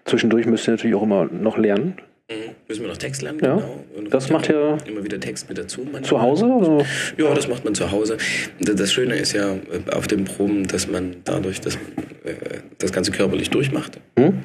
Zwischendurch 0.05 0.45
müsst 0.45 0.67
ihr 0.67 0.71
natürlich 0.71 0.95
auch 0.95 1.03
immer 1.03 1.25
noch 1.25 1.57
lernen. 1.57 1.95
Mhm. 2.29 2.55
Müssen 2.67 2.81
wir 2.81 2.89
noch 2.89 2.97
Text 2.97 3.21
lernen, 3.21 3.39
ja. 3.41 3.55
genau. 3.55 3.85
Und 3.95 4.13
das 4.13 4.29
macht 4.29 4.49
ja 4.49 4.77
immer 4.85 5.03
wieder 5.03 5.19
Text 5.19 5.47
mit 5.49 5.57
dazu. 5.57 5.81
Manchmal. 5.81 6.03
Zu 6.03 6.21
Hause? 6.21 6.45
Also? 6.45 6.85
Ja, 7.17 7.33
das 7.33 7.47
macht 7.47 7.63
man 7.63 7.75
zu 7.75 7.91
Hause. 7.91 8.17
Das 8.59 8.91
Schöne 8.91 9.15
ist 9.15 9.33
ja 9.33 9.53
äh, 9.53 9.91
auf 9.91 10.07
den 10.07 10.25
Proben, 10.25 10.67
dass 10.67 10.87
man 10.87 11.17
dadurch, 11.23 11.61
dass 11.61 11.75
man 11.75 12.05
äh, 12.25 12.59
das 12.77 12.91
Ganze 12.91 13.11
körperlich 13.11 13.49
durchmacht 13.49 13.99
mhm. 14.17 14.43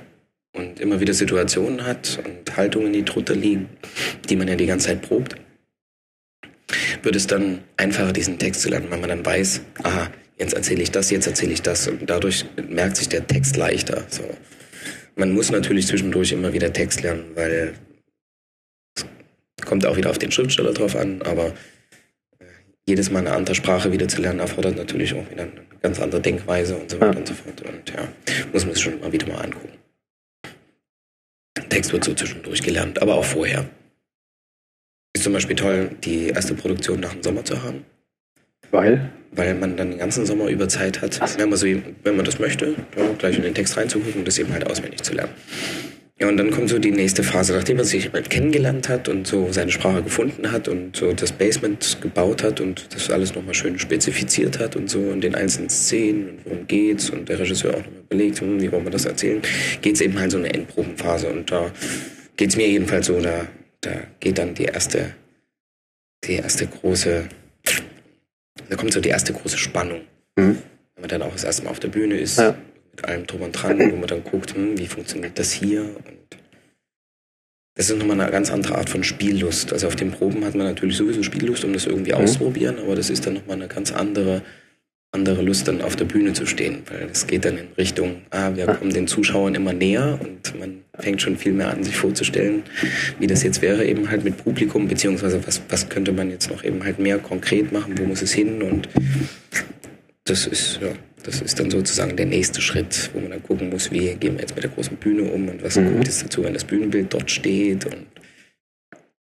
und 0.56 0.80
immer 0.80 1.00
wieder 1.00 1.14
Situationen 1.14 1.84
hat 1.84 2.20
und 2.24 2.56
Haltungen, 2.56 2.92
die 2.92 3.04
drunter 3.04 3.34
liegen, 3.34 3.68
die 4.28 4.36
man 4.36 4.48
ja 4.48 4.54
die 4.54 4.66
ganze 4.66 4.88
Zeit 4.88 5.02
probt, 5.02 5.36
wird 7.02 7.16
es 7.16 7.26
dann 7.26 7.60
einfacher, 7.76 8.12
diesen 8.12 8.38
Text 8.38 8.62
zu 8.62 8.68
lernen, 8.68 8.86
weil 8.90 8.98
man 8.98 9.08
dann 9.08 9.26
weiß, 9.26 9.62
aha, 9.82 10.08
jetzt 10.42 10.54
erzähle 10.54 10.82
ich 10.82 10.90
das, 10.90 11.10
jetzt 11.10 11.26
erzähle 11.26 11.52
ich 11.52 11.62
das 11.62 11.86
und 11.86 12.10
dadurch 12.10 12.44
merkt 12.68 12.96
sich 12.96 13.08
der 13.08 13.26
Text 13.26 13.56
leichter. 13.56 14.04
So. 14.08 14.24
Man 15.14 15.32
muss 15.32 15.50
natürlich 15.50 15.86
zwischendurch 15.86 16.32
immer 16.32 16.52
wieder 16.52 16.72
Text 16.72 17.02
lernen, 17.02 17.30
weil 17.34 17.74
es 18.96 19.64
kommt 19.64 19.86
auch 19.86 19.96
wieder 19.96 20.10
auf 20.10 20.18
den 20.18 20.32
Schriftsteller 20.32 20.72
drauf 20.72 20.96
an, 20.96 21.22
aber 21.22 21.46
äh, 22.38 22.44
jedes 22.88 23.10
Mal 23.10 23.20
eine 23.20 23.32
andere 23.32 23.54
Sprache 23.54 23.92
wieder 23.92 24.08
zu 24.08 24.20
lernen 24.20 24.40
erfordert 24.40 24.76
natürlich 24.76 25.14
auch 25.14 25.30
wieder 25.30 25.44
eine 25.44 25.52
ganz 25.80 26.00
andere 26.00 26.20
Denkweise 26.20 26.76
und 26.76 26.90
so 26.90 27.00
weiter 27.00 27.12
ja. 27.12 27.18
und 27.18 27.28
so 27.28 27.34
fort. 27.34 27.62
Und 27.62 27.90
ja, 27.90 28.08
muss 28.52 28.64
man 28.64 28.72
es 28.72 28.80
schon 28.80 29.00
mal 29.00 29.12
wieder 29.12 29.28
mal 29.28 29.42
angucken. 29.42 29.78
Text 31.68 31.92
wird 31.92 32.04
so 32.04 32.14
zwischendurch 32.14 32.62
gelernt, 32.62 33.00
aber 33.00 33.14
auch 33.14 33.24
vorher. 33.24 33.68
Ist 35.14 35.24
zum 35.24 35.32
Beispiel 35.32 35.56
toll, 35.56 35.90
die 36.04 36.28
erste 36.28 36.54
Produktion 36.54 37.00
nach 37.00 37.12
dem 37.12 37.22
Sommer 37.22 37.44
zu 37.44 37.62
haben. 37.62 37.84
Weil? 38.72 39.10
Weil 39.30 39.54
man 39.54 39.76
dann 39.76 39.90
den 39.90 39.98
ganzen 39.98 40.26
Sommer 40.26 40.48
über 40.48 40.68
Zeit 40.68 41.00
hat, 41.00 41.38
wenn 41.38 41.48
man, 41.48 41.58
so, 41.58 41.66
wenn 41.66 42.16
man 42.16 42.24
das 42.24 42.38
möchte, 42.38 42.74
gleich 43.18 43.36
in 43.36 43.42
den 43.42 43.54
Text 43.54 43.76
reinzugucken 43.76 44.20
und 44.20 44.28
das 44.28 44.38
eben 44.38 44.52
halt 44.52 44.68
auswendig 44.68 45.02
zu 45.02 45.14
lernen. 45.14 45.32
Ja, 46.18 46.28
und 46.28 46.36
dann 46.36 46.50
kommt 46.50 46.68
so 46.68 46.78
die 46.78 46.90
nächste 46.90 47.22
Phase, 47.22 47.52
nachdem 47.52 47.78
man 47.78 47.86
sich 47.86 48.10
kennengelernt 48.28 48.88
hat 48.88 49.08
und 49.08 49.26
so 49.26 49.50
seine 49.50 49.72
Sprache 49.72 50.02
gefunden 50.02 50.52
hat 50.52 50.68
und 50.68 50.96
so 50.96 51.12
das 51.12 51.32
Basement 51.32 51.98
gebaut 52.00 52.42
hat 52.42 52.60
und 52.60 52.94
das 52.94 53.10
alles 53.10 53.34
nochmal 53.34 53.54
schön 53.54 53.78
spezifiziert 53.78 54.58
hat 54.58 54.76
und 54.76 54.88
so 54.88 55.10
in 55.10 55.20
den 55.20 55.34
einzelnen 55.34 55.68
Szenen 55.68 56.28
und 56.28 56.44
worum 56.44 56.66
geht's 56.66 57.10
und 57.10 57.28
der 57.28 57.38
Regisseur 57.40 57.74
auch 57.74 57.78
nochmal 57.78 58.02
überlegt, 58.08 58.40
hm, 58.40 58.60
wie 58.60 58.70
wollen 58.70 58.84
wir 58.84 58.90
das 58.90 59.04
erzählen, 59.04 59.42
geht's 59.80 60.00
eben 60.00 60.18
halt 60.18 60.30
so 60.30 60.38
eine 60.38 60.52
Endprobenphase 60.52 61.28
und 61.28 61.50
da 61.50 61.72
geht's 62.36 62.56
mir 62.56 62.68
jedenfalls 62.68 63.06
so, 63.06 63.20
da, 63.20 63.48
da 63.80 63.90
geht 64.20 64.38
dann 64.38 64.54
die 64.54 64.64
erste, 64.66 65.14
die 66.24 66.34
erste 66.34 66.68
große 66.68 67.24
da 68.68 68.76
kommt 68.76 68.92
so 68.92 69.00
die 69.00 69.08
erste 69.08 69.32
große 69.32 69.58
Spannung. 69.58 70.02
Mhm. 70.36 70.58
Wenn 70.94 71.02
man 71.02 71.08
dann 71.08 71.22
auch 71.22 71.32
das 71.32 71.44
erste 71.44 71.64
Mal 71.64 71.70
auf 71.70 71.80
der 71.80 71.88
Bühne 71.88 72.18
ist, 72.18 72.38
ja. 72.38 72.54
mit 72.90 73.04
allem 73.04 73.26
drum 73.26 73.42
und 73.42 73.52
dran, 73.52 73.78
wo 73.78 73.96
man 73.96 74.06
dann 74.06 74.24
guckt, 74.24 74.54
hm, 74.54 74.78
wie 74.78 74.86
funktioniert 74.86 75.38
das 75.38 75.52
hier? 75.52 75.82
Und 75.82 76.38
das 77.74 77.88
ist 77.88 77.98
nochmal 77.98 78.20
eine 78.20 78.30
ganz 78.30 78.50
andere 78.50 78.76
Art 78.76 78.90
von 78.90 79.02
Spiellust. 79.02 79.72
Also 79.72 79.86
auf 79.86 79.96
den 79.96 80.10
Proben 80.10 80.44
hat 80.44 80.54
man 80.54 80.66
natürlich 80.66 80.96
sowieso 80.96 81.22
Spiellust, 81.22 81.64
um 81.64 81.72
das 81.72 81.86
irgendwie 81.86 82.12
mhm. 82.12 82.18
auszuprobieren, 82.18 82.78
aber 82.78 82.94
das 82.94 83.10
ist 83.10 83.26
dann 83.26 83.34
nochmal 83.34 83.56
eine 83.56 83.68
ganz 83.68 83.92
andere 83.92 84.42
andere 85.12 85.42
Lust, 85.42 85.68
dann 85.68 85.82
auf 85.82 85.94
der 85.94 86.06
Bühne 86.06 86.32
zu 86.32 86.46
stehen, 86.46 86.82
weil 86.90 87.08
es 87.12 87.26
geht 87.26 87.44
dann 87.44 87.58
in 87.58 87.66
Richtung, 87.76 88.22
ah, 88.30 88.50
wir 88.54 88.66
kommen 88.66 88.92
den 88.92 89.06
Zuschauern 89.06 89.54
immer 89.54 89.74
näher 89.74 90.18
und 90.20 90.58
man 90.58 90.78
fängt 90.98 91.20
schon 91.20 91.36
viel 91.36 91.52
mehr 91.52 91.70
an, 91.70 91.84
sich 91.84 91.94
vorzustellen, 91.94 92.62
wie 93.18 93.26
das 93.26 93.42
jetzt 93.42 93.60
wäre, 93.60 93.84
eben 93.84 94.10
halt 94.10 94.24
mit 94.24 94.38
Publikum, 94.38 94.88
beziehungsweise 94.88 95.46
was, 95.46 95.60
was 95.68 95.88
könnte 95.90 96.12
man 96.12 96.30
jetzt 96.30 96.50
noch 96.50 96.64
eben 96.64 96.82
halt 96.82 96.98
mehr 96.98 97.18
konkret 97.18 97.72
machen, 97.72 97.98
wo 97.98 98.04
muss 98.04 98.22
es 98.22 98.32
hin 98.32 98.62
und 98.62 98.88
das 100.24 100.46
ist, 100.46 100.80
ja, 100.80 100.88
das 101.24 101.42
ist 101.42 101.60
dann 101.60 101.70
sozusagen 101.70 102.16
der 102.16 102.26
nächste 102.26 102.62
Schritt, 102.62 103.10
wo 103.12 103.20
man 103.20 103.30
dann 103.30 103.42
gucken 103.42 103.68
muss, 103.68 103.90
wie 103.90 104.14
gehen 104.14 104.34
wir 104.34 104.40
jetzt 104.40 104.54
mit 104.54 104.64
der 104.64 104.70
großen 104.70 104.96
Bühne 104.96 105.24
um 105.24 105.48
und 105.48 105.62
was 105.62 105.76
mhm. 105.76 105.88
kommt 105.88 106.06
jetzt 106.06 106.24
dazu, 106.24 106.42
wenn 106.42 106.54
das 106.54 106.64
Bühnenbild 106.64 107.12
dort 107.12 107.30
steht 107.30 107.84
und 107.84 108.06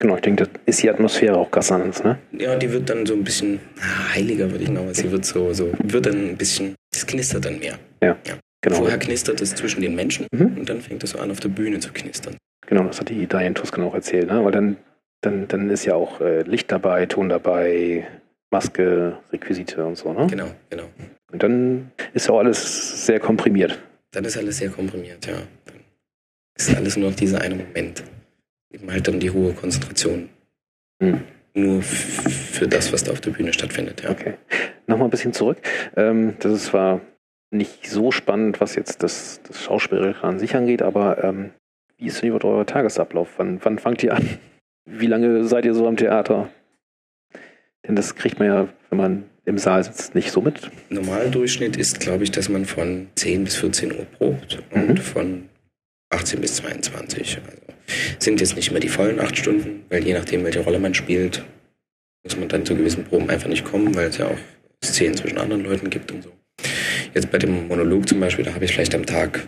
Genau, 0.04 0.16
ich 0.16 0.20
denke, 0.20 0.44
das 0.44 0.60
ist 0.66 0.82
die 0.82 0.90
Atmosphäre 0.90 1.34
auch 1.38 1.50
ganz 1.50 1.72
anders, 1.72 2.04
ne? 2.04 2.18
Ja, 2.32 2.56
die 2.56 2.70
wird 2.70 2.90
dann 2.90 3.06
so 3.06 3.14
ein 3.14 3.24
bisschen 3.24 3.58
ah, 3.80 4.14
heiliger, 4.14 4.50
würde 4.50 4.64
ich 4.64 4.68
noch 4.68 4.82
sagen. 4.82 4.92
Sie 4.92 5.10
wird 5.10 5.24
so, 5.24 5.54
so, 5.54 5.72
wird 5.82 6.04
dann 6.04 6.32
ein 6.32 6.36
bisschen, 6.36 6.74
es 6.94 7.06
knistert 7.06 7.46
dann 7.46 7.58
mehr. 7.58 7.78
Ja. 8.02 8.14
ja. 8.26 8.34
Genau. 8.60 8.76
Vorher 8.76 8.98
knistert 8.98 9.40
es 9.40 9.54
zwischen 9.54 9.80
den 9.80 9.94
Menschen 9.94 10.26
mhm. 10.30 10.58
und 10.58 10.68
dann 10.68 10.82
fängt 10.82 11.02
es 11.04 11.10
so 11.12 11.18
an, 11.20 11.30
auf 11.30 11.40
der 11.40 11.48
Bühne 11.48 11.78
zu 11.78 11.90
knistern. 11.90 12.36
Genau, 12.66 12.84
das 12.84 13.00
hat 13.00 13.08
die 13.08 13.26
Diane 13.26 13.54
Tusken 13.54 13.82
auch 13.82 13.94
erzählt, 13.94 14.26
ne? 14.26 14.44
Weil 14.44 14.52
dann, 14.52 14.76
dann, 15.22 15.48
dann 15.48 15.70
ist 15.70 15.86
ja 15.86 15.94
auch 15.94 16.20
äh, 16.20 16.42
Licht 16.42 16.70
dabei, 16.70 17.06
Ton 17.06 17.30
dabei, 17.30 18.06
Maske, 18.50 19.16
Requisite 19.32 19.86
und 19.86 19.96
so, 19.96 20.12
ne? 20.12 20.26
Genau, 20.26 20.48
genau. 20.68 20.84
Und 21.32 21.42
dann 21.42 21.92
ist 22.12 22.26
ja 22.26 22.34
auch 22.34 22.40
alles 22.40 23.06
sehr 23.06 23.20
komprimiert. 23.20 23.78
Dann 24.10 24.26
ist 24.26 24.36
alles 24.36 24.58
sehr 24.58 24.68
komprimiert, 24.68 25.24
ja. 25.24 25.38
Dann 25.64 25.76
ist 26.58 26.76
alles 26.76 26.98
nur 26.98 27.08
noch 27.08 27.16
dieser 27.16 27.40
eine 27.40 27.54
Moment 27.54 28.04
eben 28.74 28.90
halt 28.90 29.08
dann 29.08 29.20
die 29.20 29.30
hohe 29.30 29.52
Konzentration. 29.52 30.28
Hm. 31.02 31.22
Nur 31.54 31.82
für 31.82 32.66
das, 32.66 32.92
was 32.92 33.04
da 33.04 33.12
auf 33.12 33.20
der 33.20 33.30
Bühne 33.30 33.52
stattfindet. 33.52 34.02
Ja. 34.02 34.10
Okay. 34.10 34.34
Nochmal 34.86 35.06
ein 35.06 35.10
bisschen 35.10 35.32
zurück. 35.32 35.58
Ähm, 35.96 36.34
das 36.40 36.52
ist 36.52 36.64
zwar 36.66 37.00
nicht 37.52 37.88
so 37.88 38.10
spannend, 38.10 38.60
was 38.60 38.74
jetzt 38.74 39.02
das, 39.04 39.40
das 39.46 39.62
Schauspielerische 39.62 40.24
an 40.24 40.40
sich 40.40 40.56
angeht, 40.56 40.82
aber 40.82 41.22
ähm, 41.22 41.50
wie 41.96 42.06
ist 42.06 42.20
denn 42.20 42.28
überhaupt 42.28 42.44
euer 42.44 42.66
Tagesablauf? 42.66 43.28
Wann, 43.36 43.60
wann 43.62 43.78
fangt 43.78 44.02
ihr 44.02 44.14
an? 44.14 44.28
Wie 44.84 45.06
lange 45.06 45.44
seid 45.44 45.64
ihr 45.64 45.74
so 45.74 45.86
am 45.86 45.96
Theater? 45.96 46.50
Denn 47.86 47.94
das 47.94 48.16
kriegt 48.16 48.38
man 48.38 48.48
ja, 48.48 48.68
wenn 48.90 48.98
man 48.98 49.24
im 49.44 49.58
Saal 49.58 49.84
sitzt, 49.84 50.14
nicht 50.14 50.32
so 50.32 50.40
mit? 50.40 50.70
Normaldurchschnitt 50.88 51.76
ist, 51.76 52.00
glaube 52.00 52.24
ich, 52.24 52.30
dass 52.30 52.48
man 52.48 52.64
von 52.64 53.08
10 53.14 53.44
bis 53.44 53.56
14 53.56 53.92
Uhr 53.92 54.06
probt 54.06 54.62
und 54.72 54.88
mhm. 54.88 54.96
von 54.96 55.48
18 56.10 56.40
bis 56.40 56.56
22. 56.56 57.38
Also 57.46 57.63
sind 58.18 58.40
jetzt 58.40 58.56
nicht 58.56 58.70
mehr 58.70 58.80
die 58.80 58.88
vollen 58.88 59.20
acht 59.20 59.36
Stunden, 59.36 59.84
weil 59.88 60.04
je 60.04 60.14
nachdem, 60.14 60.44
welche 60.44 60.60
Rolle 60.60 60.78
man 60.78 60.94
spielt, 60.94 61.44
muss 62.22 62.36
man 62.36 62.48
dann 62.48 62.64
zu 62.64 62.74
gewissen 62.74 63.04
Proben 63.04 63.28
einfach 63.30 63.48
nicht 63.48 63.64
kommen, 63.64 63.94
weil 63.94 64.08
es 64.08 64.18
ja 64.18 64.26
auch 64.26 64.38
Szenen 64.82 65.16
zwischen 65.16 65.38
anderen 65.38 65.64
Leuten 65.64 65.90
gibt 65.90 66.10
und 66.12 66.22
so. 66.22 66.32
Jetzt 67.14 67.30
bei 67.30 67.38
dem 67.38 67.68
Monolog 67.68 68.08
zum 68.08 68.20
Beispiel, 68.20 68.44
da 68.44 68.54
habe 68.54 68.64
ich 68.64 68.72
vielleicht 68.72 68.94
am 68.94 69.06
Tag 69.06 69.46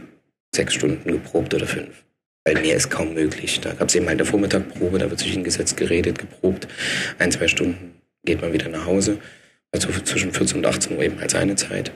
sechs 0.54 0.74
Stunden 0.74 1.10
geprobt 1.10 1.52
oder 1.54 1.66
fünf. 1.66 2.04
Weil 2.44 2.60
mehr 2.60 2.76
ist 2.76 2.90
kaum 2.90 3.14
möglich. 3.14 3.60
Da 3.60 3.72
gab 3.72 3.88
es 3.88 3.94
eben 3.96 4.06
halt 4.06 4.20
eine 4.20 4.24
Vormittagprobe, 4.24 4.98
da 4.98 5.10
wird 5.10 5.18
sich 5.18 5.32
hingesetzt, 5.32 5.76
geredet, 5.76 6.18
geprobt. 6.18 6.68
Ein, 7.18 7.32
zwei 7.32 7.48
Stunden 7.48 7.94
geht 8.24 8.40
man 8.40 8.52
wieder 8.52 8.68
nach 8.68 8.86
Hause. 8.86 9.18
Also 9.72 9.88
zwischen 10.04 10.32
14 10.32 10.58
und 10.58 10.66
18 10.66 10.96
Uhr 10.96 11.02
eben 11.02 11.18
halt 11.18 11.32
seine 11.32 11.56
Zeit. 11.56 11.90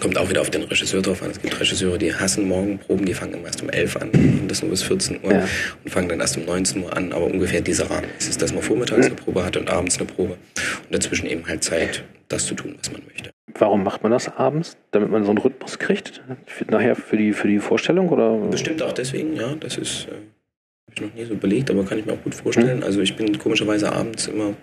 Kommt 0.00 0.16
auch 0.16 0.28
wieder 0.30 0.40
auf 0.40 0.50
den 0.50 0.62
Regisseur 0.62 1.02
drauf 1.02 1.22
an. 1.22 1.30
Es 1.30 1.42
gibt 1.42 1.58
Regisseure, 1.58 1.98
die 1.98 2.14
hassen 2.14 2.46
Morgenproben, 2.46 3.04
die 3.04 3.14
fangen 3.14 3.34
immer 3.34 3.46
erst 3.46 3.62
um 3.62 3.68
11 3.68 3.96
an 3.96 4.10
und 4.10 4.48
das 4.48 4.62
nur 4.62 4.70
bis 4.70 4.84
14 4.84 5.24
Uhr 5.24 5.32
ja. 5.32 5.48
und 5.84 5.90
fangen 5.90 6.08
dann 6.08 6.20
erst 6.20 6.36
um 6.36 6.44
19 6.44 6.84
Uhr 6.84 6.96
an. 6.96 7.12
Aber 7.12 7.24
ungefähr 7.24 7.60
dieser 7.60 7.90
Rahmen 7.90 8.08
ist 8.16 8.28
es, 8.28 8.38
dass 8.38 8.54
man 8.54 8.62
vormittags 8.62 9.06
eine 9.06 9.16
Probe 9.16 9.44
hat 9.44 9.56
und 9.56 9.68
abends 9.68 9.98
eine 9.98 10.06
Probe 10.06 10.34
und 10.34 10.94
dazwischen 10.94 11.26
eben 11.26 11.44
halt 11.48 11.64
Zeit, 11.64 12.04
das 12.28 12.46
zu 12.46 12.54
tun, 12.54 12.76
was 12.78 12.92
man 12.92 13.02
möchte. 13.06 13.30
Warum 13.54 13.82
macht 13.82 14.04
man 14.04 14.12
das 14.12 14.28
abends? 14.28 14.76
Damit 14.92 15.10
man 15.10 15.24
so 15.24 15.30
einen 15.30 15.38
Rhythmus 15.38 15.80
kriegt? 15.80 16.22
Nachher 16.70 16.94
für 16.94 17.16
die, 17.16 17.32
für 17.32 17.48
die 17.48 17.58
Vorstellung? 17.58 18.08
Oder? 18.10 18.36
Bestimmt 18.36 18.82
auch 18.82 18.92
deswegen, 18.92 19.34
ja. 19.34 19.56
Das 19.56 19.76
ist, 19.78 20.06
äh, 20.06 20.12
habe 20.12 20.94
ich 20.94 21.00
noch 21.00 21.14
nie 21.14 21.24
so 21.24 21.32
überlegt, 21.32 21.70
aber 21.72 21.84
kann 21.84 21.98
ich 21.98 22.06
mir 22.06 22.12
auch 22.12 22.22
gut 22.22 22.36
vorstellen. 22.36 22.78
Mhm. 22.78 22.84
Also 22.84 23.00
ich 23.00 23.16
bin 23.16 23.36
komischerweise 23.36 23.92
abends 23.92 24.28
immer, 24.28 24.54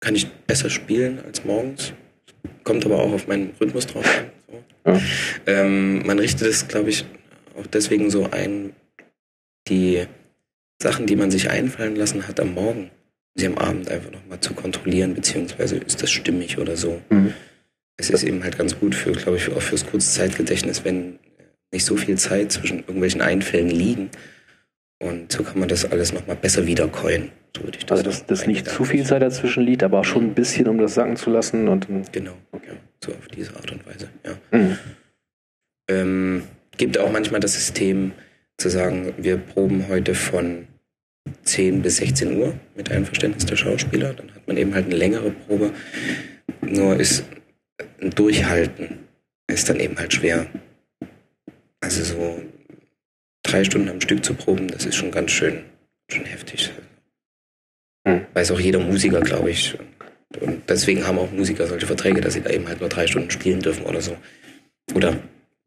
kann 0.00 0.14
ich 0.14 0.30
besser 0.30 0.70
spielen 0.70 1.20
als 1.26 1.44
morgens 1.44 1.92
kommt 2.64 2.84
aber 2.84 2.98
auch 2.98 3.12
auf 3.12 3.26
meinen 3.26 3.54
Rhythmus 3.60 3.86
drauf 3.86 4.04
an. 4.06 4.30
So. 4.48 4.90
Ja. 4.90 5.00
Ähm, 5.46 6.06
man 6.06 6.18
richtet 6.18 6.48
es, 6.48 6.68
glaube 6.68 6.90
ich, 6.90 7.04
auch 7.58 7.66
deswegen 7.66 8.10
so 8.10 8.28
ein, 8.30 8.72
die 9.68 10.06
Sachen, 10.82 11.06
die 11.06 11.16
man 11.16 11.30
sich 11.30 11.50
einfallen 11.50 11.96
lassen 11.96 12.26
hat 12.26 12.40
am 12.40 12.54
Morgen, 12.54 12.90
sie 13.34 13.46
am 13.46 13.58
Abend 13.58 13.90
einfach 13.90 14.10
nochmal 14.10 14.40
zu 14.40 14.54
kontrollieren, 14.54 15.14
beziehungsweise 15.14 15.76
ist 15.76 16.02
das 16.02 16.10
stimmig 16.10 16.58
oder 16.58 16.76
so. 16.76 17.00
Mhm. 17.10 17.34
Es 17.96 18.08
ist 18.08 18.24
eben 18.24 18.42
halt 18.42 18.56
ganz 18.56 18.78
gut 18.78 18.94
für, 18.94 19.12
glaube 19.12 19.36
ich, 19.36 19.50
auch 19.50 19.60
fürs 19.60 19.86
Kurzzeitgedächtnis, 19.86 20.84
wenn 20.84 21.18
nicht 21.72 21.84
so 21.84 21.96
viel 21.96 22.16
Zeit 22.16 22.50
zwischen 22.50 22.78
irgendwelchen 22.78 23.20
Einfällen 23.20 23.68
liegen. 23.68 24.10
Und 25.02 25.32
so 25.32 25.42
kann 25.42 25.58
man 25.58 25.68
das 25.68 25.90
alles 25.90 26.12
nochmal 26.12 26.36
besser 26.36 26.66
wiederkäuen. 26.66 27.30
So 27.56 27.64
würde 27.64 27.78
ich 27.78 27.86
das 27.86 27.98
also, 27.98 28.10
dass, 28.10 28.26
dass 28.26 28.46
nicht 28.46 28.68
zu 28.68 28.84
viel 28.84 29.04
Zeit 29.04 29.22
dazwischen 29.22 29.64
liegt, 29.64 29.82
aber 29.82 30.00
auch 30.00 30.04
schon 30.04 30.24
ein 30.24 30.34
bisschen, 30.34 30.68
um 30.68 30.78
das 30.78 30.94
sacken 30.94 31.16
zu 31.16 31.30
lassen. 31.30 31.68
Und, 31.68 31.88
genau, 32.12 32.34
ja, 32.52 32.74
so 33.02 33.12
auf 33.12 33.28
diese 33.28 33.56
Art 33.56 33.72
und 33.72 33.86
Weise, 33.86 34.08
ja. 34.24 34.58
Mhm. 34.58 34.78
Ähm, 35.88 36.42
gibt 36.76 36.98
auch 36.98 37.10
manchmal 37.10 37.40
das 37.40 37.54
System 37.54 38.12
zu 38.58 38.68
sagen, 38.68 39.14
wir 39.16 39.38
proben 39.38 39.88
heute 39.88 40.14
von 40.14 40.66
10 41.44 41.82
bis 41.82 41.96
16 41.96 42.36
Uhr 42.38 42.54
mit 42.76 42.90
Einverständnis 42.90 43.46
der 43.46 43.56
Schauspieler. 43.56 44.12
Dann 44.12 44.32
hat 44.34 44.46
man 44.46 44.56
eben 44.56 44.74
halt 44.74 44.86
eine 44.86 44.96
längere 44.96 45.30
Probe. 45.30 45.72
Nur 46.60 46.96
ist 46.96 47.24
ein 48.00 48.10
Durchhalten 48.10 48.98
ist 49.50 49.68
dann 49.68 49.80
eben 49.80 49.98
halt 49.98 50.12
schwer. 50.12 50.46
Also 51.80 52.04
so 52.04 52.42
drei 53.50 53.64
Stunden 53.64 53.88
am 53.88 54.00
Stück 54.00 54.24
zu 54.24 54.34
proben, 54.34 54.68
das 54.68 54.86
ist 54.86 54.96
schon 54.96 55.10
ganz 55.10 55.30
schön, 55.30 55.64
schon 56.10 56.24
heftig. 56.24 56.70
Hm. 58.06 58.22
Weiß 58.34 58.50
auch 58.50 58.60
jeder 58.60 58.80
Musiker, 58.80 59.20
glaube 59.20 59.50
ich. 59.50 59.76
Und 60.40 60.62
deswegen 60.68 61.06
haben 61.06 61.18
auch 61.18 61.30
Musiker 61.32 61.66
solche 61.66 61.86
Verträge, 61.86 62.20
dass 62.20 62.34
sie 62.34 62.40
da 62.40 62.50
eben 62.50 62.68
halt 62.68 62.80
nur 62.80 62.88
drei 62.88 63.06
Stunden 63.06 63.30
spielen 63.30 63.60
dürfen 63.60 63.84
oder 63.84 64.00
so. 64.00 64.16
Oder 64.94 65.16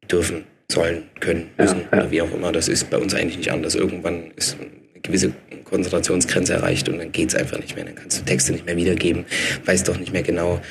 dürfen, 0.10 0.46
sollen, 0.72 1.04
können, 1.20 1.50
müssen 1.58 1.82
ja, 1.82 1.86
ja. 1.92 1.98
oder 1.98 2.12
wie 2.12 2.22
auch 2.22 2.34
immer. 2.34 2.52
Das 2.52 2.68
ist 2.68 2.90
bei 2.90 2.98
uns 2.98 3.14
eigentlich 3.14 3.38
nicht 3.38 3.52
anders. 3.52 3.76
Irgendwann 3.76 4.32
ist 4.36 4.58
eine 4.60 5.02
gewisse 5.02 5.34
Konzentrationsgrenze 5.66 6.54
erreicht 6.54 6.88
und 6.88 6.98
dann 6.98 7.12
geht 7.12 7.30
es 7.30 7.36
einfach 7.36 7.60
nicht 7.60 7.76
mehr. 7.76 7.86
Dann 7.86 7.96
kannst 7.96 8.20
du 8.20 8.26
Texte 8.26 8.54
nicht 8.54 8.66
mehr 8.66 8.78
wiedergeben, 8.78 9.26
weißt 9.66 9.88
doch 9.88 10.00
nicht 10.00 10.14
mehr 10.14 10.24
genau, 10.24 10.62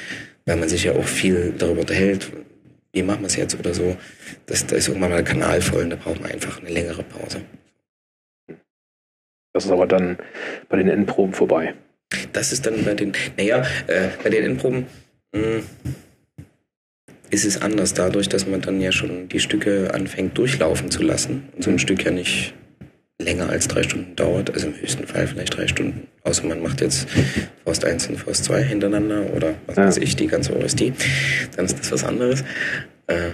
weil 0.46 0.56
man 0.56 0.68
sich 0.68 0.84
ja 0.84 0.92
auch 0.92 1.04
viel 1.04 1.54
darüber 1.56 1.82
unterhält, 1.82 2.30
wie 2.92 3.02
machen 3.02 3.20
wir 3.20 3.26
es 3.26 3.36
jetzt 3.36 3.58
oder 3.58 3.74
so. 3.74 3.96
Das, 4.46 4.66
da 4.66 4.76
ist 4.76 4.88
irgendwann 4.88 5.10
mal 5.10 5.16
der 5.16 5.24
Kanal 5.24 5.60
voll 5.62 5.84
und 5.84 5.90
da 5.90 5.96
braucht 5.96 6.20
man 6.20 6.30
einfach 6.30 6.60
eine 6.60 6.70
längere 6.70 7.02
Pause. 7.02 7.42
Das 9.54 9.64
ist 9.64 9.70
aber 9.70 9.86
dann 9.86 10.18
bei 10.68 10.76
den 10.76 10.88
Endproben 10.88 11.34
vorbei. 11.34 11.74
Das 12.32 12.52
ist 12.52 12.66
dann 12.66 12.84
bei 12.84 12.94
den, 12.94 13.12
naja, 13.36 13.64
äh, 13.86 14.08
bei 14.22 14.30
den 14.30 14.44
Endproben 14.44 14.86
mh, 15.34 15.42
hm, 15.42 15.62
ist 17.30 17.46
es 17.46 17.60
anders, 17.60 17.94
dadurch, 17.94 18.28
dass 18.28 18.46
man 18.46 18.60
dann 18.60 18.80
ja 18.80 18.92
schon 18.92 19.28
die 19.28 19.40
Stücke 19.40 19.92
anfängt 19.94 20.36
durchlaufen 20.36 20.90
zu 20.90 21.02
lassen 21.02 21.48
und 21.54 21.64
so 21.64 21.70
ein 21.70 21.78
Stück 21.78 22.04
ja 22.04 22.10
nicht 22.10 22.54
länger 23.20 23.48
als 23.48 23.68
drei 23.68 23.82
Stunden 23.82 24.16
dauert, 24.16 24.52
also 24.52 24.66
im 24.68 24.74
höchsten 24.74 25.06
Fall 25.06 25.26
vielleicht 25.26 25.56
drei 25.56 25.66
Stunden, 25.66 26.08
außer 26.24 26.44
man 26.46 26.62
macht 26.62 26.80
jetzt 26.80 27.08
Faust 27.64 27.84
1 27.84 28.08
und 28.08 28.16
Faust 28.18 28.44
2 28.44 28.62
hintereinander 28.62 29.32
oder 29.34 29.54
was 29.66 29.76
ja. 29.76 29.86
weiß 29.86 29.96
ich, 29.98 30.16
die 30.16 30.26
ganze 30.26 30.56
OST, 30.56 30.92
dann 31.56 31.66
ist 31.66 31.78
das 31.78 31.92
was 31.92 32.04
anderes. 32.04 32.42
Äh, 33.06 33.30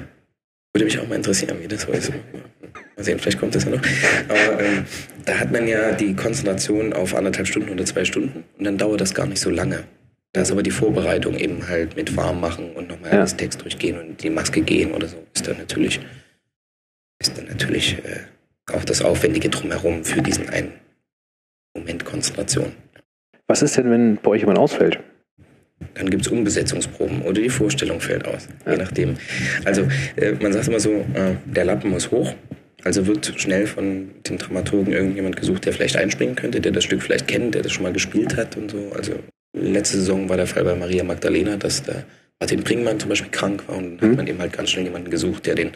würde 0.75 0.85
mich 0.85 0.99
auch 0.99 1.09
mal 1.09 1.17
interessieren, 1.17 1.59
wie 1.62 1.69
das 1.69 1.83
so 1.83 1.93
ist. 1.93 2.11
Mal 2.11 3.05
sehen, 3.05 3.19
vielleicht 3.19 3.41
kommt 3.41 3.55
das 3.55 3.64
ja 3.64 3.71
noch. 3.71 3.83
Aber 4.29 4.62
ähm, 4.62 4.85
da 5.25 5.38
hat 5.38 5.51
man 5.51 5.67
ja 5.67 5.93
die 5.93 6.14
Konzentration 6.14 6.93
auf 6.93 7.14
anderthalb 7.14 7.47
Stunden 7.47 7.71
oder 7.71 7.85
zwei 7.85 8.05
Stunden 8.05 8.45
und 8.59 8.64
dann 8.64 8.77
dauert 8.77 9.01
das 9.01 9.14
gar 9.14 9.27
nicht 9.27 9.41
so 9.41 9.51
lange. 9.51 9.85
Da 10.33 10.43
ist 10.43 10.53
aber 10.53 10.62
die 10.62 10.71
Vorbereitung 10.71 11.38
eben 11.38 11.67
halt 11.67 11.97
mit 11.97 12.17
warm 12.17 12.41
machen 12.41 12.73
und 12.73 12.88
nochmal 12.88 13.12
ja. 13.12 13.19
das 13.21 13.37
Text 13.37 13.62
durchgehen 13.62 13.99
und 13.99 14.23
die 14.23 14.31
Maske 14.31 14.61
gehen 14.61 14.93
oder 14.93 15.09
so, 15.09 15.17
ist 15.35 15.49
dann 15.49 15.57
natürlich, 15.57 16.01
ist 17.19 17.37
dann 17.37 17.47
natürlich 17.47 17.99
äh, 18.05 18.21
auch 18.72 18.85
das 18.85 19.02
Aufwendige 19.02 19.48
drumherum 19.48 20.04
für 20.04 20.22
diesen 20.22 20.48
einen 20.48 20.72
Moment 21.74 22.04
Konzentration. 22.04 22.72
Was 23.46 23.62
ist 23.62 23.76
denn, 23.76 23.90
wenn 23.90 24.16
bei 24.16 24.31
euch 24.31 24.40
jemand 24.40 24.59
ausfällt? 24.59 24.98
Dann 25.94 26.11
gibt 26.11 26.26
es 26.26 26.33
Umbesetzungsproben 26.33 27.22
oder 27.22 27.40
die 27.40 27.48
Vorstellung 27.50 28.00
fällt 28.00 28.26
aus, 28.26 28.48
ja. 28.66 28.72
je 28.72 28.78
nachdem. 28.78 29.14
Also 29.64 29.87
äh, 30.16 30.33
man 30.33 30.52
sagt 30.52 30.68
immer 30.68 30.81
so, 30.81 30.92
äh, 30.92 31.37
der 31.44 31.64
Lappen 31.64 31.90
muss 31.90 32.11
hoch. 32.11 32.35
Also 32.85 33.07
wird 33.07 33.33
schnell 33.37 33.66
von 33.66 34.11
den 34.28 34.38
Dramaturgen 34.38 34.92
irgendjemand 34.92 35.37
gesucht, 35.37 35.64
der 35.66 35.72
vielleicht 35.72 35.96
einspringen 35.96 36.37
könnte, 36.37 36.61
der 36.61 36.72
das 36.72 36.85
Stück 36.85 37.02
vielleicht 37.02 37.26
kennt, 37.26 37.54
der 37.54 37.62
das 37.62 37.72
schon 37.72 37.83
mal 37.83 37.92
gespielt 37.92 38.37
hat 38.37 38.57
und 38.57 38.70
so. 38.70 38.92
Also 38.94 39.14
letzte 39.57 39.98
Saison 39.98 40.28
war 40.28 40.37
der 40.37 40.46
Fall 40.46 40.64
bei 40.64 40.74
Maria 40.74 41.04
Magdalena, 41.04 41.57
dass 41.57 41.83
der 41.83 42.04
Martin 42.40 42.62
Bringmann 42.62 43.00
zum 43.00 43.09
Beispiel 43.09 43.31
krank 43.31 43.64
war 43.66 43.76
und 43.76 43.98
dann 43.98 44.09
mhm. 44.09 44.12
hat 44.12 44.16
man 44.18 44.26
eben 44.28 44.38
halt 44.38 44.52
ganz 44.52 44.70
schnell 44.70 44.85
jemanden 44.85 45.11
gesucht, 45.11 45.46
der 45.46 45.57
den 45.57 45.72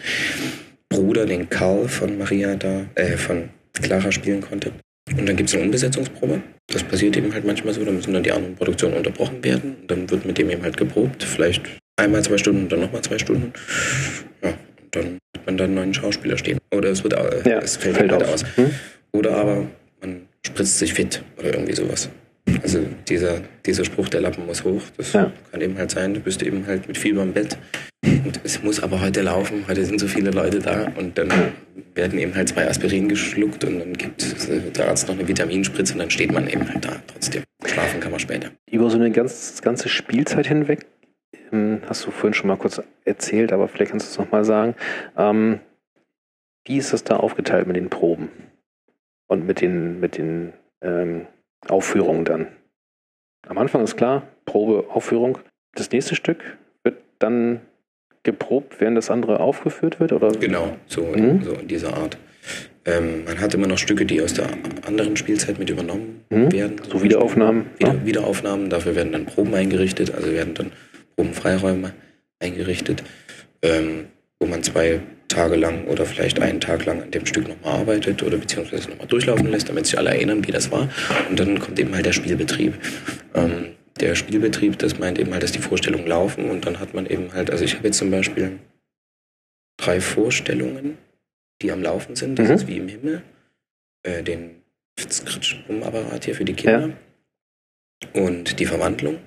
Bruder, 0.92 1.26
den 1.26 1.48
Karl 1.48 1.88
von 1.88 2.18
Maria 2.18 2.54
da, 2.56 2.86
äh, 2.94 3.16
von 3.16 3.50
Clara 3.80 4.12
spielen 4.12 4.40
konnte. 4.40 4.72
Und 5.16 5.28
dann 5.28 5.36
gibt 5.36 5.48
es 5.48 5.54
eine 5.54 5.64
Umbesetzungsprobe. 5.64 6.42
Das 6.68 6.82
passiert 6.84 7.16
eben 7.16 7.32
halt 7.34 7.44
manchmal 7.44 7.74
so, 7.74 7.84
da 7.84 7.90
müssen 7.90 8.14
dann 8.14 8.22
die 8.22 8.32
anderen 8.32 8.54
Produktionen 8.54 8.96
unterbrochen 8.96 9.42
werden. 9.44 9.76
Und 9.80 9.90
dann 9.90 10.10
wird 10.10 10.24
mit 10.24 10.38
dem 10.38 10.50
eben 10.50 10.62
halt 10.62 10.76
geprobt. 10.76 11.22
Vielleicht 11.22 11.62
einmal 11.96 12.22
zwei 12.22 12.38
Stunden, 12.38 12.68
dann 12.68 12.80
nochmal 12.80 13.02
zwei 13.02 13.18
Stunden. 13.18 13.52
Ja, 14.42 14.50
und 14.50 14.96
dann 14.96 15.18
hat 15.36 15.46
man 15.46 15.56
dann 15.56 15.66
einen 15.66 15.74
neuen 15.74 15.94
Schauspieler 15.94 16.38
stehen. 16.38 16.58
Oder 16.74 16.90
es 16.90 17.02
wird 17.02 17.14
äh, 17.14 17.48
ja, 17.48 17.58
es 17.58 17.76
fällt, 17.76 17.96
fällt 17.96 18.12
halt 18.12 18.24
aus. 18.24 18.44
Hm? 18.56 18.70
Oder 19.12 19.36
aber 19.36 19.66
man 20.00 20.22
spritzt 20.46 20.78
sich 20.78 20.94
fit 20.94 21.22
oder 21.38 21.52
irgendwie 21.52 21.74
sowas. 21.74 22.08
Also 22.62 22.80
dieser, 23.08 23.40
dieser 23.66 23.84
Spruch, 23.84 24.08
der 24.08 24.20
Lappen 24.20 24.46
muss 24.46 24.64
hoch, 24.64 24.82
das 24.96 25.12
ja. 25.12 25.32
kann 25.50 25.60
eben 25.60 25.78
halt 25.78 25.90
sein, 25.90 26.14
du 26.14 26.20
bist 26.20 26.42
eben 26.42 26.66
halt 26.66 26.88
mit 26.88 26.98
Fieber 26.98 27.22
im 27.22 27.32
Bett. 27.32 27.56
Und 28.24 28.40
es 28.44 28.62
muss 28.62 28.82
aber 28.82 29.00
heute 29.00 29.22
laufen, 29.22 29.64
heute 29.66 29.84
sind 29.84 29.98
so 29.98 30.06
viele 30.06 30.30
Leute 30.30 30.60
da 30.60 30.86
und 30.96 31.18
dann 31.18 31.28
werden 31.94 32.18
eben 32.18 32.34
halt 32.34 32.48
zwei 32.48 32.68
Aspirin 32.68 33.08
geschluckt 33.08 33.64
und 33.64 33.80
dann 33.80 33.92
gibt 33.94 34.48
der 34.76 34.88
Arzt 34.88 35.08
noch 35.08 35.14
eine 35.14 35.26
Vitaminspritze 35.26 35.94
und 35.94 35.98
dann 35.98 36.10
steht 36.10 36.32
man 36.32 36.48
eben 36.48 36.68
halt 36.68 36.84
da 36.84 37.02
trotzdem. 37.06 37.42
Schlafen 37.64 38.00
kann 38.00 38.10
man 38.10 38.20
später. 38.20 38.50
Über 38.70 38.90
so 38.90 38.96
eine 38.96 39.10
ganz, 39.10 39.60
ganze 39.62 39.88
Spielzeit 39.88 40.46
hinweg, 40.46 40.86
ähm, 41.52 41.82
hast 41.88 42.06
du 42.06 42.10
vorhin 42.10 42.34
schon 42.34 42.48
mal 42.48 42.56
kurz 42.56 42.80
erzählt, 43.04 43.52
aber 43.52 43.68
vielleicht 43.68 43.90
kannst 43.90 44.06
du 44.06 44.10
es 44.10 44.18
nochmal 44.18 44.44
sagen. 44.44 44.74
Ähm, 45.16 45.60
wie 46.64 46.78
ist 46.78 46.92
das 46.92 47.04
da 47.04 47.16
aufgeteilt 47.16 47.66
mit 47.66 47.76
den 47.76 47.90
Proben? 47.90 48.28
Und 49.26 49.46
mit 49.46 49.60
den, 49.60 49.98
mit 49.98 50.16
den 50.16 50.52
ähm, 50.82 51.26
Aufführung 51.68 52.24
dann. 52.24 52.48
Am 53.48 53.58
Anfang 53.58 53.82
ist 53.82 53.96
klar, 53.96 54.28
Probe, 54.44 54.90
Aufführung. 54.90 55.38
Das 55.74 55.90
nächste 55.90 56.14
Stück 56.14 56.58
wird 56.84 57.02
dann 57.18 57.62
geprobt, 58.22 58.80
während 58.80 58.96
das 58.96 59.10
andere 59.10 59.40
aufgeführt 59.40 60.00
wird? 60.00 60.12
Oder? 60.12 60.32
Genau, 60.32 60.76
so, 60.86 61.02
mhm. 61.02 61.14
in, 61.14 61.42
so 61.42 61.52
in 61.52 61.68
dieser 61.68 61.96
Art. 61.96 62.16
Ähm, 62.84 63.24
man 63.24 63.40
hat 63.40 63.54
immer 63.54 63.68
noch 63.68 63.78
Stücke, 63.78 64.04
die 64.04 64.20
aus 64.20 64.34
der 64.34 64.48
anderen 64.86 65.16
Spielzeit 65.16 65.58
mit 65.58 65.70
übernommen 65.70 66.24
mhm. 66.30 66.50
werden. 66.50 66.80
So 66.90 67.02
Wiederaufnahmen? 67.02 67.66
Wieder, 67.78 67.94
ja. 67.94 68.06
Wiederaufnahmen, 68.06 68.70
dafür 68.70 68.96
werden 68.96 69.12
dann 69.12 69.26
Proben 69.26 69.54
eingerichtet, 69.54 70.12
also 70.14 70.32
werden 70.32 70.54
dann 70.54 70.72
Probenfreiräume 71.16 71.92
eingerichtet, 72.40 73.04
ähm, 73.62 74.06
wo 74.40 74.46
man 74.46 74.64
zwei 74.64 75.00
Tage 75.28 75.56
lang 75.56 75.86
oder 75.86 76.04
vielleicht 76.04 76.40
einen 76.40 76.60
Tag 76.60 76.84
lang 76.84 77.02
an 77.02 77.10
dem 77.10 77.24
Stück 77.24 77.48
nochmal 77.48 77.80
arbeitet 77.80 78.22
oder 78.22 78.36
beziehungsweise 78.36 78.90
nochmal 78.90 79.06
durchlaufen 79.06 79.50
lässt, 79.50 79.68
damit 79.68 79.86
sich 79.86 79.96
alle 79.96 80.10
erinnern, 80.10 80.46
wie 80.46 80.50
das 80.50 80.70
war. 80.70 80.88
Und 81.30 81.38
dann 81.38 81.58
kommt 81.58 81.78
eben 81.78 81.94
halt 81.94 82.04
der 82.04 82.12
Spielbetrieb. 82.12 82.74
Ähm, 83.34 83.68
der 84.02 84.14
Spielbetrieb, 84.14 84.78
das 84.78 84.98
meint 84.98 85.18
eben 85.18 85.32
halt, 85.32 85.42
dass 85.42 85.52
die 85.52 85.60
Vorstellungen 85.60 86.06
laufen 86.06 86.50
und 86.50 86.66
dann 86.66 86.78
hat 86.80 86.92
man 86.92 87.06
eben 87.06 87.32
halt, 87.32 87.50
also 87.50 87.64
ich 87.64 87.76
habe 87.76 87.86
jetzt 87.88 87.98
zum 87.98 88.10
Beispiel 88.10 88.58
drei 89.78 90.00
Vorstellungen, 90.00 90.98
die 91.62 91.72
am 91.72 91.82
Laufen 91.82 92.16
sind, 92.16 92.38
das 92.38 92.48
Mhm. 92.48 92.54
ist 92.54 92.66
wie 92.66 92.76
im 92.76 92.88
Himmel, 92.88 93.22
äh, 94.02 94.22
den 94.22 94.62
Skritsch-Apparat 94.98 96.24
hier 96.24 96.34
für 96.34 96.44
die 96.44 96.52
Kinder 96.54 96.90
und 98.12 98.58
die 98.58 98.66
Verwandlung. 98.66 99.18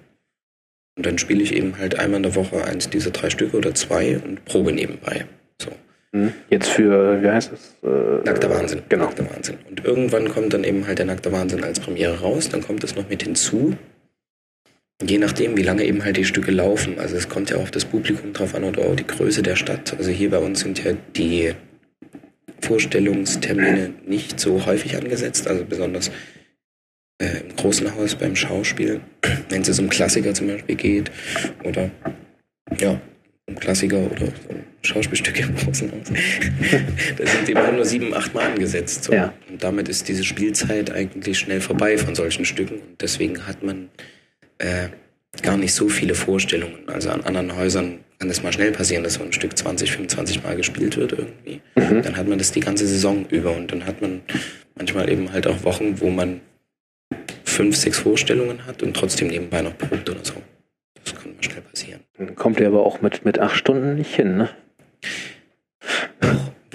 Und 0.98 1.06
dann 1.06 1.18
spiele 1.18 1.44
ich 1.44 1.54
eben 1.54 1.78
halt 1.78 1.98
einmal 2.00 2.18
in 2.18 2.24
der 2.24 2.36
Woche 2.36 2.64
eins 2.64 2.90
dieser 2.90 3.12
drei 3.12 3.30
Stücke 3.30 3.58
oder 3.58 3.74
zwei 3.74 4.18
und 4.18 4.46
probe 4.46 4.72
nebenbei. 4.72 5.26
So. 5.62 5.72
Hm. 6.14 6.32
Jetzt 6.50 6.70
für, 6.70 7.22
wie 7.22 7.30
heißt 7.30 7.52
es? 7.52 7.76
Äh, 7.84 8.24
Nackter 8.26 8.50
Wahnsinn. 8.50 8.82
Genau. 8.88 9.06
Nackter 9.06 9.30
Wahnsinn. 9.30 9.58
Und 9.70 9.84
irgendwann 9.84 10.30
kommt 10.30 10.54
dann 10.54 10.64
eben 10.64 10.88
halt 10.88 11.00
der 11.00 11.06
Nackter 11.06 11.32
Wahnsinn 11.34 11.64
als 11.64 11.80
Premiere 11.80 12.20
raus, 12.22 12.48
dann 12.50 12.62
kommt 12.62 12.84
es 12.84 12.96
noch 12.96 13.10
mit 13.10 13.24
hinzu. 13.24 13.76
Je 15.04 15.18
nachdem, 15.18 15.58
wie 15.58 15.64
lange 15.64 15.84
eben 15.84 16.04
halt 16.04 16.16
die 16.18 16.24
Stücke 16.24 16.52
laufen. 16.52 17.00
Also 17.00 17.18
es 17.18 17.28
kommt 17.28 17.50
ja 17.50 17.58
auf 17.58 17.72
das 17.72 17.84
Publikum 17.84 18.32
drauf 18.32 18.56
an 18.56 18.64
oder 18.64 18.84
auch 18.84 18.96
die 18.96 19.06
Größe 19.06 19.42
der 19.44 19.56
Stadt. 19.56 19.96
Also 19.98 20.10
hier 20.12 20.30
bei 20.30 20.38
uns 20.38 20.62
sind 20.62 20.84
ja 20.84 20.94
die 21.16 21.54
Vorstellungstermine 22.62 23.94
nicht 24.06 24.40
so 24.40 24.66
häufig 24.66 24.96
angesetzt, 24.96 25.48
also 25.48 25.66
besonders 25.66 26.12
äh, 27.22 27.42
im 27.42 27.56
großen 27.56 27.94
Haus 27.96 28.16
beim 28.16 28.36
Schauspiel, 28.36 29.02
wenn 29.50 29.62
es 29.62 29.80
um 29.80 29.90
Klassiker 29.90 30.34
zum 30.34 30.48
Beispiel 30.48 30.76
geht 30.76 31.12
oder 31.64 31.92
ja, 32.80 33.00
um 33.48 33.60
Klassiker 33.60 34.00
oder 34.12 34.28
so 34.28 34.56
Schauspielstücke 34.82 35.44
im 35.44 35.56
großen 35.56 35.92
Haus. 35.92 36.08
da 37.18 37.26
sind 37.26 37.50
immer 37.50 37.72
nur 37.72 37.86
sieben, 37.86 38.14
acht 38.14 38.34
Mal 38.34 38.52
angesetzt. 38.52 39.06
So. 39.06 39.14
Ja. 39.14 39.34
Und 39.50 39.64
damit 39.64 39.90
ist 39.90 40.08
diese 40.08 40.24
Spielzeit 40.24 40.92
eigentlich 40.92 41.40
schnell 41.40 41.62
vorbei 41.62 41.98
von 41.98 42.16
solchen 42.16 42.46
Stücken. 42.46 42.76
Und 42.76 43.02
deswegen 43.02 43.48
hat 43.48 43.64
man 43.64 43.90
äh, 44.58 44.90
gar 45.42 45.58
nicht 45.58 45.74
so 45.74 45.90
viele 45.90 46.16
Vorstellungen. 46.16 46.88
Also 46.88 47.10
an 47.10 47.22
anderen 47.22 47.56
Häusern 47.56 48.00
kann 48.20 48.30
das 48.30 48.44
mal 48.44 48.54
schnell 48.54 48.72
passieren, 48.72 49.04
dass 49.04 49.16
so 49.16 49.24
ein 49.24 49.34
Stück 49.34 49.58
20, 49.58 49.92
25 49.92 50.44
Mal 50.44 50.56
gespielt 50.56 50.98
wird 50.98 51.14
irgendwie. 51.14 51.62
Mhm. 51.76 52.02
Dann 52.02 52.18
hat 52.18 52.28
man 52.28 52.38
das 52.38 52.52
die 52.52 52.62
ganze 52.62 52.88
Saison 52.88 53.26
über 53.30 53.56
und 53.56 53.72
dann 53.72 53.86
hat 53.86 54.02
man 54.02 54.22
manchmal 54.76 55.10
eben 55.10 55.32
halt 55.32 55.48
auch 55.48 55.64
Wochen, 55.64 56.00
wo 56.00 56.10
man 56.10 56.42
fünf, 57.44 57.76
sechs 57.76 58.00
Vorstellungen 58.00 58.66
hat 58.66 58.84
und 58.84 58.96
trotzdem 58.96 59.28
nebenbei 59.28 59.62
noch 59.62 59.78
probt 59.78 60.10
oder 60.10 60.24
so. 60.24 60.34
Das 61.04 61.16
kann 61.16 61.36
mal 61.36 61.44
schnell 61.44 61.62
passieren. 61.62 62.02
Dann 62.18 62.36
kommt 62.36 62.60
ihr 62.60 62.68
aber 62.68 62.86
auch 62.86 63.02
mit, 63.02 63.26
mit 63.26 63.40
acht 63.40 63.56
Stunden 63.56 63.96
nicht 63.96 64.16
hin, 64.16 64.38
ne? 64.38 64.50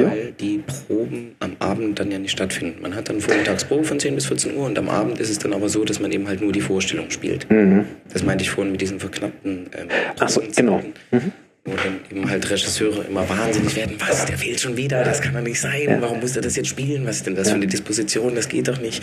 Weil 0.08 0.32
die 0.40 0.62
Proben 0.66 1.34
am 1.40 1.56
Abend 1.58 1.98
dann 1.98 2.10
ja 2.10 2.18
nicht 2.18 2.32
stattfinden. 2.32 2.80
Man 2.82 2.94
hat 2.94 3.08
dann 3.08 3.20
Vormittagsprobe 3.20 3.84
von 3.84 3.98
10 3.98 4.14
bis 4.14 4.26
14 4.26 4.56
Uhr 4.56 4.66
und 4.66 4.78
am 4.78 4.88
Abend 4.88 5.18
ist 5.20 5.30
es 5.30 5.38
dann 5.38 5.52
aber 5.52 5.68
so, 5.68 5.84
dass 5.84 6.00
man 6.00 6.12
eben 6.12 6.28
halt 6.28 6.40
nur 6.40 6.52
die 6.52 6.60
Vorstellung 6.60 7.10
spielt. 7.10 7.50
Mhm. 7.50 7.84
Das 8.12 8.22
meinte 8.22 8.42
ich 8.42 8.50
vorhin 8.50 8.72
mit 8.72 8.80
diesen 8.80 9.00
verknappten 9.00 9.66
ähm, 9.76 9.88
Ach 10.18 10.28
so, 10.28 10.42
genau. 10.56 10.82
Mhm. 11.10 11.32
Wo 11.62 11.72
dann 11.72 12.00
eben 12.10 12.30
halt 12.30 12.48
Regisseure 12.50 13.04
immer 13.04 13.28
wahnsinnig 13.28 13.76
werden, 13.76 13.96
was, 13.98 14.24
der 14.24 14.38
fehlt 14.38 14.58
schon 14.60 14.78
wieder, 14.78 15.04
das 15.04 15.20
kann 15.20 15.34
doch 15.34 15.42
nicht 15.42 15.60
sein, 15.60 15.82
Ja. 15.84 16.00
warum 16.00 16.18
muss 16.20 16.34
er 16.34 16.40
das 16.40 16.56
jetzt 16.56 16.68
spielen, 16.68 17.04
was 17.06 17.16
ist 17.16 17.26
denn 17.26 17.34
das 17.34 17.48
Ja. 17.48 17.52
für 17.52 17.56
eine 17.56 17.66
Disposition, 17.66 18.34
das 18.34 18.48
geht 18.48 18.66
doch 18.66 18.80
nicht, 18.80 19.02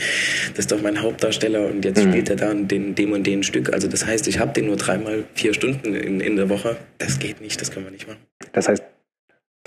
das 0.56 0.60
ist 0.66 0.72
doch 0.72 0.82
mein 0.82 1.00
Hauptdarsteller 1.00 1.68
und 1.68 1.86
jetzt 1.86 2.04
Mhm. 2.04 2.10
spielt 2.10 2.30
er 2.32 2.36
da 2.36 2.52
den, 2.56 2.96
dem 2.96 3.12
und 3.12 3.28
den 3.28 3.44
Stück, 3.44 3.72
also 3.74 3.88
das 3.88 4.08
heißt, 4.08 4.28
ich 4.28 4.40
habe 4.40 4.54
den 4.54 4.66
nur 4.66 4.76
dreimal 4.76 5.24
vier 5.36 5.54
Stunden 5.54 5.94
in, 5.94 6.20
in 6.20 6.36
der 6.36 6.50
Woche, 6.50 6.78
das 6.98 7.20
geht 7.20 7.42
nicht, 7.42 7.62
das 7.62 7.70
können 7.70 7.86
wir 7.86 7.92
nicht 7.92 8.08
machen. 8.08 8.20
Das 8.54 8.68
heißt, 8.68 8.82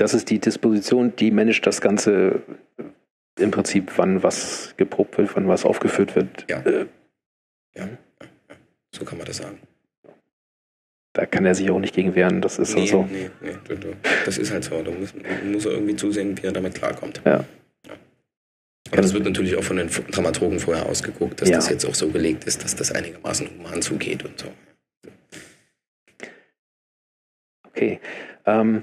das 0.01 0.15
ist 0.15 0.31
die 0.31 0.39
Disposition, 0.39 1.15
die 1.17 1.31
managt 1.31 1.67
das 1.67 1.81
Ganze 1.81 2.43
äh, 2.79 2.83
im 3.43 3.51
Prinzip, 3.51 3.93
wann 3.97 4.23
was 4.23 4.75
geprobt 4.77 5.19
wird, 5.19 5.35
wann 5.37 5.47
was 5.49 5.65
aufgeführt 5.65 6.17
wird. 6.17 6.47
Ja. 6.49 6.61
Äh, 6.61 6.87
Ja, 7.77 7.85
ja, 7.87 7.89
ja. 8.21 8.57
so 8.95 9.05
kann 9.05 9.19
man 9.19 9.27
das 9.27 9.37
sagen. 9.37 9.59
da 11.13 11.27
kann 11.27 11.45
er 11.45 11.55
sich 11.55 11.71
auch 11.71 11.79
nicht 11.81 11.95
gegen 11.95 12.15
wehren. 12.15 12.41
Das 12.41 12.59
ist 12.59 12.75
Nee, 12.75 12.83
also. 12.83 13.03
nee, 13.11 13.31
nee, 13.41 13.57
du, 13.69 13.77
du. 13.77 13.97
das 14.25 14.39
ist 14.39 14.51
halt 14.53 14.65
so. 14.65 14.83
Da 14.83 14.91
muss, 14.91 15.13
muss 15.45 15.67
er 15.67 15.73
irgendwie 15.73 15.97
zusehen, 15.97 16.37
wie 16.41 16.47
er 16.47 16.53
damit 16.53 16.75
klarkommt. 16.77 17.21
Ja. 17.25 17.45
Aber 18.93 19.03
das 19.03 19.13
wird 19.13 19.25
natürlich 19.25 19.55
auch 19.57 19.63
von 19.63 19.77
den 19.77 19.89
Dramaturgen 19.89 20.59
vorher 20.59 20.87
ausgeguckt, 20.87 21.41
dass 21.41 21.49
Ja. 21.49 21.57
das 21.57 21.69
jetzt 21.69 21.85
auch 21.85 21.95
so 21.95 22.09
gelegt 22.09 22.45
ist, 22.45 22.65
dass 22.65 22.75
das 22.75 22.91
einigermaßen 22.91 23.49
human 23.59 23.83
zugeht 23.83 24.25
und 24.25 24.39
so. 24.39 24.49
Okay. 27.69 28.01
Ähm, 28.47 28.83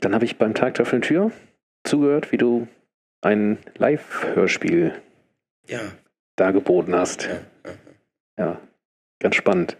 dann 0.00 0.14
habe 0.14 0.24
ich 0.24 0.36
beim 0.38 0.54
Tag 0.54 0.74
der 0.74 0.84
offenen 0.86 1.02
Tür 1.02 1.30
zugehört, 1.84 2.32
wie 2.32 2.36
du 2.38 2.68
ein 3.22 3.58
Live-Hörspiel 3.78 4.92
Ja, 5.68 5.80
dargeboten 6.36 6.94
hast. 6.94 7.24
ja, 7.24 7.30
ja. 7.66 7.72
Ja, 8.38 8.60
ganz 9.20 9.36
spannend. 9.36 9.76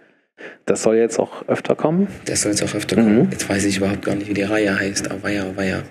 Das 0.66 0.82
soll 0.82 0.96
jetzt 0.96 1.18
auch 1.18 1.46
öfter 1.48 1.74
kommen. 1.74 2.08
Das 2.26 2.42
soll 2.42 2.52
jetzt 2.52 2.62
auch 2.62 2.74
öfter 2.74 2.96
kommen. 2.96 3.24
Mhm. 3.24 3.30
Jetzt 3.30 3.48
weiß 3.48 3.64
ich 3.64 3.78
überhaupt 3.78 4.02
gar 4.04 4.14
nicht, 4.14 4.28
wie 4.28 4.34
die 4.34 4.42
Reihe 4.42 4.78
heißt. 4.78 5.10
Aber 5.10 5.30
ja, 5.30 5.54
war 5.56 5.64
ja. 5.64 5.82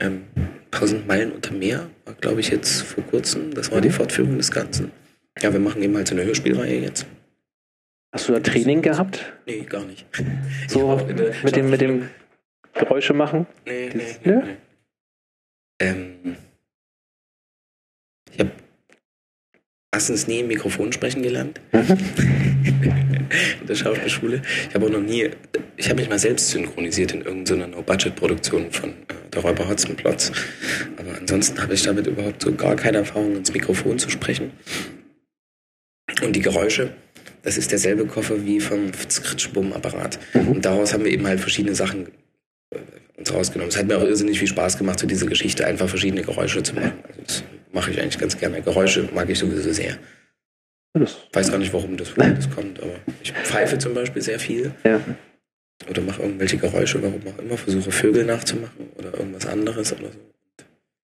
Ähm, 0.00 0.24
1000 0.72 1.06
Meilen 1.08 1.32
unter 1.32 1.52
Meer 1.54 1.88
war, 2.04 2.14
glaube 2.14 2.40
ich, 2.40 2.50
jetzt 2.50 2.82
vor 2.82 3.04
kurzem. 3.04 3.52
Das 3.54 3.72
war 3.72 3.80
die 3.80 3.88
Mhm. 3.88 3.92
Fortführung 3.92 4.36
des 4.38 4.50
Ganzen. 4.50 4.90
Ja, 5.40 5.52
wir 5.52 5.60
machen 5.60 5.82
eben 5.82 5.96
halt 5.96 6.08
so 6.08 6.14
eine 6.14 6.24
Hörspielreihe 6.24 6.80
jetzt. 6.80 7.06
Hast 8.12 8.28
du 8.28 8.32
da 8.32 8.40
Training 8.40 8.80
gehabt? 8.82 9.32
Nee, 9.46 9.62
gar 9.62 9.84
nicht. 9.84 10.06
So 10.68 10.96
mit 11.44 11.56
dem, 11.56 11.70
mit 11.70 11.80
dem 11.80 12.08
Geräusche 12.78 13.14
machen? 13.14 13.46
Nee, 13.66 13.88
nee, 13.88 13.90
Dieses- 13.92 14.20
nee, 14.24 14.32
ja? 14.32 14.38
nee. 14.40 14.56
Ähm, 15.80 16.36
ich 18.32 18.40
habe 18.40 18.50
erstens 19.94 20.26
nie 20.26 20.40
im 20.40 20.48
Mikrofon 20.48 20.92
sprechen 20.92 21.22
gelernt. 21.22 21.60
in 21.72 23.66
der 23.66 23.74
Schauspielschule. 23.74 24.42
Ich 24.68 24.74
habe 24.74 24.86
auch 24.86 24.90
noch 24.90 25.00
nie, 25.00 25.30
ich 25.76 25.88
habe 25.88 26.00
mich 26.00 26.08
mal 26.08 26.18
selbst 26.18 26.50
synchronisiert 26.50 27.12
in 27.12 27.22
irgendeiner 27.22 27.66
No-Budget-Produktion 27.68 28.72
von 28.72 28.90
äh, 28.90 28.94
der 29.32 29.42
Räuber 29.42 29.68
Hotzenplotz. 29.68 30.32
Aber 30.96 31.16
ansonsten 31.16 31.60
habe 31.60 31.74
ich 31.74 31.82
damit 31.82 32.06
überhaupt 32.06 32.42
so 32.42 32.54
gar 32.54 32.76
keine 32.76 32.98
Erfahrung, 32.98 33.36
ins 33.36 33.52
Mikrofon 33.52 33.98
zu 33.98 34.10
sprechen. 34.10 34.52
Und 36.22 36.34
die 36.34 36.40
Geräusche, 36.42 36.94
das 37.42 37.56
ist 37.58 37.70
derselbe 37.70 38.06
Koffer 38.06 38.44
wie 38.44 38.60
vom 38.60 38.90
Skritschbum-Apparat. 38.92 40.18
Mhm. 40.34 40.48
Und 40.48 40.64
daraus 40.64 40.92
haben 40.92 41.04
wir 41.04 41.12
eben 41.12 41.26
halt 41.26 41.40
verschiedene 41.40 41.74
Sachen 41.74 42.08
uns 43.16 43.32
rausgenommen. 43.32 43.70
Es 43.70 43.76
hat 43.76 43.86
mir 43.86 43.96
auch 43.96 44.02
irrsinnig 44.02 44.38
viel 44.38 44.48
Spaß 44.48 44.78
gemacht, 44.78 44.98
so 44.98 45.06
diese 45.06 45.26
Geschichte 45.26 45.66
einfach 45.66 45.88
verschiedene 45.88 46.22
Geräusche 46.22 46.62
zu 46.62 46.74
machen. 46.74 46.92
Also 47.08 47.20
das 47.22 47.44
mache 47.72 47.90
ich 47.90 48.00
eigentlich 48.00 48.18
ganz 48.18 48.38
gerne. 48.38 48.62
Geräusche 48.62 49.08
mag 49.14 49.28
ich 49.28 49.38
sowieso 49.38 49.72
sehr. 49.72 49.98
Ich 50.94 51.16
weiß 51.32 51.50
gar 51.50 51.58
nicht, 51.58 51.72
warum 51.72 51.96
das, 51.96 52.14
das 52.14 52.50
kommt, 52.50 52.82
aber 52.82 52.94
ich 53.22 53.32
pfeife 53.32 53.78
zum 53.78 53.94
Beispiel 53.94 54.22
sehr 54.22 54.40
viel 54.40 54.72
ja. 54.84 55.00
oder 55.88 56.02
mache 56.02 56.22
irgendwelche 56.22 56.56
Geräusche, 56.56 57.00
warum 57.02 57.20
auch 57.26 57.38
immer, 57.38 57.56
versuche 57.56 57.92
Vögel 57.92 58.24
nachzumachen 58.24 58.88
oder 58.96 59.14
irgendwas 59.14 59.46
anderes 59.46 59.92
oder 59.92 60.10
so. 60.10 60.18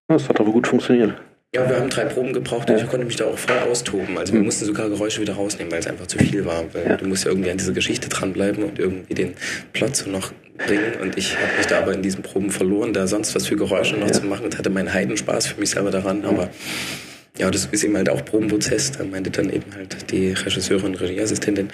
Das 0.08 0.28
hat 0.28 0.40
aber 0.40 0.50
gut 0.50 0.66
funktioniert. 0.66 1.14
Ja, 1.54 1.68
wir 1.68 1.78
haben 1.78 1.88
drei 1.88 2.04
Proben 2.06 2.32
gebraucht 2.32 2.68
und 2.68 2.76
ich 2.78 2.88
konnte 2.88 3.06
mich 3.06 3.14
da 3.14 3.26
auch 3.26 3.38
voll 3.38 3.56
austoben. 3.58 4.18
Also 4.18 4.32
wir 4.32 4.40
Mhm. 4.40 4.46
mussten 4.46 4.64
sogar 4.64 4.88
Geräusche 4.88 5.20
wieder 5.20 5.34
rausnehmen, 5.34 5.70
weil 5.70 5.78
es 5.78 5.86
einfach 5.86 6.08
zu 6.08 6.18
viel 6.18 6.44
war. 6.44 6.64
Weil 6.74 6.84
Ja. 6.84 6.96
du 6.96 7.06
musst 7.06 7.24
ja 7.24 7.30
irgendwie 7.30 7.50
an 7.50 7.58
dieser 7.58 7.72
Geschichte 7.72 8.08
dranbleiben 8.08 8.64
und 8.64 8.78
irgendwie 8.80 9.14
den 9.14 9.34
Plot 9.72 9.94
so 9.94 10.10
noch 10.10 10.32
bringen. 10.58 10.94
Und 11.00 11.16
ich 11.16 11.36
habe 11.38 11.56
mich 11.56 11.66
da 11.68 11.78
aber 11.78 11.92
in 11.94 12.02
diesen 12.02 12.22
Proben 12.22 12.50
verloren, 12.50 12.92
da 12.92 13.06
sonst 13.06 13.36
was 13.36 13.46
für 13.46 13.54
Geräusche 13.54 13.96
noch 13.96 14.08
Ja. 14.08 14.12
zu 14.14 14.26
machen 14.26 14.44
und 14.46 14.58
hatte 14.58 14.68
meinen 14.68 14.92
Heidenspaß 14.92 15.46
für 15.46 15.60
mich 15.60 15.70
selber 15.70 15.92
daran. 15.92 16.24
Aber 16.24 16.50
ja, 17.38 17.48
das 17.52 17.66
ist 17.66 17.84
eben 17.84 17.96
halt 17.96 18.08
auch 18.08 18.24
Probenprozess. 18.24 18.90
Da 18.90 19.04
meinte 19.04 19.30
dann 19.30 19.48
eben 19.50 19.72
halt 19.76 20.10
die 20.10 20.32
Regisseurin 20.32 20.86
und 20.86 21.00
Regieassistentin, 21.00 21.68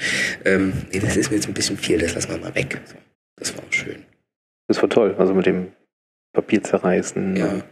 ähm, 0.45 0.75
nee, 0.93 0.99
das 0.99 1.17
ist 1.17 1.31
mir 1.31 1.37
jetzt 1.37 1.49
ein 1.49 1.55
bisschen 1.55 1.79
viel, 1.79 1.97
das 1.99 2.15
lassen 2.15 2.29
wir 2.31 2.37
mal 2.39 2.55
weg. 2.55 2.79
Das 3.37 3.57
war 3.57 3.65
auch 3.65 3.73
schön. 3.73 4.05
Das 4.69 4.83
war 4.83 4.91
toll. 4.91 5.15
Also 5.19 5.33
mit 5.33 5.47
dem 5.47 5.69
Papier 6.35 6.63
zerreißen. 6.63 7.35
Ja, 7.37 7.63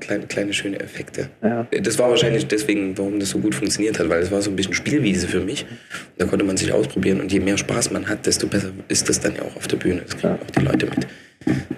kleine, 0.00 0.26
kleine 0.26 0.52
schöne 0.52 0.78
Effekte. 0.80 1.28
ja. 1.42 1.66
Das 1.82 1.98
war 1.98 2.08
wahrscheinlich 2.10 2.46
deswegen, 2.46 2.96
warum 2.96 3.18
das 3.18 3.30
so 3.30 3.38
gut 3.38 3.54
funktioniert 3.54 3.98
hat, 3.98 4.08
weil 4.08 4.20
es 4.22 4.30
war 4.30 4.40
so 4.42 4.50
ein 4.50 4.56
bisschen 4.56 4.74
Spielwiese 4.74 5.26
für 5.28 5.40
mich. 5.40 5.62
Und 5.64 5.70
da 6.18 6.26
konnte 6.26 6.44
man 6.44 6.56
sich 6.56 6.72
ausprobieren 6.72 7.20
und 7.20 7.32
je 7.32 7.40
mehr 7.40 7.58
Spaß 7.58 7.90
man 7.90 8.08
hat, 8.08 8.26
desto 8.26 8.46
besser 8.46 8.70
ist 8.88 9.08
das 9.08 9.20
dann 9.20 9.34
ja 9.34 9.42
auch 9.42 9.56
auf 9.56 9.66
der 9.66 9.76
Bühne. 9.76 10.02
Das 10.02 10.16
kriegen 10.16 10.28
Ja. 10.34 10.38
auch 10.40 10.50
die 10.50 10.60
Leute 10.64 10.86
mit. 10.86 11.06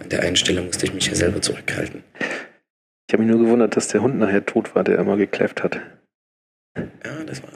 An 0.03 0.09
der 0.11 0.21
einen 0.23 0.37
Stelle 0.37 0.63
musste 0.63 0.87
ich 0.87 0.95
mich 0.95 1.07
ja 1.07 1.15
selber 1.15 1.41
zurückhalten. 1.41 2.03
Ich 3.09 3.13
habe 3.15 3.23
mich 3.23 3.33
nur 3.35 3.43
gewundert, 3.43 3.75
dass 3.77 3.89
der 3.89 4.03
Hund 4.03 4.19
nachher 4.19 4.45
tot 4.45 4.75
war, 4.75 4.85
der 4.85 4.99
immer 4.99 5.17
gekläfft 5.17 5.63
hat. 5.63 5.81
Ja, 6.77 7.25
das 7.27 7.43
war. 7.43 7.51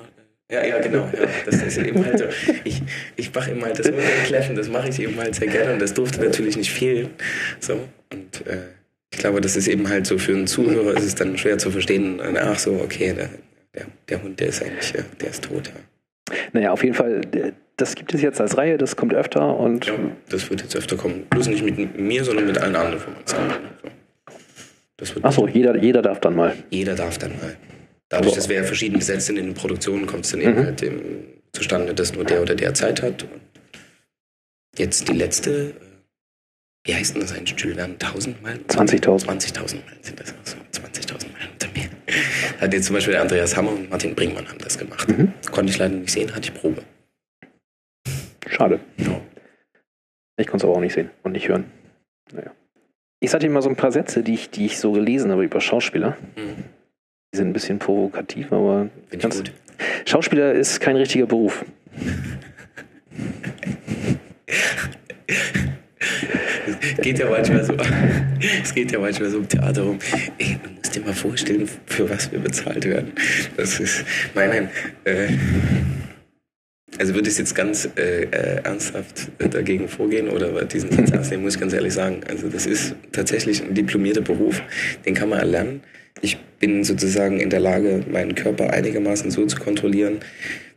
Ja, 0.50 0.64
ja, 0.66 0.78
genau. 0.80 1.08
Ja, 1.14 1.26
das 1.46 1.62
ist 1.62 1.78
eben 1.78 2.04
halt 2.04 2.18
so. 2.18 2.24
Ich, 2.64 2.82
ich 3.16 3.34
mache 3.34 3.50
eben 3.52 3.62
halt 3.64 3.78
das 3.78 3.86
dem 3.86 3.96
Kläffen, 4.26 4.54
das 4.56 4.68
mache 4.68 4.88
ich 4.90 5.00
eben 5.00 5.16
halt 5.18 5.34
sehr 5.34 5.48
gerne 5.48 5.74
und 5.74 5.78
das 5.80 5.94
durfte 5.94 6.22
natürlich 6.22 6.56
nicht 6.58 6.70
fehlen. 6.70 7.10
So. 7.60 7.88
Und 8.12 8.46
äh, 8.46 8.58
ich 9.12 9.18
glaube, 9.18 9.40
das 9.40 9.56
ist 9.56 9.68
eben 9.68 9.88
halt 9.88 10.06
so 10.06 10.18
für 10.18 10.32
einen 10.32 10.46
Zuhörer 10.46 10.96
ist 10.96 11.04
es 11.04 11.14
dann 11.14 11.36
schwer 11.38 11.58
zu 11.58 11.70
verstehen. 11.70 12.20
Ach 12.36 12.58
so, 12.58 12.72
okay, 12.82 13.12
der, 13.14 13.28
der, 13.74 13.86
der 14.08 14.22
Hund, 14.22 14.40
der 14.40 14.48
ist 14.48 14.62
eigentlich, 14.62 14.94
äh, 14.94 15.02
der 15.20 15.30
ist 15.30 15.44
tot. 15.44 15.68
Ja. 15.68 16.34
Naja, 16.52 16.72
auf 16.72 16.82
jeden 16.82 16.94
Fall, 16.94 17.20
das 17.76 17.94
gibt 17.94 18.14
es 18.14 18.22
jetzt 18.22 18.40
als 18.40 18.56
Reihe, 18.56 18.78
das 18.78 18.96
kommt 18.96 19.12
öfter 19.14 19.58
und 19.58 19.86
Ja, 19.86 19.94
das 20.30 20.48
wird 20.50 20.62
jetzt 20.62 20.74
öfter 20.76 20.96
kommen. 20.96 21.26
Bloß 21.30 21.48
nicht 21.48 21.62
mit 21.64 21.98
mir, 21.98 22.24
sondern 22.24 22.46
mit 22.46 22.58
allen 22.58 22.74
anderen 22.74 22.98
von 23.00 23.14
uns. 23.14 23.30
So. 23.30 23.36
Wird 25.16 25.24
achso, 25.24 25.48
jeder, 25.48 25.76
jeder 25.76 26.00
darf 26.00 26.20
dann 26.20 26.36
mal. 26.36 26.54
Jeder 26.70 26.94
darf 26.94 27.18
dann 27.18 27.32
mal. 27.32 27.56
Dadurch, 28.08 28.34
dass 28.34 28.48
wir 28.48 28.56
ja 28.56 28.62
verschieden 28.62 28.98
besetzt 28.98 29.26
sind 29.26 29.36
in 29.36 29.46
den 29.46 29.54
Produktionen, 29.54 30.06
kommt 30.06 30.24
es 30.24 30.30
dann 30.30 30.40
eben 30.40 30.54
Mhm. 30.54 30.64
halt 30.64 30.82
im, 30.82 31.00
zustande, 31.52 31.92
dass 31.92 32.14
nur 32.14 32.24
der 32.24 32.40
oder 32.40 32.54
der 32.54 32.72
Zeit 32.72 33.02
hat. 33.02 33.24
Und 33.24 33.40
jetzt 34.78 35.08
die 35.08 35.14
letzte, 35.14 35.74
wie 36.84 36.94
heißt 36.94 37.14
denn 37.14 37.22
das 37.22 37.32
ein 37.32 37.44
dann? 37.76 37.92
1000 37.92 38.42
Meilen? 38.42 38.64
20.000. 38.66 39.26
20.000 39.26 39.84
Meilen 39.84 40.02
sind 40.02 40.18
das 40.18 40.32
auch 40.32 40.44
so. 40.44 40.56
20.000 40.72 41.32
Meilen 41.32 41.48
unter 41.52 41.68
mir. 41.68 41.88
Hat 42.60 42.72
jetzt 42.72 42.86
zum 42.86 42.94
Beispiel 42.94 43.14
Andreas 43.16 43.56
Hammer 43.56 43.70
und 43.70 43.88
Martin 43.88 44.16
Bringmann 44.16 44.48
haben 44.48 44.58
das 44.58 44.78
gemacht. 44.78 45.08
Mhm. 45.08 45.32
Konnte 45.52 45.70
ich 45.70 45.78
leider 45.78 45.94
nicht 45.94 46.12
sehen, 46.12 46.34
hatte 46.34 46.50
ich 46.52 46.54
Probe. 46.54 46.82
Schade. 48.48 48.80
Ja. 48.96 49.20
Ich 50.36 50.48
konnte 50.48 50.64
es 50.64 50.68
aber 50.68 50.76
auch 50.76 50.80
nicht 50.80 50.94
sehen 50.94 51.10
und 51.22 51.32
nicht 51.32 51.48
hören. 51.48 51.70
Naja. 52.32 52.50
Ich 53.20 53.30
sage 53.30 53.46
dir 53.46 53.52
mal 53.52 53.62
so 53.62 53.68
ein 53.68 53.76
paar 53.76 53.92
Sätze, 53.92 54.24
die 54.24 54.34
ich, 54.34 54.50
die 54.50 54.66
ich 54.66 54.78
so 54.78 54.90
gelesen 54.90 55.30
habe 55.30 55.44
über 55.44 55.60
Schauspieler. 55.60 56.16
Mhm. 56.36 56.64
Die 57.32 57.36
sind 57.36 57.48
ein 57.48 57.52
bisschen 57.52 57.78
provokativ, 57.78 58.52
aber 58.52 58.88
Finde 59.08 59.28
ich 59.28 59.34
gut. 59.34 59.52
Schauspieler 60.04 60.52
ist 60.52 60.80
kein 60.80 60.96
richtiger 60.96 61.26
Beruf. 61.26 61.64
Es 66.66 67.02
geht 67.02 67.18
ja 67.18 67.28
manchmal 67.28 67.64
so, 67.64 67.74
es 68.62 68.74
geht 68.74 68.92
ja 68.92 68.98
manchmal 68.98 69.30
so 69.30 69.38
im 69.38 69.48
Theater 69.48 69.82
rum. 69.82 69.98
Ey, 70.38 70.58
du 70.62 70.70
musst 70.70 70.94
dir 70.94 71.00
mal 71.00 71.14
vorstellen, 71.14 71.68
für 71.86 72.08
was 72.08 72.30
wir 72.30 72.38
bezahlt 72.38 72.84
werden. 72.84 73.12
Das 73.56 73.80
ist, 73.80 74.04
nein, 74.34 74.50
nein, 74.50 74.70
äh, 75.04 75.28
also 76.98 77.14
würde 77.14 77.30
ich 77.30 77.38
jetzt 77.38 77.54
ganz 77.54 77.88
äh, 77.96 78.24
äh, 78.24 78.60
ernsthaft 78.62 79.30
äh, 79.38 79.48
dagegen 79.48 79.88
vorgehen 79.88 80.28
oder 80.28 80.64
diesen 80.64 80.90
Satz 80.92 81.10
ernst 81.10 81.30
nehmen, 81.30 81.42
muss 81.42 81.54
ich 81.54 81.60
ganz 81.60 81.72
ehrlich 81.72 81.94
sagen. 81.94 82.20
Also 82.28 82.48
das 82.48 82.66
ist 82.66 82.94
tatsächlich 83.12 83.62
ein 83.62 83.74
diplomierter 83.74 84.20
Beruf, 84.20 84.62
den 85.06 85.14
kann 85.14 85.30
man 85.30 85.38
erlernen. 85.38 85.82
Ich 86.20 86.38
bin 86.60 86.84
sozusagen 86.84 87.40
in 87.40 87.50
der 87.50 87.60
Lage, 87.60 88.04
meinen 88.10 88.34
Körper 88.34 88.70
einigermaßen 88.70 89.30
so 89.30 89.46
zu 89.46 89.58
kontrollieren, 89.58 90.20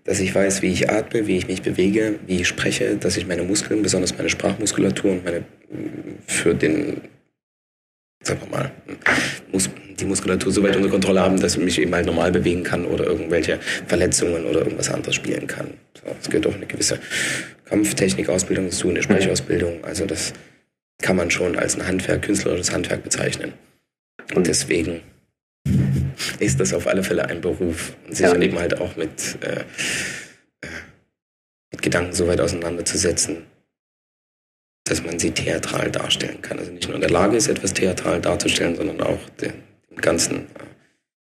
dass 0.05 0.19
ich 0.19 0.33
weiß, 0.33 0.61
wie 0.61 0.71
ich 0.71 0.89
atme, 0.89 1.27
wie 1.27 1.37
ich 1.37 1.47
mich 1.47 1.61
bewege, 1.61 2.19
wie 2.27 2.41
ich 2.41 2.47
spreche, 2.47 2.95
dass 2.95 3.17
ich 3.17 3.27
meine 3.27 3.43
Muskeln, 3.43 3.81
besonders 3.81 4.15
meine 4.15 4.29
Sprachmuskulatur 4.29 5.11
und 5.11 5.25
meine 5.25 5.43
für 6.27 6.53
den, 6.53 7.01
sagen 8.23 8.39
wir 8.41 8.57
mal, 8.57 8.71
Mus 9.51 9.69
die 9.99 10.05
Muskulatur 10.05 10.51
so 10.51 10.61
weit 10.61 10.75
unter 10.75 10.89
Kontrolle 10.89 11.21
haben, 11.21 11.39
dass 11.39 11.55
ich 11.55 11.63
mich 11.63 11.79
eben 11.79 11.95
halt 11.95 12.05
normal 12.05 12.29
bewegen 12.29 12.63
kann 12.63 12.85
oder 12.85 13.05
irgendwelche 13.05 13.59
Verletzungen 13.87 14.45
oder 14.45 14.59
irgendwas 14.59 14.89
anderes 14.89 15.15
spielen 15.15 15.47
kann. 15.47 15.67
So, 15.93 16.13
es 16.21 16.29
gehört 16.29 16.47
auch 16.47 16.55
eine 16.55 16.65
gewisse 16.65 16.99
Kampftechnik-Ausbildung 17.63 18.65
dazu, 18.65 18.89
eine 18.89 19.01
Sprechausbildung. 19.01 19.85
Also 19.85 20.05
das 20.05 20.33
kann 21.01 21.15
man 21.15 21.31
schon 21.31 21.57
als 21.57 21.75
ein 21.75 21.87
Handwerk, 21.87 22.23
künstlerisches 22.23 22.73
Handwerk 22.73 23.03
bezeichnen. 23.03 23.53
Und 24.33 24.47
deswegen 24.47 24.99
ist 26.39 26.59
das 26.59 26.73
auf 26.73 26.87
alle 26.87 27.03
Fälle 27.03 27.25
ein 27.25 27.41
Beruf. 27.41 27.95
Und 28.05 28.15
sich 28.15 28.25
Ja. 28.25 28.35
eben 28.35 28.57
halt 28.59 28.79
auch 28.79 28.95
mit, 28.95 29.37
äh, 29.43 29.61
äh, 30.61 30.67
mit 31.71 31.81
Gedanken 31.81 32.13
so 32.13 32.27
weit 32.27 32.39
auseinanderzusetzen, 32.39 33.45
dass 34.85 35.03
man 35.03 35.17
sie 35.19 35.31
theatral 35.31 35.91
darstellen 35.91 36.41
kann. 36.41 36.59
Also 36.59 36.71
nicht 36.71 36.87
nur 36.87 36.95
in 36.95 37.01
der 37.01 37.09
Lage 37.09 37.37
ist, 37.37 37.47
etwas 37.47 37.73
theatral 37.73 38.21
darzustellen, 38.21 38.75
sondern 38.75 39.01
auch 39.01 39.29
den, 39.41 39.53
den 39.89 39.97
ganzen 39.97 40.41
äh, 40.55 40.65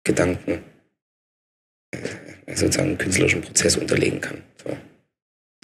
Gedanken 0.05 0.63
äh, 1.93 2.55
sozusagen 2.55 2.99
künstlerischen 2.99 3.43
Prozess 3.43 3.77
unterlegen 3.77 4.21
kann. 4.21 4.43
So. 4.63 4.77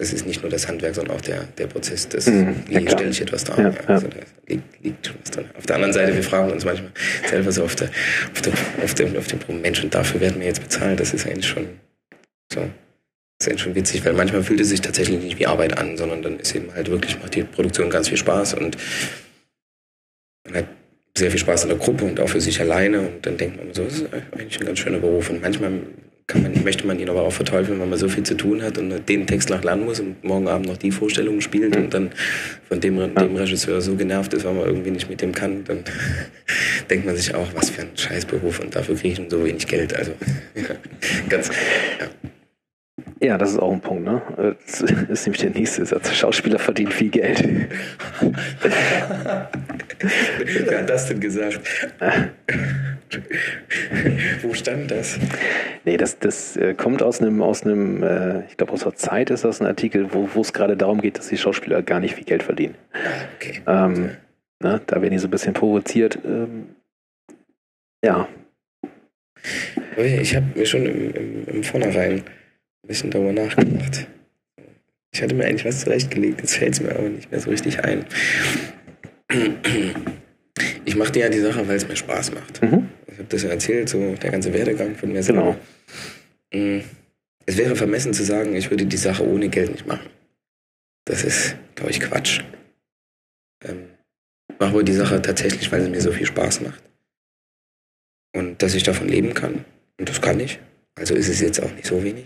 Das 0.03 0.11
ist 0.11 0.27
nicht 0.27 0.41
nur 0.41 0.51
das 0.51 0.67
Handwerk, 0.67 0.95
sondern 0.95 1.15
auch 1.15 1.21
der, 1.21 1.45
der 1.57 1.67
Prozess 1.67 2.09
des, 2.09 2.27
Mhm, 2.27 2.55
wie 2.67 2.89
stelle 2.89 3.09
ich 3.09 3.21
etwas 3.21 3.45
dar. 3.45 3.57
Ja. 3.57 3.73
Also 3.87 4.07
da 4.09 4.17
liegt, 4.47 4.83
liegt 4.83 5.07
schon 5.07 5.15
was 5.21 5.31
drin. 5.31 5.45
Auf 5.57 5.65
der 5.65 5.77
anderen 5.77 5.93
Seite, 5.93 6.13
wir 6.13 6.23
fragen 6.23 6.51
uns 6.51 6.65
manchmal 6.65 6.91
selber 7.29 7.53
so 7.53 7.63
auf, 7.63 7.73
der, 7.77 7.87
auf, 8.33 8.41
der, 8.41 8.53
auf, 8.83 8.93
dem, 8.95 9.15
auf 9.15 9.27
dem 9.27 9.61
Mensch 9.61 9.81
und 9.81 9.95
dafür 9.95 10.19
werden 10.19 10.41
wir 10.41 10.47
jetzt 10.47 10.61
bezahlt. 10.61 10.99
Das 10.99 11.13
ist 11.13 11.25
eigentlich 11.25 11.47
schon 11.47 11.67
so. 12.51 12.59
Das 12.59 12.67
ist 13.39 13.47
eigentlich 13.47 13.61
schon 13.61 13.75
witzig, 13.75 14.03
weil 14.03 14.11
manchmal 14.11 14.43
fühlt 14.43 14.59
es 14.59 14.67
sich 14.67 14.81
tatsächlich 14.81 15.23
nicht 15.23 15.39
wie 15.39 15.47
Arbeit 15.47 15.77
an, 15.77 15.95
sondern 15.95 16.21
dann 16.21 16.37
ist 16.37 16.53
eben 16.53 16.73
halt 16.73 16.91
wirklich, 16.91 17.17
macht 17.21 17.35
die 17.35 17.43
Produktion 17.43 17.89
ganz 17.89 18.09
viel 18.09 18.17
Spaß 18.17 18.55
und 18.55 18.75
man 20.45 20.55
hat 20.57 20.65
sehr 21.17 21.31
viel 21.31 21.39
Spaß 21.39 21.63
in 21.63 21.69
der 21.69 21.77
Gruppe 21.77 22.03
und 22.03 22.19
auch 22.19 22.27
für 22.27 22.41
sich 22.41 22.59
alleine 22.59 22.99
und 22.99 23.25
dann 23.25 23.37
denkt 23.37 23.55
man 23.55 23.73
so, 23.73 23.85
das 23.85 23.93
ist 24.01 24.13
eigentlich 24.13 24.59
ein 24.59 24.65
ganz 24.65 24.79
schöner 24.79 24.99
Beruf 24.99 25.29
und 25.29 25.41
manchmal 25.41 25.71
man, 26.33 26.63
möchte 26.63 26.87
man 26.87 26.99
ihn 26.99 27.09
aber 27.09 27.23
auch 27.23 27.33
verteufeln, 27.33 27.79
weil 27.79 27.87
man 27.87 27.99
so 27.99 28.07
viel 28.07 28.23
zu 28.23 28.35
tun 28.35 28.61
hat 28.61 28.77
und 28.77 29.07
den 29.09 29.27
Text 29.27 29.49
noch 29.49 29.63
lernen 29.63 29.85
muss 29.85 29.99
und 29.99 30.23
morgen 30.23 30.47
Abend 30.47 30.67
noch 30.67 30.77
die 30.77 30.91
Vorstellung 30.91 31.41
spielt 31.41 31.75
und 31.75 31.93
dann 31.93 32.11
von 32.67 32.79
dem, 32.79 32.97
dem 32.97 33.35
Regisseur 33.35 33.81
so 33.81 33.95
genervt 33.95 34.33
ist, 34.33 34.45
weil 34.45 34.53
man 34.53 34.65
irgendwie 34.65 34.91
nicht 34.91 35.09
mit 35.09 35.21
dem 35.21 35.33
kann, 35.33 35.63
dann 35.65 35.83
denkt 36.89 37.05
man 37.05 37.15
sich 37.15 37.33
auch, 37.35 37.47
was 37.55 37.69
für 37.69 37.81
ein 37.81 37.95
Scheißberuf 37.95 38.59
und 38.59 38.75
dafür 38.75 38.95
kriege 38.95 39.21
ich 39.21 39.29
so 39.29 39.43
wenig 39.43 39.67
Geld. 39.67 39.95
Also 39.95 40.13
ja, 40.55 40.75
ganz, 41.29 41.49
ja. 41.99 42.07
Ja, 43.23 43.37
das 43.37 43.51
ist 43.51 43.59
auch 43.59 43.71
ein 43.71 43.79
Punkt, 43.79 44.03
ne? 44.03 44.21
Das 44.65 44.81
ist 45.09 45.25
nämlich 45.25 45.41
der 45.41 45.51
nächste 45.51 45.85
Satz. 45.85 46.13
Schauspieler 46.13 46.59
verdienen 46.59 46.91
viel 46.91 47.09
Geld. 47.09 47.41
Wer 50.43 50.79
hat 50.79 50.89
das 50.89 51.07
denn 51.07 51.21
gesagt? 51.21 51.61
Wo 54.41 54.53
stand 54.53 54.91
das? 54.91 55.17
Nee, 55.85 55.95
das, 55.95 56.19
das 56.19 56.57
äh, 56.57 56.73
kommt 56.73 57.01
aus 57.01 57.21
einem, 57.21 57.41
aus 57.41 57.63
einem, 57.63 58.03
äh, 58.03 58.45
ich 58.47 58.57
glaube 58.57 58.73
aus 58.73 58.81
der 58.81 58.95
Zeit 58.95 59.29
ist 59.29 59.45
das 59.45 59.61
ein 59.61 59.67
Artikel, 59.67 60.09
wo 60.11 60.41
es 60.41 60.51
gerade 60.51 60.75
darum 60.75 60.99
geht, 60.99 61.17
dass 61.17 61.29
die 61.29 61.37
Schauspieler 61.37 61.81
gar 61.81 62.01
nicht 62.01 62.15
viel 62.15 62.25
Geld 62.25 62.43
verdienen. 62.43 62.75
Ah, 62.91 62.97
okay. 63.37 63.61
Ähm, 63.65 64.17
ne, 64.61 64.81
da 64.85 65.01
werden 65.01 65.13
die 65.13 65.19
so 65.19 65.27
ein 65.27 65.31
bisschen 65.31 65.53
provoziert. 65.53 66.19
Ähm, 66.25 66.75
ja, 68.03 68.27
Ich 69.95 70.35
habe 70.35 70.45
mir 70.55 70.65
schon 70.65 70.85
im, 70.85 71.13
im, 71.13 71.45
im 71.47 71.63
Vornherein 71.63 72.23
ein 72.83 72.87
bisschen 72.87 73.11
darüber 73.11 73.31
nachgedacht. 73.31 74.07
Ich 75.13 75.21
hatte 75.21 75.35
mir 75.35 75.45
eigentlich 75.45 75.65
was 75.65 75.81
zurechtgelegt, 75.81 76.41
jetzt 76.41 76.55
fällt 76.55 76.73
es 76.73 76.81
mir 76.81 76.91
aber 76.91 77.09
nicht 77.09 77.31
mehr 77.31 77.39
so 77.39 77.49
richtig 77.49 77.83
ein. 77.83 78.05
Ich 80.85 80.95
machte 80.95 81.19
ja 81.19 81.29
die 81.29 81.39
Sache, 81.39 81.67
weil 81.67 81.77
es 81.77 81.87
mir 81.87 81.95
Spaß 81.95 82.33
macht. 82.33 82.61
Mhm. 82.61 82.89
Ich 83.07 83.13
habe 83.19 83.27
das 83.29 83.43
ja 83.43 83.49
erzählt, 83.49 83.89
so 83.89 84.15
der 84.15 84.31
ganze 84.31 84.53
Werdegang 84.53 84.95
von 84.95 85.11
mir 85.11 85.21
Genau. 85.21 85.55
selber. 86.51 86.77
Mm. 86.79 86.83
Es 87.45 87.57
wäre 87.57 87.75
vermessen 87.75 88.13
zu 88.13 88.23
sagen, 88.23 88.55
ich 88.55 88.69
würde 88.69 88.85
die 88.85 88.97
Sache 88.97 89.27
ohne 89.27 89.49
Geld 89.49 89.71
nicht 89.71 89.85
machen. 89.85 90.09
Das 91.05 91.23
ist, 91.23 91.55
glaube 91.75 91.91
ich, 91.91 91.99
Quatsch. 91.99 92.41
Ähm, 93.63 93.85
ich 94.51 94.59
mache 94.59 94.71
aber 94.71 94.83
die 94.83 94.93
Sache 94.93 95.21
tatsächlich, 95.21 95.71
weil 95.71 95.83
sie 95.83 95.89
mir 95.89 96.01
so 96.01 96.11
viel 96.11 96.25
Spaß 96.25 96.61
macht. 96.61 96.81
Und 98.35 98.61
dass 98.63 98.73
ich 98.73 98.83
davon 98.83 99.07
leben 99.09 99.33
kann. 99.33 99.65
Und 99.99 100.09
das 100.09 100.21
kann 100.21 100.39
ich. 100.39 100.59
Also 100.95 101.13
ist 101.15 101.29
es 101.29 101.39
jetzt 101.39 101.61
auch 101.61 101.71
nicht 101.71 101.85
so 101.85 102.03
wenig. 102.03 102.25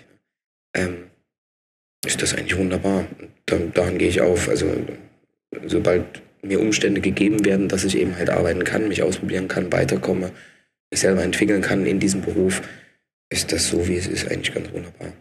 Ähm, 0.78 1.08
ist 2.06 2.22
das 2.22 2.34
eigentlich 2.34 2.58
wunderbar. 2.58 3.06
Und 3.20 3.30
dann, 3.46 3.74
daran 3.74 3.98
gehe 3.98 4.10
ich 4.10 4.22
auf. 4.22 4.48
Also 4.48 4.72
sobald 5.66 6.22
mir 6.42 6.60
Umstände 6.60 7.02
gegeben 7.02 7.44
werden, 7.46 7.68
dass 7.68 7.84
ich 7.84 7.98
eben 7.98 8.16
halt 8.16 8.30
arbeiten 8.30 8.64
kann, 8.64 8.88
mich 8.88 9.04
ausprobieren 9.04 9.48
kann, 9.48 9.72
weiterkomme, 9.72 10.32
mich 10.92 11.00
selber 11.00 11.24
entwickeln 11.24 11.62
kann 11.62 11.86
in 11.86 12.00
diesem 12.00 12.22
Beruf, 12.22 12.62
ist 13.30 13.52
das 13.52 13.68
so, 13.68 13.88
wie 13.88 13.98
es 13.98 14.08
ist, 14.08 14.30
eigentlich 14.30 14.54
ganz 14.54 14.72
wunderbar. 14.72 15.14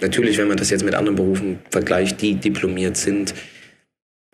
Natürlich, 0.00 0.38
wenn 0.38 0.48
man 0.48 0.56
das 0.56 0.70
jetzt 0.70 0.84
mit 0.84 0.94
anderen 0.94 1.16
Berufen 1.16 1.58
vergleicht, 1.70 2.22
die 2.22 2.34
diplomiert 2.34 2.96
sind 2.96 3.34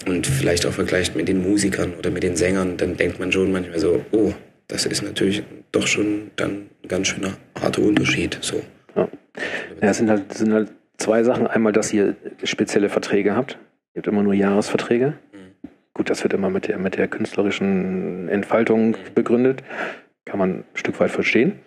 und 0.04 0.26
vielleicht 0.26 0.66
auch 0.66 0.72
vergleicht 0.72 1.16
mit 1.16 1.26
den 1.26 1.42
Musikern 1.42 1.94
oder 1.94 2.10
mit 2.10 2.22
den 2.22 2.36
Sängern, 2.36 2.76
dann 2.76 2.96
denkt 2.96 3.18
man 3.18 3.32
schon 3.32 3.50
manchmal 3.50 3.80
so, 3.80 4.04
oh, 4.12 4.34
das 4.68 4.84
ist 4.84 5.02
natürlich 5.02 5.42
doch 5.72 5.86
schon 5.86 6.30
dann 6.36 6.68
ein 6.82 6.88
ganz 6.88 7.08
schöner 7.08 7.36
harter 7.58 7.82
Unterschied. 7.82 8.38
So. 8.42 8.62
Ja. 8.96 9.08
Ja, 9.82 9.88
es 9.90 9.98
sind 9.98 10.08
halt, 10.10 10.32
sind 10.32 10.52
halt 10.52 10.72
zwei 10.98 11.22
Sachen. 11.22 11.46
Einmal, 11.46 11.72
dass 11.72 11.92
ihr 11.92 12.16
spezielle 12.44 12.88
Verträge 12.88 13.36
habt. 13.36 13.58
Ihr 13.94 14.00
habt 14.00 14.06
immer 14.06 14.22
nur 14.22 14.34
Jahresverträge. 14.34 15.14
Mhm. 15.32 15.68
Gut, 15.94 16.10
das 16.10 16.22
wird 16.22 16.32
immer 16.32 16.50
mit 16.50 16.68
der, 16.68 16.78
mit 16.78 16.96
der 16.96 17.08
künstlerischen 17.08 18.28
Entfaltung 18.28 18.96
begründet. 19.14 19.62
Kann 20.24 20.38
man 20.38 20.50
ein 20.50 20.64
Stück 20.74 20.98
weit 21.00 21.10
verstehen. 21.10 21.58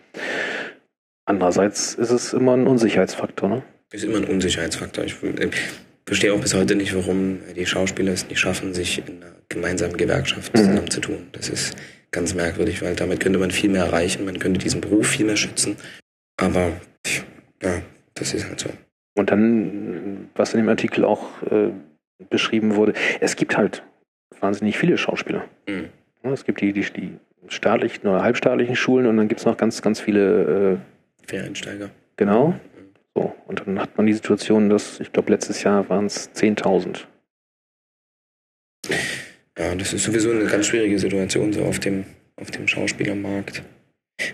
Andererseits 1.26 1.94
ist 1.96 2.10
es 2.12 2.34
immer 2.34 2.56
ein 2.56 2.68
Unsicherheitsfaktor. 2.68 3.50
Ne? 3.50 3.64
Ist 3.92 4.04
immer 4.04 4.18
ein 4.18 4.26
Unsicherheitsfaktor. 4.26 5.04
Ich 5.06 5.22
äh, 5.24 5.50
verstehe 6.06 6.34
auch 6.34 6.42
bis 6.42 6.54
heute 6.56 6.76
nicht, 6.76 6.96
warum 6.96 7.40
die 7.56 7.66
Schauspieler 7.66 8.12
es 8.14 8.28
nicht 8.28 8.40
schaffen, 8.40 8.74
sich 8.74 9.04
in 9.08 9.22
einer 9.24 9.34
gemeinsamen 9.48 9.98
Gewerkschaft 9.98 10.54
Mhm. 10.56 10.60
zusammenzutun. 10.60 11.28
Das 11.34 11.50
ist 11.50 11.76
ganz 12.12 12.34
merkwürdig, 12.34 12.82
weil 12.82 12.96
damit 12.96 13.20
könnte 13.20 13.38
man 13.40 13.52
viel 13.52 13.70
mehr 13.70 13.86
erreichen, 13.86 14.26
man 14.26 14.40
könnte 14.40 14.60
diesen 14.60 14.82
Beruf 14.82 15.08
viel 15.08 15.26
mehr 15.28 15.38
schützen. 15.38 15.76
Aber 16.38 16.72
ja, 17.62 17.82
das 18.16 18.34
ist 18.34 18.48
halt 18.48 18.60
so. 18.60 18.70
Und 19.16 19.32
dann, 19.32 20.30
was 20.36 20.54
in 20.54 20.62
dem 20.62 20.70
Artikel 20.70 21.04
auch 21.04 21.42
äh, 21.44 21.72
beschrieben 22.30 22.76
wurde, 22.76 22.94
es 23.20 23.36
gibt 23.36 23.58
halt 23.58 23.84
wahnsinnig 24.40 24.78
viele 24.78 24.98
Schauspieler. 24.98 25.46
Mhm. 25.68 25.90
Es 26.24 26.46
gibt 26.46 26.62
die, 26.62 26.74
die, 26.74 26.82
die 26.82 27.18
staatlichen 27.48 28.08
oder 28.08 28.22
halbstaatlichen 28.24 28.76
Schulen 28.76 29.08
und 29.08 29.18
dann 29.18 29.28
gibt 29.28 29.40
es 29.40 29.46
noch 29.46 29.58
ganz, 29.58 29.82
ganz 29.82 30.00
viele, 30.00 30.80
äh, 31.24 31.28
Quereinsteiger. 31.28 31.90
genau. 32.18 32.56
So, 33.16 33.36
und 33.48 33.66
dann 33.66 33.80
hat 33.80 33.98
man 33.98 34.06
die 34.06 34.14
Situation, 34.14 34.70
dass, 34.70 35.00
ich 35.00 35.12
glaube, 35.12 35.32
letztes 35.32 35.64
Jahr 35.64 35.90
waren 35.90 36.06
es 36.06 36.32
10.000. 36.34 37.06
Ja, 39.58 39.76
das 39.76 39.94
ist 39.94 40.04
sowieso 40.04 40.32
eine 40.32 40.46
ganz 40.46 40.68
schwierige 40.68 40.98
Situation 40.98 41.52
so 41.52 41.64
auf 41.64 41.80
dem, 41.80 42.06
auf 42.38 42.52
dem 42.52 42.68
Schauspielermarkt. 42.68 43.64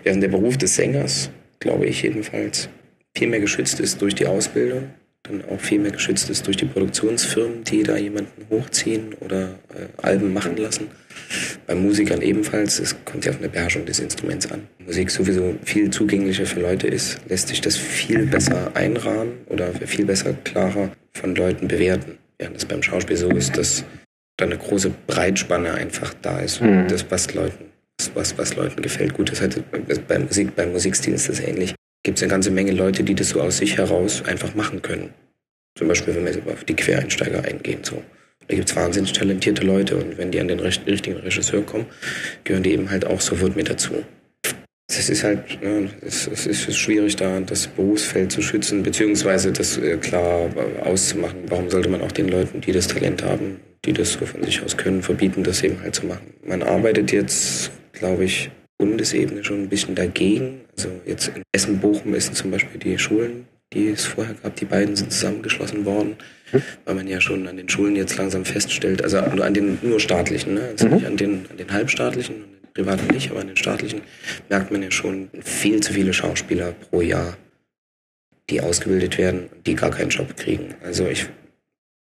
Während 0.04 0.22
der 0.22 0.28
Beruf 0.28 0.58
des 0.58 0.76
Sängers, 0.76 1.32
glaube 1.60 1.86
ich 1.88 2.04
jedenfalls, 2.04 2.70
viel 3.16 3.28
mehr 3.28 3.40
geschützt 3.40 3.80
ist 3.80 4.02
durch 4.02 4.16
die 4.16 4.26
Ausbildung, 4.26 4.90
dann 5.24 5.44
auch 5.46 5.60
viel 5.60 5.80
mehr 5.80 5.92
geschützt 5.92 6.30
ist 6.30 6.46
durch 6.46 6.58
die 6.58 6.66
Produktionsfirmen, 6.66 7.64
die 7.64 7.84
da 7.84 7.98
jemanden 7.98 8.46
hochziehen 8.50 9.14
oder 9.22 9.60
äh, 9.74 9.88
Alben 10.02 10.34
machen 10.34 10.58
lassen. 10.58 10.88
Bei 11.66 11.74
Musikern 11.74 12.22
ebenfalls, 12.22 12.80
es 12.80 12.96
kommt 13.06 13.26
ja 13.26 13.32
auf 13.32 13.40
eine 13.40 13.50
Beherrschung 13.50 13.86
des 13.86 14.00
Instruments 14.00 14.52
an. 14.52 14.68
Musik 14.86 15.10
sowieso 15.10 15.56
viel 15.64 15.90
zugänglicher 15.90 16.46
für 16.46 16.60
Leute 16.60 16.88
ist, 16.88 17.20
lässt 17.28 17.48
sich 17.48 17.62
das 17.62 17.78
viel 17.78 18.28
besser 18.28 18.76
einrahmen 18.76 19.34
oder 19.48 19.74
viel 19.74 20.06
besser 20.06 20.34
klarer 20.44 20.92
von 21.14 21.34
Leuten 21.36 21.68
bewerten. 21.68 22.18
Während 22.38 22.58
es 22.58 22.66
beim 22.66 22.84
Schauspiel 22.84 23.18
so 23.18 23.30
ist, 23.30 23.58
dass 23.58 23.86
da 24.38 24.46
eine 24.46 24.58
große 24.58 24.92
Breitspanne 25.08 25.74
einfach 25.74 26.14
da 26.22 26.40
ist. 26.40 26.62
Mhm. 26.62 26.88
Das, 26.90 27.06
was 27.10 27.34
Leuten, 27.34 27.66
was, 28.14 28.38
was 28.38 28.56
Leuten 28.56 28.82
gefällt. 28.82 29.14
Gut, 29.14 29.32
das 29.32 29.42
hat, 29.42 29.58
beim, 30.08 30.26
Musik, 30.26 30.56
beim 30.56 30.74
Musikstil 30.74 31.14
ist 31.14 31.30
das 31.30 31.40
ähnlich. 31.40 31.74
Gibt 32.06 32.20
es 32.20 32.24
eine 32.24 32.30
ganze 32.30 32.52
Menge 32.52 32.72
Leute, 32.72 33.04
die 33.04 33.16
das 33.16 33.30
so 33.30 33.42
aus 33.42 33.58
sich 33.58 33.80
heraus 33.80 34.24
einfach 34.28 34.54
machen 34.54 34.84
können. 34.84 35.10
Zum 35.76 35.88
Beispiel, 35.88 36.14
wenn 36.14 36.24
wir 36.24 36.54
auf 36.54 36.64
die 36.64 36.76
Quereinsteiger 36.76 37.44
eingehen. 37.44 37.80
So. 37.82 38.00
Da 38.48 38.56
gibt 38.56 38.70
es 38.70 38.76
wahnsinnig 38.76 39.14
talentierte 39.14 39.66
Leute 39.66 39.98
und 39.98 40.16
wenn 40.20 40.30
die 40.30 40.40
an 40.40 40.48
den 40.48 40.60
richtigen 40.60 41.16
Regisseur 41.18 41.64
kommen, 41.64 41.88
gehören 42.44 42.62
die 42.62 42.74
eben 42.74 42.92
halt 42.92 43.08
auch 43.08 43.20
sofort 43.20 43.56
mit 43.56 43.72
dazu. 43.72 44.04
Es 44.88 45.10
ist 45.10 45.24
halt, 45.24 45.58
ja, 45.64 45.80
es, 46.02 46.28
es 46.28 46.46
ist 46.46 46.78
schwierig 46.78 47.16
da, 47.16 47.40
das 47.40 47.66
Berufsfeld 47.66 48.32
zu 48.32 48.44
schützen, 48.44 48.84
beziehungsweise 48.84 49.52
das 49.52 49.80
äh, 49.80 49.98
klar 49.98 50.48
auszumachen. 50.84 51.40
Warum 51.48 51.72
sollte 51.72 51.90
man 51.90 52.02
auch 52.02 52.12
den 52.12 52.28
Leuten, 52.28 52.62
die 52.62 52.72
das 52.72 52.88
Talent 52.88 53.24
haben, 53.24 53.60
die 53.84 53.94
das 53.94 54.14
so 54.14 54.28
von 54.28 54.44
sich 54.44 54.62
aus 54.62 54.78
können, 54.78 55.02
verbieten, 55.02 55.42
das 55.42 55.64
eben 55.64 55.82
halt 55.82 55.96
zu 55.96 56.06
machen? 56.06 56.36
Man 56.46 56.62
arbeitet 56.62 57.12
jetzt, 57.12 57.72
glaube 57.94 58.26
ich, 58.26 58.52
Bundesebene 58.78 59.44
schon 59.44 59.64
ein 59.64 59.70
bisschen 59.70 59.96
dagegen. 59.96 60.62
Also 60.76 60.90
jetzt 61.06 61.30
in 61.30 61.44
Essen-Bochum 61.54 62.14
ist 62.14 62.36
zum 62.36 62.52
Beispiel 62.52 62.80
die 62.80 62.98
Schulen, 62.98 63.48
die 63.74 63.90
es 63.90 64.06
vorher 64.06 64.36
gab, 64.36 64.56
die 64.56 64.66
beiden 64.66 64.96
sind 64.96 65.12
zusammengeschlossen 65.12 65.86
worden, 65.86 66.16
mhm. 66.52 66.62
weil 66.86 66.96
man 66.96 67.08
ja 67.08 67.22
schon 67.22 67.48
an 67.48 67.58
den 67.58 67.70
Schulen 67.70 67.96
jetzt 67.96 68.18
langsam 68.18 68.46
feststellt, 68.46 69.04
also 69.04 69.20
an 69.20 69.54
den 69.54 69.78
nur 69.82 70.00
staatlichen, 70.00 70.56
ne? 70.56 70.62
also 70.72 70.88
mhm. 70.88 70.94
nicht 70.96 71.06
an 71.06 71.18
den, 71.18 71.46
an 71.50 71.58
den 71.58 71.72
halbstaatlichen, 71.72 72.36
an 72.36 72.50
den 72.64 72.74
privaten 72.74 73.08
nicht, 73.14 73.32
aber 73.32 73.42
an 73.42 73.48
den 73.48 73.58
staatlichen 73.58 74.02
merkt 74.50 74.72
man 74.72 74.84
ja 74.84 74.92
schon 74.92 75.30
viel 75.42 75.82
zu 75.82 75.94
viele 75.94 76.14
Schauspieler 76.14 76.74
pro 76.74 77.02
Jahr, 77.02 77.38
die 78.50 78.62
ausgebildet 78.62 79.18
werden, 79.18 79.50
die 79.66 79.76
gar 79.76 79.92
keinen 79.92 80.10
Job 80.10 80.36
kriegen. 80.38 80.76
Also 80.84 81.08
ich 81.08 81.28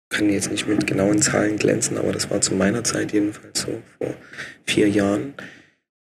kann 0.09 0.29
jetzt 0.29 0.51
nicht 0.51 0.67
mit 0.67 0.85
genauen 0.85 1.21
Zahlen 1.21 1.57
glänzen, 1.57 1.97
aber 1.97 2.11
das 2.11 2.29
war 2.29 2.41
zu 2.41 2.53
meiner 2.53 2.83
Zeit 2.83 3.11
jedenfalls 3.11 3.61
so, 3.61 3.81
vor 3.97 4.13
vier 4.65 4.87
Jahren 4.87 5.33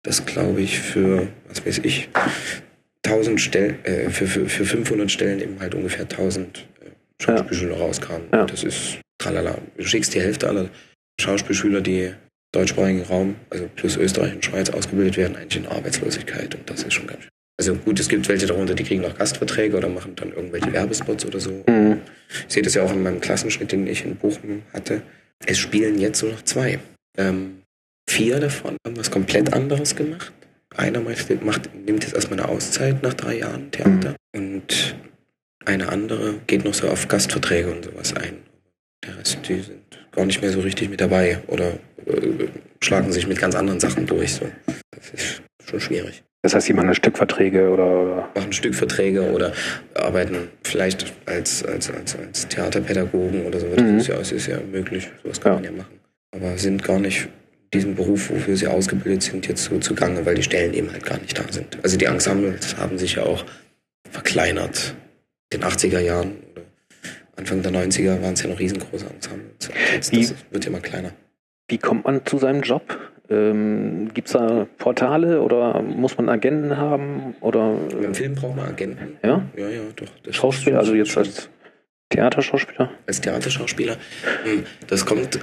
dass, 0.04 0.24
glaube 0.24 0.60
ich, 0.60 0.78
für, 0.78 1.26
was 1.48 1.66
weiß 1.66 1.80
ich, 1.82 2.08
1000 3.04 3.40
Stellen, 3.40 3.84
äh, 3.84 4.10
für, 4.10 4.26
für, 4.26 4.48
für 4.48 4.64
500 4.64 5.10
Stellen 5.10 5.40
eben 5.40 5.58
halt 5.60 5.74
ungefähr 5.74 6.02
1000 6.02 6.58
äh, 6.58 6.90
Schauspielschüler 7.22 7.76
ja. 7.76 7.82
rauskamen. 7.82 8.28
Ja. 8.32 8.44
Das 8.46 8.62
ist 8.62 9.00
tralala. 9.18 9.58
Du 9.76 9.84
schickst 9.84 10.14
die 10.14 10.20
Hälfte 10.20 10.48
aller 10.48 10.68
Schauspielschüler, 11.20 11.80
die 11.80 12.12
deutschsprachigen 12.52 13.02
Raum, 13.02 13.36
also 13.50 13.68
plus 13.74 13.96
Österreich 13.96 14.34
und 14.34 14.44
Schweiz 14.44 14.70
ausgebildet 14.70 15.16
werden, 15.16 15.36
eigentlich 15.36 15.64
in 15.64 15.68
Arbeitslosigkeit. 15.68 16.54
Und 16.54 16.70
das 16.70 16.82
ist 16.82 16.92
schon 16.92 17.06
ganz 17.06 17.22
schön. 17.22 17.30
Also 17.56 17.74
gut, 17.76 18.00
es 18.00 18.08
gibt 18.08 18.28
welche 18.28 18.46
darunter, 18.46 18.74
die 18.74 18.84
kriegen 18.84 19.04
auch 19.04 19.16
Gastverträge 19.16 19.76
oder 19.76 19.88
machen 19.88 20.16
dann 20.16 20.32
irgendwelche 20.32 20.72
Werbespots 20.72 21.24
oder 21.24 21.40
so. 21.40 21.50
Mhm. 21.66 22.00
Ich 22.48 22.52
sehe 22.52 22.62
das 22.62 22.74
ja 22.74 22.82
auch 22.82 22.92
in 22.92 23.02
meinem 23.02 23.20
Klassenschnitt, 23.20 23.72
den 23.72 23.86
ich 23.86 24.04
in 24.04 24.16
Bochum 24.16 24.62
hatte. 24.72 25.02
Es 25.46 25.58
spielen 25.58 25.98
jetzt 25.98 26.22
nur 26.22 26.32
noch 26.32 26.42
zwei. 26.42 26.80
Ähm, 27.16 27.62
Vier 28.08 28.40
davon 28.40 28.76
haben 28.86 28.96
was 28.96 29.10
komplett 29.10 29.52
anderes 29.52 29.96
gemacht. 29.96 30.32
Einer 30.76 31.00
macht, 31.00 31.74
nimmt 31.86 32.04
jetzt 32.04 32.14
erstmal 32.14 32.40
eine 32.40 32.48
Auszeit 32.48 33.02
nach 33.02 33.14
drei 33.14 33.38
Jahren 33.38 33.70
Theater 33.70 34.16
mhm. 34.34 34.40
und 34.40 34.96
eine 35.64 35.88
andere 35.88 36.34
geht 36.46 36.64
noch 36.64 36.74
so 36.74 36.88
auf 36.88 37.08
Gastverträge 37.08 37.70
und 37.70 37.84
sowas 37.84 38.14
ein. 38.14 38.38
Der 39.06 39.18
Rest, 39.18 39.38
die 39.48 39.60
sind 39.60 39.80
gar 40.12 40.26
nicht 40.26 40.42
mehr 40.42 40.50
so 40.50 40.60
richtig 40.60 40.90
mit 40.90 41.00
dabei 41.00 41.40
oder 41.46 41.74
äh, 42.06 42.48
schlagen 42.82 43.12
sich 43.12 43.26
mit 43.26 43.38
ganz 43.38 43.54
anderen 43.54 43.80
Sachen 43.80 44.06
durch. 44.06 44.34
So. 44.34 44.46
Das 44.90 45.10
ist 45.10 45.42
schon 45.64 45.80
schwierig. 45.80 46.22
Das 46.42 46.54
heißt, 46.54 46.66
sie 46.66 46.74
machen 46.74 46.94
Stückverträge 46.94 47.70
oder, 47.70 47.86
oder? 47.86 48.28
Machen 48.34 48.52
Stückverträge 48.52 49.32
oder 49.32 49.52
arbeiten 49.94 50.48
vielleicht 50.62 51.14
als, 51.24 51.64
als, 51.64 51.90
als, 51.90 52.16
als 52.16 52.48
Theaterpädagogen 52.48 53.46
oder 53.46 53.60
so. 53.60 53.66
Mhm. 53.66 53.96
Das 53.96 54.02
ist 54.02 54.08
ja, 54.08 54.16
das 54.16 54.32
ist 54.32 54.46
ja 54.46 54.58
möglich. 54.60 55.08
Sowas 55.22 55.40
kann 55.40 55.52
ja. 55.52 55.54
man 55.56 55.64
ja 55.64 55.72
machen. 55.72 56.00
Aber 56.32 56.58
sind 56.58 56.84
gar 56.84 56.98
nicht 56.98 57.28
diesen 57.74 57.94
Beruf, 57.94 58.30
wofür 58.30 58.56
sie 58.56 58.68
ausgebildet 58.68 59.22
sind, 59.22 59.46
jetzt 59.46 59.64
so 59.64 59.78
zugange, 59.78 60.24
weil 60.24 60.36
die 60.36 60.42
Stellen 60.42 60.72
eben 60.72 60.90
halt 60.92 61.04
gar 61.04 61.18
nicht 61.18 61.38
da 61.38 61.44
sind. 61.50 61.78
Also 61.82 61.98
die 61.98 62.06
Ensembles 62.06 62.76
haben 62.76 62.98
sich 62.98 63.16
ja 63.16 63.24
auch 63.24 63.44
verkleinert. 64.10 64.94
In 65.52 65.60
den 65.60 65.68
80er 65.68 66.00
Jahren 66.00 66.32
oder 66.52 66.62
Anfang 67.36 67.62
der 67.62 67.72
90er 67.72 68.22
waren 68.22 68.34
es 68.34 68.42
ja 68.42 68.48
noch 68.48 68.58
riesengroße 68.58 69.06
Ensembles. 69.06 69.70
Jetzt 69.92 70.12
Wie, 70.12 70.20
das 70.20 70.34
wird 70.50 70.66
immer 70.66 70.80
kleiner. 70.80 71.10
Wie 71.68 71.78
kommt 71.78 72.04
man 72.04 72.24
zu 72.24 72.38
seinem 72.38 72.62
Job? 72.62 72.98
Ähm, 73.30 74.10
Gibt 74.12 74.28
es 74.28 74.34
da 74.34 74.66
Portale 74.78 75.40
oder 75.40 75.80
muss 75.82 76.16
man 76.16 76.28
Agenten 76.28 76.76
haben? 76.76 77.34
Oder, 77.40 77.74
Im 78.02 78.14
Film 78.14 78.34
braucht 78.34 78.56
man 78.56 78.68
Agenten. 78.68 79.16
Ja? 79.22 79.42
Ja, 79.56 79.68
ja, 79.68 79.80
doch. 79.96 80.32
Schauspieler, 80.32 80.78
also 80.78 80.94
jetzt 80.94 81.16
als 81.16 81.48
Theaterschauspieler? 82.14 82.90
Als 83.06 83.20
Theaterschauspieler. 83.20 83.96
Hm, 84.44 84.64
das 84.86 85.04
kommt 85.04 85.36
äh, 85.36 85.38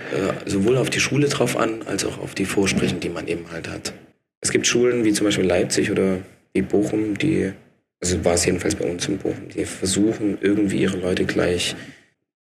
sowohl 0.46 0.78
auf 0.78 0.90
die 0.90 1.02
Schule 1.02 1.28
drauf 1.28 1.58
an, 1.58 1.82
als 1.86 2.06
auch 2.06 2.18
auf 2.18 2.34
die 2.34 2.46
Vorsprechen, 2.46 3.00
die 3.02 3.10
man 3.10 3.28
eben 3.28 3.52
halt 3.52 3.70
hat. 3.70 3.94
Es 4.40 4.52
gibt 4.52 4.66
Schulen 4.66 5.04
wie 5.04 5.12
zum 5.12 5.26
Beispiel 5.26 5.46
Leipzig 5.46 5.92
oder 5.92 6.20
wie 6.54 6.62
Bochum, 6.62 7.18
die, 7.18 7.52
also 8.02 8.24
war 8.24 8.36
es 8.36 8.46
jedenfalls 8.46 8.76
bei 8.76 8.90
uns 8.90 9.08
in 9.08 9.18
Bochum, 9.18 9.50
die 9.50 9.66
versuchen 9.66 10.38
irgendwie 10.42 10.78
ihre 10.78 10.98
Leute 10.98 11.26
gleich 11.26 11.76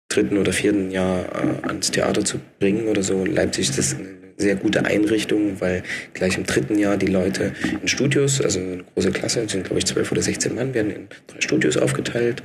dritten 0.08 0.38
oder 0.38 0.54
vierten 0.54 0.92
Jahr 0.92 1.26
äh, 1.26 1.68
ans 1.68 1.92
Theater 1.92 2.24
zu 2.24 2.40
bringen 2.60 2.88
oder 2.88 3.04
so. 3.04 3.26
Leipzig 3.26 3.70
ist 3.70 3.78
das 3.78 3.96
eine 3.96 4.08
sehr 4.38 4.56
gute 4.56 4.86
Einrichtung, 4.86 5.60
weil 5.60 5.84
gleich 6.14 6.38
im 6.38 6.46
dritten 6.46 6.80
Jahr 6.80 6.96
die 6.96 7.08
Leute 7.08 7.54
in 7.82 7.88
Studios, 7.88 8.42
also 8.42 8.60
eine 8.60 8.84
große 8.94 9.12
Klasse, 9.12 9.48
sind 9.48 9.66
glaube 9.66 9.80
ich 9.80 9.86
zwölf 9.86 10.10
oder 10.12 10.22
sechzehn 10.22 10.56
Mann, 10.56 10.74
werden 10.74 10.92
in 10.92 11.08
drei 11.28 11.42
Studios 11.42 11.76
aufgeteilt 11.76 12.42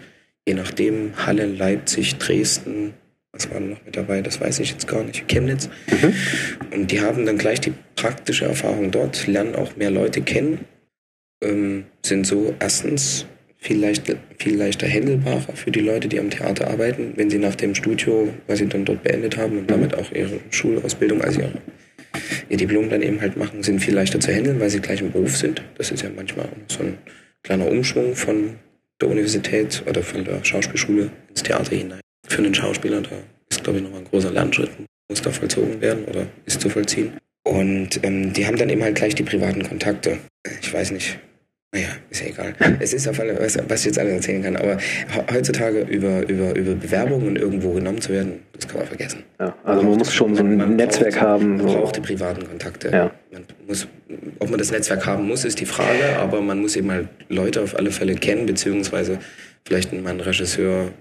je 0.47 0.55
nachdem, 0.55 1.13
Halle, 1.27 1.47
Leipzig, 1.47 2.19
Dresden, 2.19 2.95
was 3.33 3.51
war 3.51 3.61
noch 3.61 3.85
mit 3.85 3.97
dabei, 3.97 4.23
das 4.23 4.41
weiß 4.41 4.61
ich 4.61 4.71
jetzt 4.71 4.89
gar 4.89 5.03
nicht, 5.03 5.29
Chemnitz. 5.29 5.69
Mhm. 5.91 6.15
Und 6.73 6.91
die 6.91 7.01
haben 7.01 7.27
dann 7.27 7.39
gleich 7.39 7.61
die 7.61 7.75
praktische 7.97 8.47
Erfahrung 8.47 8.91
dort, 8.91 9.27
lernen 9.27 9.55
auch 9.55 9.77
mehr 9.77 9.91
Leute 9.91 10.23
kennen, 10.23 10.65
ähm, 11.43 11.85
sind 12.05 12.27
so 12.27 12.55
erstens 12.61 13.27
viel, 13.59 13.81
leichter, 13.81 14.15
viel 14.39 14.57
leichter 14.57 14.87
handelbarer 14.87 15.55
für 15.55 15.71
die 15.71 15.81
Leute, 15.81 16.09
die 16.09 16.21
am 16.21 16.31
Theater 16.31 16.69
arbeiten, 16.69 17.15
wenn 17.17 17.29
sie 17.29 17.39
nach 17.39 17.57
dem 17.57 17.75
Studio, 17.75 18.33
was 18.47 18.59
sie 18.59 18.69
dann 18.69 18.85
dort 18.85 19.03
beendet 19.03 19.37
haben 19.37 19.59
und 19.59 19.63
mhm. 19.63 19.67
damit 19.67 19.95
auch 19.95 20.13
ihre 20.13 20.39
Schulausbildung, 20.51 21.21
also 21.23 21.41
ihre, 21.41 21.61
ihr 22.49 22.57
Diplom 22.57 22.89
dann 22.89 23.03
eben 23.03 23.21
halt 23.21 23.37
machen, 23.37 23.63
sind 23.63 23.81
viel 23.81 23.95
leichter 23.95 24.21
zu 24.21 24.33
handeln, 24.33 24.61
weil 24.61 24.71
sie 24.71 24.81
gleich 24.81 25.01
im 25.01 25.11
Beruf 25.11 25.37
sind. 25.37 25.63
Das 25.77 25.91
ist 25.91 26.03
ja 26.03 26.11
manchmal 26.15 26.49
so 26.69 26.85
ein 26.85 26.99
kleiner 27.43 27.69
Umschwung 27.69 28.15
von 28.15 28.55
der 29.01 29.09
Universität 29.09 29.83
oder 29.87 30.03
von 30.03 30.25
der 30.25 30.45
Schauspielschule 30.45 31.11
ins 31.29 31.43
Theater 31.43 31.77
hinein. 31.77 32.01
Für 32.29 32.39
einen 32.39 32.55
Schauspieler, 32.55 33.03
da 33.03 33.11
ist, 33.51 33.63
glaube 33.63 33.79
ich, 33.79 33.85
nochmal 33.85 34.01
ein 34.01 34.07
großer 34.07 34.31
Lernschritt, 34.31 34.71
muss 35.09 35.23
da 35.23 35.31
vollzogen 35.31 35.81
werden 35.81 36.05
oder 36.07 36.27
ist 36.45 36.61
zu 36.61 36.69
vollziehen. 36.69 37.17
Und 37.47 38.03
ähm, 38.03 38.33
die 38.33 38.47
haben 38.47 38.57
dann 38.57 38.69
eben 38.69 38.83
halt 38.83 38.97
gleich 38.97 39.15
die 39.15 39.23
privaten 39.23 39.63
Kontakte. 39.63 40.19
Ich 40.61 40.73
weiß 40.73 40.91
nicht, 40.91 41.19
naja, 41.73 41.89
ist 42.11 42.23
ja 42.23 42.29
egal. 42.29 42.55
Es 42.81 42.93
ist 42.95 43.09
auf 43.09 43.21
alle, 43.21 43.39
was, 43.39 43.59
was 43.69 43.81
ich 43.81 43.87
jetzt 43.87 43.99
alles 43.99 44.15
erzählen 44.15 44.43
kann, 44.43 44.57
aber 44.57 44.79
heutzutage 45.33 45.81
über, 45.81 46.27
über, 46.29 46.55
über 46.55 46.75
Bewerbungen 46.75 47.37
irgendwo 47.37 47.73
genommen 47.73 48.01
zu 48.01 48.13
werden, 48.13 48.41
das 48.53 48.69
kann 48.69 48.79
man 48.79 48.87
vergessen. 48.87 49.25
Ja, 49.39 49.55
also 49.65 49.83
man, 49.83 49.91
man 49.91 49.99
muss 49.99 50.13
schon 50.13 50.35
so 50.35 50.43
ein 50.43 50.57
man 50.57 50.77
Netzwerk 50.77 51.15
braucht, 51.15 51.23
haben. 51.23 51.57
Man 51.57 51.69
so. 51.69 51.75
braucht 51.75 51.97
die 51.97 52.01
privaten 52.01 52.47
Kontakte. 52.47 52.91
Ja. 52.91 53.11
Man 53.33 53.45
muss, 53.67 53.89
ob 54.39 54.49
man 54.49 54.59
das 54.59 54.71
Netzwerk 54.71 55.05
haben 55.07 55.27
muss, 55.27 55.45
ist 55.45 55.61
die 55.61 55.67
Frage, 55.67 56.17
aber 56.19 56.41
man 56.41 56.61
muss 56.61 56.77
eben 56.77 56.91
halt 56.91 57.09
Leute 57.29 57.61
auf 57.63 57.77
alle 57.77 57.91
Fälle 57.91 58.15
kennen, 58.15 58.47
beziehungsweise 58.47 59.19
vielleicht 59.67 59.93
mal 59.93 60.11
einen 60.11 60.21
Regisseur 60.21 60.93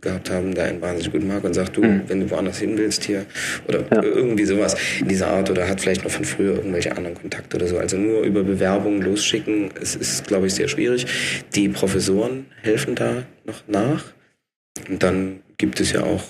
gehabt 0.00 0.30
haben, 0.30 0.54
der 0.54 0.64
einen 0.64 0.80
wahnsinnig 0.80 1.12
gut 1.12 1.24
mag 1.24 1.44
und 1.44 1.54
sagt, 1.54 1.76
du, 1.76 1.82
mhm. 1.82 2.02
wenn 2.06 2.20
du 2.20 2.30
woanders 2.30 2.58
hin 2.58 2.76
willst 2.76 3.04
hier 3.04 3.26
oder 3.68 3.84
ja. 3.90 4.02
irgendwie 4.02 4.44
sowas 4.44 4.76
in 5.00 5.08
dieser 5.08 5.28
Art 5.28 5.50
oder 5.50 5.68
hat 5.68 5.80
vielleicht 5.80 6.04
noch 6.04 6.10
von 6.10 6.24
früher 6.24 6.56
irgendwelche 6.56 6.96
anderen 6.96 7.16
Kontakte 7.16 7.56
oder 7.56 7.66
so. 7.66 7.78
Also 7.78 7.96
nur 7.96 8.22
über 8.22 8.42
Bewerbungen 8.42 9.02
losschicken, 9.02 9.70
es 9.80 9.96
ist, 9.96 10.26
glaube 10.26 10.46
ich, 10.46 10.54
sehr 10.54 10.68
schwierig. 10.68 11.06
Die 11.54 11.68
Professoren 11.68 12.46
helfen 12.62 12.94
da 12.94 13.24
noch 13.44 13.62
nach. 13.66 14.04
Und 14.88 15.02
dann 15.02 15.40
gibt 15.58 15.80
es 15.80 15.92
ja 15.92 16.02
auch 16.02 16.24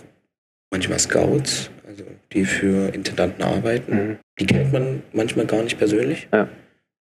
manchmal 0.70 0.98
Scouts, 0.98 1.70
also 1.86 2.04
die 2.32 2.44
für 2.44 2.92
Intendanten 2.94 3.42
arbeiten. 3.44 3.94
Mhm. 3.94 4.16
Die 4.38 4.46
kennt 4.46 4.72
man 4.72 5.02
manchmal 5.12 5.46
gar 5.46 5.62
nicht 5.62 5.78
persönlich. 5.78 6.28
Ja. 6.32 6.48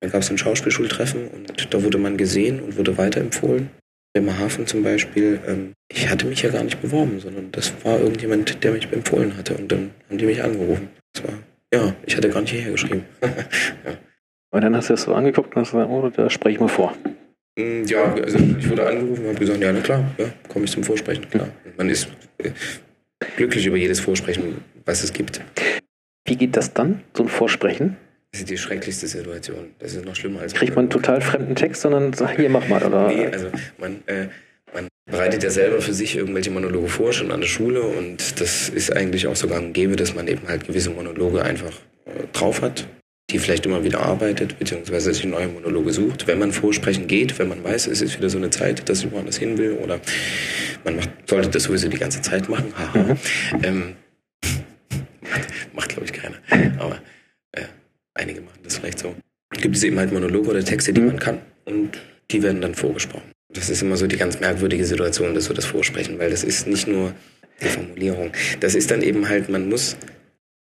Dann 0.00 0.10
gab 0.10 0.22
es 0.22 0.30
ein 0.30 0.38
Schauspielschultreffen 0.38 1.28
und 1.28 1.74
da 1.74 1.82
wurde 1.82 1.98
man 1.98 2.16
gesehen 2.16 2.60
und 2.60 2.76
wurde 2.76 2.98
weiterempfohlen. 2.98 3.70
Bremerhaven 4.14 4.66
zum 4.66 4.82
Beispiel, 4.82 5.40
ähm, 5.46 5.72
ich 5.90 6.08
hatte 6.08 6.26
mich 6.26 6.42
ja 6.42 6.50
gar 6.50 6.64
nicht 6.64 6.80
beworben, 6.80 7.20
sondern 7.20 7.52
das 7.52 7.72
war 7.84 7.98
irgendjemand, 8.00 8.62
der 8.64 8.72
mich 8.72 8.92
empfohlen 8.92 9.36
hatte 9.36 9.54
und 9.54 9.70
dann 9.70 9.90
haben 10.08 10.18
die 10.18 10.26
mich 10.26 10.42
angerufen. 10.42 10.88
Das 11.12 11.24
war, 11.24 11.34
ja, 11.72 11.94
ich 12.06 12.16
hatte 12.16 12.30
gar 12.30 12.40
nicht 12.40 12.52
hierher 12.52 12.72
geschrieben. 12.72 13.04
ja. 13.22 13.98
Und 14.50 14.62
dann 14.62 14.74
hast 14.74 14.88
du 14.88 14.94
das 14.94 15.02
so 15.02 15.14
angeguckt 15.14 15.54
und 15.54 15.62
hast 15.62 15.72
gesagt, 15.72 15.90
oh, 15.90 16.08
da 16.08 16.30
spreche 16.30 16.54
ich 16.54 16.60
mal 16.60 16.68
vor. 16.68 16.94
Mm, 17.58 17.84
ja, 17.84 18.14
also 18.14 18.38
ich 18.38 18.70
wurde 18.70 18.86
angerufen 18.86 19.22
und 19.24 19.28
habe 19.28 19.38
gesagt, 19.38 19.60
ja, 19.60 19.72
na 19.72 19.80
klar, 19.80 20.04
ja, 20.16 20.26
komme 20.48 20.64
ich 20.64 20.70
zum 20.70 20.84
Vorsprechen, 20.84 21.28
klar. 21.28 21.48
man 21.76 21.90
ist 21.90 22.08
äh, 22.38 22.50
glücklich 23.36 23.66
über 23.66 23.76
jedes 23.76 24.00
Vorsprechen, 24.00 24.62
was 24.84 25.04
es 25.04 25.12
gibt. 25.12 25.40
Wie 26.24 26.36
geht 26.36 26.56
das 26.56 26.72
dann, 26.72 27.02
so 27.14 27.24
ein 27.24 27.28
Vorsprechen? 27.28 27.96
Das 28.32 28.40
ist 28.40 28.50
die 28.50 28.58
schrecklichste 28.58 29.06
Situation. 29.06 29.70
Das 29.78 29.94
ist 29.94 30.04
noch 30.04 30.14
schlimmer 30.14 30.40
als. 30.40 30.52
Kriegt 30.52 30.76
man 30.76 30.90
total 30.90 31.20
fremden 31.20 31.54
Text, 31.54 31.82
sondern 31.82 32.12
sag, 32.12 32.36
hier, 32.36 32.50
mach 32.50 32.68
mal, 32.68 32.82
oder? 32.82 33.08
Nee, 33.08 33.26
also 33.26 33.48
man, 33.78 34.02
äh, 34.06 34.28
man 34.74 34.88
bereitet 35.10 35.42
ja 35.42 35.50
selber 35.50 35.80
für 35.80 35.94
sich 35.94 36.16
irgendwelche 36.16 36.50
Monologe 36.50 36.88
vor, 36.88 37.12
schon 37.12 37.32
an 37.32 37.40
der 37.40 37.48
Schule 37.48 37.82
und 37.82 38.40
das 38.40 38.68
ist 38.68 38.94
eigentlich 38.94 39.26
auch 39.26 39.36
sogar 39.36 39.58
ein 39.58 39.72
Gebe, 39.72 39.96
dass 39.96 40.14
man 40.14 40.28
eben 40.28 40.46
halt 40.46 40.66
gewisse 40.66 40.90
Monologe 40.90 41.42
einfach 41.42 41.72
äh, 42.04 42.26
drauf 42.32 42.60
hat, 42.60 42.86
die 43.30 43.38
vielleicht 43.38 43.66
immer 43.66 43.84
wieder 43.84 44.00
arbeitet, 44.00 44.58
beziehungsweise 44.58 45.12
sich 45.12 45.24
neue 45.24 45.48
Monologe 45.48 45.92
sucht. 45.92 46.26
Wenn 46.26 46.38
man 46.38 46.52
vorsprechen 46.52 47.06
geht, 47.06 47.38
wenn 47.38 47.48
man 47.48 47.62
weiß, 47.62 47.86
es 47.86 48.00
ist 48.00 48.16
wieder 48.18 48.30
so 48.30 48.38
eine 48.38 48.50
Zeit, 48.50 48.88
dass 48.88 49.04
ich 49.04 49.10
woanders 49.10 49.36
hin 49.36 49.58
will 49.58 49.72
oder 49.82 50.00
man 50.84 50.96
macht, 50.96 51.10
sollte 51.26 51.50
das 51.50 51.64
sowieso 51.64 51.88
die 51.88 51.98
ganze 51.98 52.22
Zeit 52.22 52.48
machen. 52.48 52.72
Haha. 52.76 52.98
Mhm. 52.98 53.18
Ähm, 53.62 53.96
macht, 55.22 55.48
macht 55.74 55.88
glaube 55.90 56.04
ich 56.06 56.12
keiner. 56.12 56.36
Aber 56.78 57.00
äh, 57.52 57.64
einige 58.14 58.40
machen 58.40 58.60
das 58.62 58.78
vielleicht 58.78 58.98
so. 58.98 59.14
Gibt 59.68 59.76
es 59.76 59.84
eben 59.84 59.98
halt 59.98 60.14
Monologe 60.14 60.48
oder 60.48 60.64
Texte, 60.64 60.94
die 60.94 61.02
mhm. 61.02 61.08
man 61.08 61.18
kann 61.18 61.40
und 61.66 61.90
die 62.30 62.42
werden 62.42 62.62
dann 62.62 62.74
vorgesprochen. 62.74 63.32
Das 63.52 63.68
ist 63.68 63.82
immer 63.82 63.98
so 63.98 64.06
die 64.06 64.16
ganz 64.16 64.40
merkwürdige 64.40 64.86
Situation, 64.86 65.34
dass 65.34 65.50
wir 65.50 65.54
das 65.54 65.66
vorsprechen, 65.66 66.18
weil 66.18 66.30
das 66.30 66.42
ist 66.42 66.66
nicht 66.66 66.88
nur 66.88 67.12
die 67.60 67.66
Formulierung. 67.66 68.30
Das 68.60 68.74
ist 68.74 68.90
dann 68.90 69.02
eben 69.02 69.28
halt, 69.28 69.50
man 69.50 69.68
muss 69.68 69.98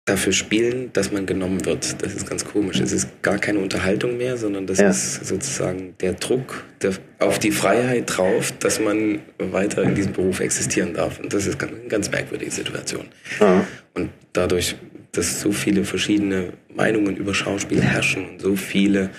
dafür 0.04 0.34
spielen, 0.34 0.90
dass 0.92 1.14
man 1.14 1.26
genommen 1.26 1.64
wird. 1.66 2.04
Das 2.04 2.16
ist 2.16 2.30
ganz 2.30 2.44
komisch. 2.44 2.82
Es 2.82 2.92
ist 2.92 3.22
gar 3.22 3.38
keine 3.38 3.60
Unterhaltung 3.60 4.18
mehr, 4.18 4.36
sondern 4.36 4.68
das 4.68 4.80
ja. 4.80 4.90
ist 4.90 5.26
sozusagen 5.26 5.96
der 6.02 6.14
Druck 6.14 6.66
der, 6.82 6.92
auf 7.20 7.40
die 7.40 7.52
Freiheit 7.52 8.18
drauf, 8.18 8.52
dass 8.60 8.82
man 8.82 9.20
weiter 9.38 9.84
in 9.84 9.96
diesem 9.96 10.12
Beruf 10.12 10.42
existieren 10.42 10.96
darf. 10.96 11.18
Und 11.22 11.34
das 11.34 11.46
ist 11.46 11.64
eine 11.64 11.88
ganz 11.88 12.12
merkwürdige 12.12 12.52
Situation. 12.52 13.06
Ja. 13.40 13.66
Und 13.94 14.10
dadurch, 14.34 14.76
dass 15.18 15.42
so 15.42 15.52
viele 15.52 15.84
verschiedene 15.84 16.54
Meinungen 16.74 17.18
über 17.18 17.34
Schauspiel 17.34 17.82
herrschen 17.82 18.30
und 18.30 18.42
so 18.42 18.56
viele 18.56 19.10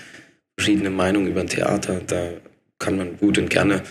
verschiedene 0.56 0.90
Meinungen 0.90 1.28
über 1.28 1.40
ein 1.40 1.48
Theater, 1.48 2.00
da 2.06 2.30
kann 2.78 2.96
man 2.96 3.16
gut 3.16 3.38
und 3.38 3.50
gerne 3.50 3.82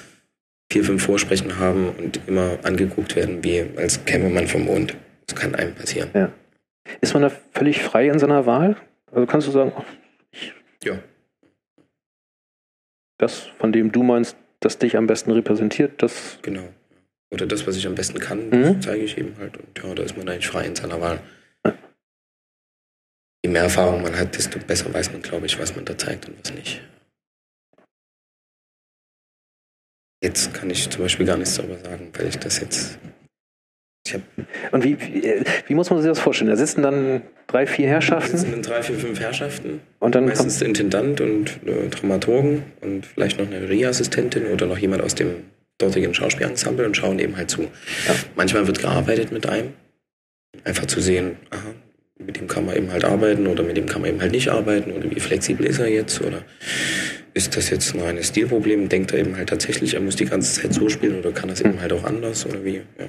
vier, 0.71 0.83
fünf 0.83 1.03
Vorsprechen 1.03 1.59
haben 1.59 1.89
und 1.89 2.19
immer 2.27 2.59
angeguckt 2.63 3.15
werden, 3.15 3.43
wie 3.43 3.65
als 3.77 4.03
käme 4.05 4.29
man 4.29 4.47
vom 4.47 4.65
Mond. 4.65 4.95
Das 5.25 5.35
kann 5.35 5.55
einem 5.55 5.75
passieren. 5.75 6.09
Ja. 6.13 6.31
Ist 7.01 7.13
man 7.13 7.23
da 7.23 7.31
völlig 7.53 7.81
frei 7.81 8.07
in 8.07 8.19
seiner 8.19 8.45
Wahl? 8.45 8.77
Also 9.11 9.25
kannst 9.25 9.47
du 9.47 9.51
sagen, 9.51 9.73
ich, 10.31 10.53
ja. 10.83 10.99
das, 13.17 13.49
von 13.59 13.71
dem 13.71 13.91
du 13.91 14.03
meinst, 14.03 14.37
das 14.59 14.77
dich 14.77 14.97
am 14.97 15.07
besten 15.07 15.31
repräsentiert, 15.31 16.01
das. 16.01 16.39
Genau. 16.41 16.67
Oder 17.29 17.45
das, 17.45 17.67
was 17.67 17.75
ich 17.75 17.87
am 17.87 17.95
besten 17.95 18.19
kann, 18.19 18.49
mhm. 18.49 18.81
zeige 18.81 19.03
ich 19.03 19.17
eben 19.17 19.35
halt. 19.37 19.57
Und 19.57 19.83
ja, 19.83 19.93
da 19.93 20.03
ist 20.03 20.17
man 20.17 20.27
eigentlich 20.29 20.47
frei 20.47 20.65
in 20.65 20.75
seiner 20.75 21.01
Wahl. 21.01 21.19
Je 23.47 23.53
mehr 23.53 23.61
Erfahrung 23.61 24.01
man 24.01 24.13
hat, 24.19 24.37
desto 24.37 24.59
besser 24.59 24.93
weiß 24.93 25.13
man, 25.13 25.21
glaube 25.21 25.45
ich, 25.45 25.57
was 25.57 25.73
man 25.73 25.85
da 25.85 25.97
zeigt 25.97 26.27
und 26.27 26.35
was 26.43 26.53
nicht. 26.53 26.81
Jetzt 30.21 30.53
kann 30.53 30.69
ich 30.69 30.89
zum 30.89 31.03
Beispiel 31.03 31.25
gar 31.25 31.37
nichts 31.37 31.55
darüber 31.55 31.77
sagen, 31.77 32.09
weil 32.17 32.27
ich 32.27 32.37
das 32.37 32.59
jetzt 32.59 32.99
und 34.71 34.83
wie, 34.83 34.99
wie, 35.01 35.43
wie, 35.65 35.75
muss 35.75 35.89
man 35.89 36.01
sich 36.01 36.09
das 36.09 36.19
vorstellen? 36.19 36.49
Da 36.49 36.55
sitzen 36.55 36.81
dann 36.81 37.21
drei, 37.47 37.67
vier 37.67 37.87
Herrschaften? 37.87 38.31
Da 38.31 38.37
sitzen 38.37 38.51
dann 38.51 38.61
drei, 38.61 38.81
vier, 38.81 38.95
fünf 38.95 39.19
Herrschaften. 39.19 39.81
Und 39.99 40.15
dann 40.15 40.25
Meistens 40.25 40.59
der 40.59 40.67
Intendant 40.67 41.19
und 41.19 41.59
äh, 41.65 41.89
Dramaturgen 41.89 42.63
und 42.79 43.05
vielleicht 43.05 43.37
noch 43.37 43.47
eine 43.47 43.67
Regieassistentin 43.67 44.45
oder 44.47 44.65
noch 44.65 44.77
jemand 44.77 45.01
aus 45.01 45.15
dem 45.15 45.43
dortigen 45.77 46.13
Schauspielensemble 46.13 46.85
und 46.85 46.95
schauen 46.95 47.19
eben 47.19 47.35
halt 47.35 47.49
zu. 47.49 47.63
Ja. 47.63 48.15
Manchmal 48.35 48.65
wird 48.67 48.79
gearbeitet 48.79 49.33
mit 49.33 49.45
einem. 49.45 49.73
Einfach 50.63 50.85
zu 50.85 51.01
sehen, 51.01 51.35
aha, 51.49 51.73
mit 52.19 52.37
dem 52.37 52.47
kann 52.47 52.65
man 52.65 52.75
eben 52.75 52.91
halt 52.91 53.05
arbeiten 53.05 53.47
oder 53.47 53.63
mit 53.63 53.77
dem 53.77 53.85
kann 53.85 54.01
man 54.01 54.09
eben 54.09 54.21
halt 54.21 54.31
nicht 54.31 54.49
arbeiten 54.49 54.91
oder 54.91 55.09
wie 55.09 55.19
flexibel 55.19 55.65
ist 55.65 55.79
er 55.79 55.87
jetzt 55.87 56.21
oder 56.21 56.43
ist 57.33 57.55
das 57.55 57.69
jetzt 57.69 57.95
nur 57.95 58.07
ein 58.07 58.21
Stilproblem? 58.21 58.89
Denkt 58.89 59.13
er 59.13 59.19
eben 59.19 59.37
halt 59.37 59.49
tatsächlich, 59.49 59.93
er 59.93 60.01
muss 60.01 60.15
die 60.15 60.25
ganze 60.25 60.59
Zeit 60.61 60.73
so 60.73 60.89
spielen 60.89 61.19
oder 61.19 61.31
kann 61.31 61.49
das 61.49 61.61
eben 61.61 61.79
halt 61.79 61.93
auch 61.93 62.03
anders 62.03 62.45
oder 62.45 62.65
wie? 62.65 62.77
Ja. 62.77 63.05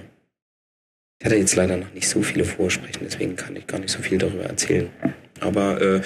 Ich 1.21 1.27
hatte 1.27 1.37
jetzt 1.37 1.57
leider 1.57 1.77
noch 1.77 1.93
nicht 1.95 2.09
so 2.09 2.23
viele 2.23 2.45
Vorsprechen, 2.45 3.01
deswegen 3.05 3.35
kann 3.35 3.57
ich 3.57 3.67
gar 3.67 3.81
nicht 3.81 3.91
so 3.91 4.01
viel 4.01 4.19
darüber 4.19 4.45
erzählen. 4.45 4.89
Aber 5.41 5.81
äh, 5.81 6.01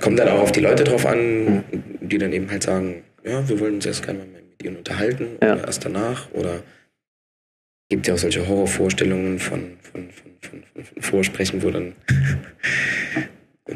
kommt 0.00 0.18
dann 0.18 0.28
auch 0.28 0.40
auf 0.40 0.52
die 0.52 0.60
Leute 0.60 0.84
drauf 0.84 1.06
an, 1.06 1.64
die 2.00 2.18
dann 2.18 2.32
eben 2.32 2.50
halt 2.50 2.62
sagen, 2.62 3.02
ja, 3.24 3.48
wir 3.48 3.58
wollen 3.58 3.76
uns 3.76 3.86
erst 3.86 4.04
gerne 4.04 4.20
mal 4.20 4.26
mit 4.26 4.64
ihnen 4.64 4.76
unterhalten 4.76 5.38
ja. 5.42 5.54
oder 5.54 5.64
erst 5.64 5.84
danach. 5.84 6.30
Oder 6.32 6.62
gibt 7.88 8.06
ja 8.06 8.14
auch 8.14 8.18
solche 8.18 8.46
Horrorvorstellungen 8.46 9.38
von, 9.38 9.76
von, 9.80 10.10
von, 10.10 10.32
von, 10.40 10.84
von, 10.84 11.02
Vorsprechen, 11.02 11.62
wo 11.62 11.70
dann 11.70 11.94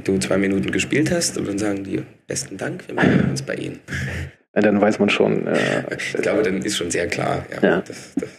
du 0.04 0.18
zwei 0.18 0.38
Minuten 0.38 0.70
gespielt 0.70 1.10
hast 1.10 1.38
und 1.38 1.48
dann 1.48 1.58
sagen 1.58 1.84
die, 1.84 2.02
besten 2.26 2.56
Dank, 2.56 2.86
wir 2.88 2.94
melden 2.94 3.30
uns 3.30 3.42
bei 3.42 3.54
Ihnen. 3.54 3.80
Ja, 4.54 4.60
dann 4.60 4.80
weiß 4.80 4.98
man 4.98 5.08
schon. 5.08 5.46
Äh, 5.46 5.96
ich 5.96 6.12
glaube, 6.14 6.42
dann 6.42 6.62
ist 6.62 6.76
schon 6.76 6.90
sehr 6.90 7.08
klar, 7.08 7.46
ja, 7.50 7.68
ja. 7.68 7.80
Das, 7.80 8.14
das, 8.14 8.30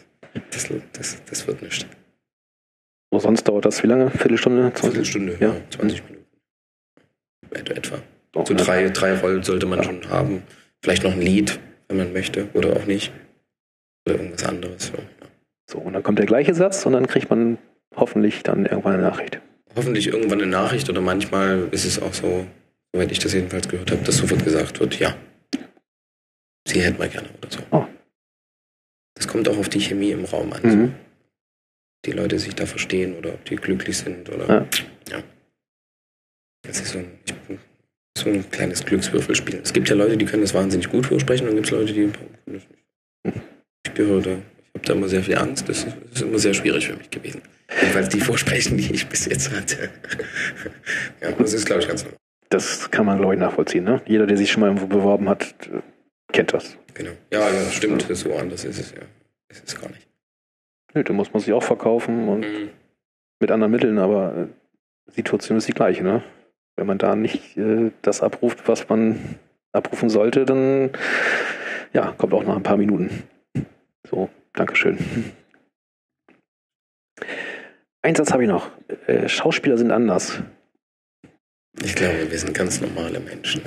das, 0.52 0.70
das, 0.94 1.24
das 1.26 1.48
wird 1.48 1.62
nicht. 1.62 1.88
Oh, 3.10 3.20
sonst 3.20 3.44
dauert 3.44 3.66
das 3.66 3.82
wie 3.84 3.88
lange? 3.88 4.10
Viertelstunde? 4.12 4.72
20? 4.74 4.82
Viertelstunde, 4.82 5.38
ja, 5.40 5.56
20 5.70 6.02
mhm. 6.02 6.10
Minuten. 6.10 6.24
Etwa. 7.72 8.00
Oh, 8.36 8.44
so 8.46 8.56
drei, 8.56 8.90
drei 8.90 9.18
Rollen 9.20 9.44
sollte 9.44 9.66
man 9.68 9.80
ja. 9.80 9.86
schon 9.86 10.10
haben. 10.10 10.44
Vielleicht 10.82 11.04
noch 11.04 11.14
ein 11.14 11.22
Lied, 11.22 11.60
wenn 11.88 11.98
man 11.98 12.14
möchte, 12.14 12.48
oder 12.54 12.76
auch 12.76 12.86
nicht. 12.86 13.12
Oder 14.06 14.18
irgendwas 14.18 14.44
anderes. 14.46 14.88
So. 14.88 14.98
So, 15.74 15.80
und 15.80 15.94
dann 15.94 16.04
kommt 16.04 16.20
der 16.20 16.26
gleiche 16.26 16.54
Satz 16.54 16.86
und 16.86 16.94
dann 16.94 17.08
kriegt 17.08 17.30
man 17.30 17.58
hoffentlich 17.96 18.44
dann 18.44 18.66
irgendwann 18.66 18.94
eine 18.94 19.04
Nachricht. 19.04 19.42
Hoffentlich 19.76 20.08
irgendwann 20.08 20.42
eine 20.42 20.50
Nachricht 20.50 20.90
oder 20.90 21.02
manchmal 21.02 21.68
ist 21.72 21.86
es 21.86 22.02
auch 22.02 22.14
so, 22.14 22.46
soweit 22.94 23.12
ich 23.12 23.20
das 23.20 23.34
jedenfalls 23.34 23.68
gehört 23.68 23.92
habe, 23.92 24.04
dass 24.04 24.18
sofort 24.18 24.44
gesagt 24.44 24.80
wird, 24.80 25.00
ja, 25.00 25.16
sie 26.68 26.82
hätten 26.82 27.00
wir 27.00 27.08
gerne 27.08 27.30
oder 27.38 27.52
so. 27.52 27.60
Oh. 27.72 27.86
Das 29.16 29.28
kommt 29.28 29.50
auch 29.50 29.58
auf 29.58 29.70
die 29.70 29.80
Chemie 29.80 30.12
im 30.12 30.26
Raum 30.26 30.54
an. 30.54 30.62
Mhm 30.64 30.94
die 32.06 32.12
Leute 32.12 32.40
sich 32.40 32.56
da 32.56 32.66
verstehen 32.66 33.16
oder 33.18 33.34
ob 33.34 33.46
die 33.46 33.56
glücklich 33.56 33.98
sind 33.98 34.30
oder 34.30 34.48
ja. 34.48 34.68
ja. 35.10 35.24
Das 36.64 36.80
ist 36.80 36.92
so 36.92 37.00
ein, 37.00 37.20
so 38.18 38.30
ein 38.30 38.50
kleines 38.50 38.86
Glückswürfelspiel. 38.86 39.60
Es 39.64 39.74
gibt 39.74 39.90
ja 39.90 39.96
Leute, 39.96 40.18
die 40.18 40.26
können 40.26 40.44
das 40.44 40.54
wahnsinnig 40.54 40.90
gut 40.90 41.06
vorsprechen 41.06 41.48
und 41.48 41.56
gibt 41.56 41.68
es 41.68 41.72
Leute, 41.72 41.94
die 41.94 42.08
können 42.08 42.38
das 42.46 42.54
nicht. 42.54 42.68
Ich 43.86 43.94
gehöre 43.94 44.22
da, 44.22 44.38
habe 44.74 44.86
da 44.86 44.94
immer 44.94 45.08
sehr 45.08 45.24
viel 45.24 45.38
Angst. 45.38 45.70
Das 45.70 45.84
ist, 45.84 45.96
das 46.12 46.22
immer 46.22 46.40
sehr 46.40 46.54
schwierig 46.54 46.88
für 46.88 46.96
mich 46.96 47.10
gewesen. 47.10 47.42
Jedenfalls 47.80 48.10
die 48.10 48.20
Vorsprechen, 48.20 48.78
die 48.78 48.94
ich 48.94 49.08
bis 49.08 49.26
jetzt 49.26 49.52
hatte. 49.52 49.90
ja, 51.22 51.32
das 51.32 51.54
ist, 51.54 51.66
glaube 51.66 51.82
ich, 51.82 51.88
ganz 51.88 52.04
normal. 52.04 52.18
Das 52.50 52.92
kann 52.92 53.06
man, 53.06 53.18
glaube 53.18 53.34
ich, 53.34 53.40
nachvollziehen. 53.40 53.84
Ne? 53.84 54.02
Jeder, 54.06 54.28
der 54.28 54.38
sich 54.38 54.52
schon 54.52 54.62
mal 54.62 54.68
irgendwo 54.68 54.86
beworben 54.86 55.28
hat, 55.28 55.56
kennt 56.32 56.54
das. 56.54 56.78
Genau. 56.94 57.12
Ja, 57.32 57.50
ja, 57.50 57.72
stimmt. 57.72 58.06
So 58.16 58.36
anders 58.36 58.64
ist 58.66 58.80
es 58.80 58.92
ja. 58.92 59.02
Ist 59.50 59.68
es 59.68 59.80
gar 59.80 59.90
nicht. 59.90 60.08
Nö, 60.94 61.04
da 61.04 61.14
muss 61.14 61.34
man 61.34 61.42
sich 61.42 61.54
auch 61.54 61.64
verkaufen 61.64 62.28
und 62.28 62.42
mhm. 62.42 62.70
mit 63.40 63.50
anderen 63.50 63.72
Mitteln, 63.72 63.98
aber 63.98 64.48
die 65.08 65.12
äh, 65.12 65.16
Situation 65.16 65.58
ist 65.58 65.68
die 65.68 65.74
gleiche, 65.74 66.04
ne? 66.04 66.22
Wenn 66.76 66.88
man 66.88 66.98
da 66.98 67.16
nicht 67.16 67.58
äh, 67.58 67.92
das 68.02 68.22
abruft, 68.22 68.68
was 68.68 68.88
man 68.90 69.38
abrufen 69.72 70.10
sollte, 70.10 70.46
dann 70.46 70.92
ja, 71.94 72.14
kommt 72.18 72.34
auch 72.34 72.44
nach 72.44 72.56
ein 72.56 72.64
paar 72.64 72.78
Minuten. 72.78 73.24
So, 74.08 74.30
Dankeschön. 74.54 74.98
Ein 78.02 78.16
Satz 78.16 78.32
habe 78.32 78.44
ich 78.44 78.50
noch. 78.50 78.70
Äh, 79.08 79.28
Schauspieler 79.28 79.78
sind 79.78 79.92
anders. 79.92 80.42
Ich 81.82 81.96
glaube, 81.96 82.30
wir 82.30 82.38
sind 82.38 82.54
ganz 82.54 82.82
normale 82.82 83.20
Menschen. 83.20 83.62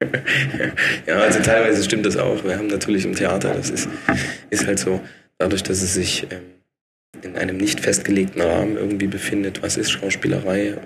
ja, 1.06 1.16
also 1.16 1.40
teilweise 1.40 1.82
stimmt 1.84 2.06
das 2.06 2.16
auch. 2.16 2.42
Wir 2.44 2.56
haben 2.56 2.66
natürlich 2.66 3.04
im 3.04 3.14
Theater, 3.14 3.54
das 3.54 3.70
ist, 3.70 3.88
ist 4.50 4.66
halt 4.66 4.78
so, 4.78 5.00
dadurch, 5.38 5.62
dass 5.62 5.82
es 5.82 5.94
sich 5.94 6.26
ähm, 6.30 6.42
in 7.22 7.36
einem 7.36 7.56
nicht 7.56 7.80
festgelegten 7.80 8.42
Rahmen 8.42 8.76
irgendwie 8.76 9.06
befindet, 9.06 9.62
was 9.62 9.76
ist 9.76 9.92
Schauspielerei, 9.92 10.78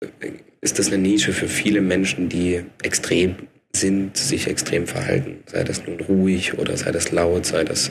äh, 0.00 0.32
ist 0.62 0.78
das 0.78 0.88
eine 0.88 0.98
Nische 0.98 1.32
für 1.32 1.48
viele 1.48 1.80
Menschen, 1.80 2.28
die 2.28 2.64
extrem 2.82 3.36
sind, 3.80 4.16
sich 4.16 4.46
extrem 4.46 4.86
verhalten. 4.86 5.42
Sei 5.46 5.64
das 5.64 5.86
nun 5.86 6.00
ruhig 6.00 6.58
oder 6.58 6.76
sei 6.76 6.92
das 6.92 7.10
laut, 7.10 7.46
sei 7.46 7.64
das 7.64 7.90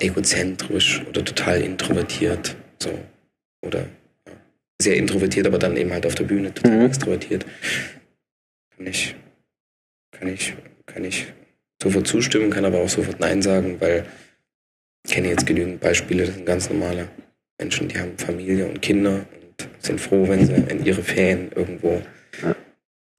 egozentrisch 0.00 1.02
oder 1.08 1.24
total 1.24 1.60
introvertiert. 1.60 2.56
So. 2.78 2.98
Oder 3.64 3.86
ja, 4.26 4.32
sehr 4.80 4.96
introvertiert, 4.96 5.46
aber 5.46 5.58
dann 5.58 5.76
eben 5.76 5.92
halt 5.92 6.06
auf 6.06 6.14
der 6.14 6.24
Bühne 6.24 6.52
total 6.52 6.78
mhm. 6.78 6.86
extrovertiert. 6.86 7.46
Kann 8.76 8.86
ich, 8.86 9.14
kann 10.10 10.28
ich, 10.28 10.54
kann 10.86 11.04
ich 11.04 11.26
sofort 11.82 12.06
zustimmen, 12.06 12.50
kann 12.50 12.64
aber 12.64 12.80
auch 12.80 12.88
sofort 12.88 13.20
Nein 13.20 13.42
sagen, 13.42 13.80
weil 13.80 14.06
ich 15.06 15.12
kenne 15.12 15.28
jetzt 15.28 15.46
genügend 15.46 15.80
Beispiele, 15.80 16.26
das 16.26 16.34
sind 16.34 16.46
ganz 16.46 16.68
normale 16.70 17.08
Menschen, 17.58 17.88
die 17.88 17.98
haben 17.98 18.16
Familie 18.18 18.66
und 18.66 18.82
Kinder 18.82 19.26
und 19.42 19.68
sind 19.78 20.00
froh, 20.00 20.28
wenn 20.28 20.46
sie 20.46 20.54
in 20.54 20.84
ihre 20.84 21.02
Ferien 21.02 21.50
irgendwo 21.52 22.02
ja. 22.42 22.56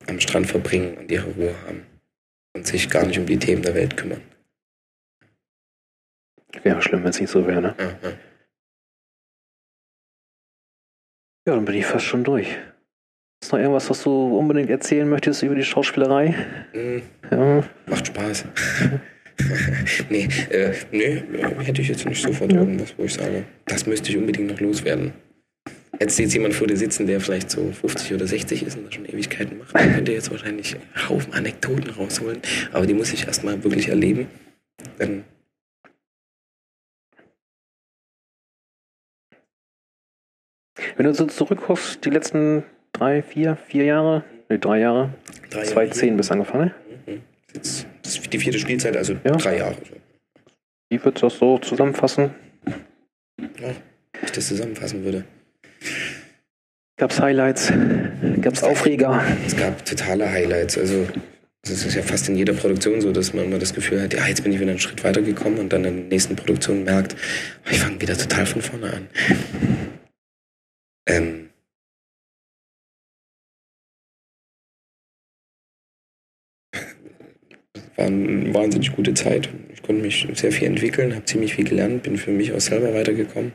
Am 0.08 0.20
Strand 0.20 0.46
verbringen 0.46 0.96
und 0.98 1.10
ihre 1.10 1.26
Ruhe 1.30 1.54
haben. 1.66 1.86
und 2.56 2.66
sich 2.66 2.88
gar 2.88 3.04
nicht 3.04 3.18
um 3.18 3.26
die 3.26 3.38
Themen 3.38 3.62
der 3.62 3.74
Welt 3.74 3.96
kümmern. 3.96 4.20
Wäre 6.62 6.80
schlimm, 6.82 7.02
wenn 7.02 7.10
es 7.10 7.20
nicht 7.20 7.30
so 7.30 7.44
wäre, 7.46 7.60
ne? 7.60 7.74
Ja, 7.78 7.84
ja. 8.02 8.16
Ja, 11.46 11.54
dann 11.56 11.64
bin 11.64 11.74
ich 11.74 11.84
fast 11.86 12.04
schon 12.06 12.24
durch. 12.24 12.48
Ist 13.42 13.52
noch 13.52 13.58
irgendwas, 13.58 13.90
was 13.90 14.02
du 14.02 14.38
unbedingt 14.38 14.70
erzählen 14.70 15.08
möchtest 15.08 15.42
über 15.42 15.54
die 15.54 15.64
Schauspielerei? 15.64 16.34
Hm, 16.72 17.02
Ja. 17.30 17.64
macht 17.86 18.06
Spaß. 18.06 18.44
nee, 20.08 20.28
äh, 20.50 20.74
nee, 20.92 21.04
äh, 21.16 21.64
hätte 21.64 21.82
ich 21.82 21.88
jetzt 21.88 22.06
nicht 22.06 22.22
sofort 22.22 22.52
Ja. 22.52 22.60
irgendwas, 22.60 22.94
wo 22.96 23.04
ich 23.04 23.14
sage, 23.14 23.44
das 23.66 23.84
müsste 23.86 24.10
ich 24.10 24.16
unbedingt 24.16 24.48
noch 24.50 24.60
loswerden. 24.60 25.12
Du 25.98 26.04
jetzt 26.22 26.34
jemand 26.34 26.54
vor 26.54 26.66
dir 26.66 26.76
sitzen, 26.76 27.06
der 27.06 27.20
vielleicht 27.20 27.50
so 27.50 27.70
50 27.72 28.14
oder 28.14 28.26
60 28.26 28.62
ist 28.64 28.76
und 28.76 28.86
das 28.86 28.94
schon 28.94 29.06
Ewigkeiten 29.06 29.58
macht, 29.58 29.74
dann 29.74 29.94
könnte 29.94 30.12
jetzt 30.12 30.30
wahrscheinlich 30.30 30.74
einen 30.74 31.08
Haufen 31.08 31.32
Anekdoten 31.32 31.90
rausholen, 31.90 32.40
aber 32.72 32.86
die 32.86 32.94
muss 32.94 33.12
ich 33.12 33.26
erstmal 33.26 33.62
wirklich 33.62 33.88
erleben. 33.88 34.26
Dann 34.98 35.24
Wenn 40.96 41.06
du 41.06 41.14
so 41.14 41.26
zurückguckst, 41.26 42.04
die 42.04 42.10
letzten 42.10 42.64
drei, 42.92 43.22
vier, 43.22 43.56
vier 43.56 43.84
Jahre, 43.84 44.24
nee, 44.48 44.58
drei 44.58 44.80
Jahre, 44.80 45.14
drei 45.50 45.60
Jahre 45.60 45.72
2010 45.72 46.16
bis 46.16 46.30
angefangen, 46.30 46.72
ne? 47.06 47.14
Mhm. 47.14 47.22
Jetzt, 47.52 47.86
das 48.02 48.16
ist 48.18 48.32
die 48.32 48.38
vierte 48.38 48.58
Spielzeit, 48.58 48.96
also 48.96 49.14
Ja. 49.24 49.32
drei 49.32 49.58
Jahre. 49.58 49.76
Wie 50.90 51.02
würdest 51.04 51.22
du 51.22 51.26
das 51.26 51.38
so 51.38 51.58
zusammenfassen? 51.58 52.34
Ja, 52.58 52.66
wenn 53.68 54.24
ich 54.24 54.32
das 54.32 54.48
zusammenfassen 54.48 55.04
würde. 55.04 55.24
Gab's 56.96 57.20
Highlights? 57.20 57.72
Gab's 58.40 58.62
Aufreger? 58.62 59.20
Es 59.44 59.56
gab 59.56 59.84
totale 59.84 60.30
Highlights. 60.30 60.78
Also 60.78 61.08
es 61.62 61.84
ist 61.84 61.94
ja 61.96 62.02
fast 62.02 62.28
in 62.28 62.36
jeder 62.36 62.52
Produktion 62.52 63.00
so, 63.00 63.10
dass 63.10 63.34
man 63.34 63.46
immer 63.46 63.58
das 63.58 63.74
Gefühl 63.74 64.00
hat, 64.00 64.14
ja, 64.14 64.26
jetzt 64.28 64.44
bin 64.44 64.52
ich 64.52 64.60
wieder 64.60 64.70
einen 64.70 64.78
Schritt 64.78 65.02
weitergekommen 65.02 65.58
und 65.58 65.72
dann 65.72 65.84
in 65.84 65.96
der 65.96 66.04
nächsten 66.06 66.36
Produktion 66.36 66.84
merkt, 66.84 67.16
ich 67.68 67.80
fange 67.80 68.00
wieder 68.00 68.16
total 68.16 68.46
von 68.46 68.62
vorne 68.62 68.92
an. 68.92 69.08
Ähm, 71.08 71.50
war 77.96 78.06
eine 78.06 78.54
wahnsinnig 78.54 78.94
gute 78.94 79.14
Zeit. 79.14 79.48
Ich 79.72 79.82
konnte 79.82 80.02
mich 80.02 80.28
sehr 80.34 80.52
viel 80.52 80.68
entwickeln, 80.68 81.14
habe 81.14 81.24
ziemlich 81.24 81.54
viel 81.54 81.64
gelernt, 81.64 82.04
bin 82.04 82.16
für 82.18 82.30
mich 82.30 82.52
auch 82.52 82.60
selber 82.60 82.94
weitergekommen. 82.94 83.52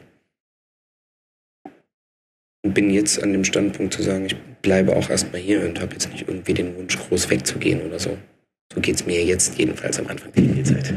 Und 2.62 2.74
bin 2.74 2.90
jetzt 2.90 3.24
an 3.24 3.32
dem 3.32 3.46
Standpunkt 3.46 3.94
zu 3.94 4.04
sagen, 4.04 4.26
ich 4.26 4.36
bleibe 4.62 4.96
auch 4.96 5.10
erstmal 5.10 5.40
hier 5.42 5.64
und 5.64 5.80
habe 5.80 5.94
jetzt 5.94 6.12
nicht 6.12 6.28
irgendwie 6.28 6.54
den 6.54 6.76
Wunsch, 6.76 6.98
groß 6.98 7.30
wegzugehen 7.30 7.82
oder 7.82 8.00
so. 8.00 8.18
So 8.74 8.82
geht 8.82 8.96
es 8.96 9.06
mir 9.06 9.24
jetzt 9.24 9.58
jedenfalls 9.58 9.98
am 10.00 10.08
Anfang 10.08 10.32
der 10.34 10.44
Spielzeit. 10.44 10.94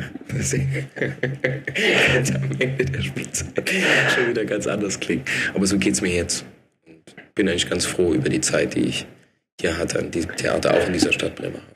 jetzt 2.14 2.34
am 2.34 2.50
Ende 2.58 2.84
der 2.84 3.00
Spielzeit 3.00 3.70
schon 4.14 4.28
wieder 4.28 4.44
ganz 4.44 4.66
anders 4.66 5.00
klingt. 5.00 5.28
Aber 5.54 5.66
so 5.66 5.78
geht 5.78 5.94
es 5.94 6.02
mir 6.02 6.12
jetzt. 6.14 6.44
Und 6.86 7.34
bin 7.34 7.48
eigentlich 7.48 7.70
ganz 7.70 7.86
froh 7.86 8.12
über 8.12 8.28
die 8.28 8.40
Zeit, 8.40 8.74
die 8.74 8.86
ich 8.86 9.06
hier 9.60 9.78
hatte 9.78 10.00
an 10.00 10.10
diesem 10.10 10.36
Theater, 10.36 10.74
auch 10.74 10.86
in 10.86 10.92
dieser 10.92 11.12
Stadt 11.12 11.36
Bremerhaven. 11.36 11.72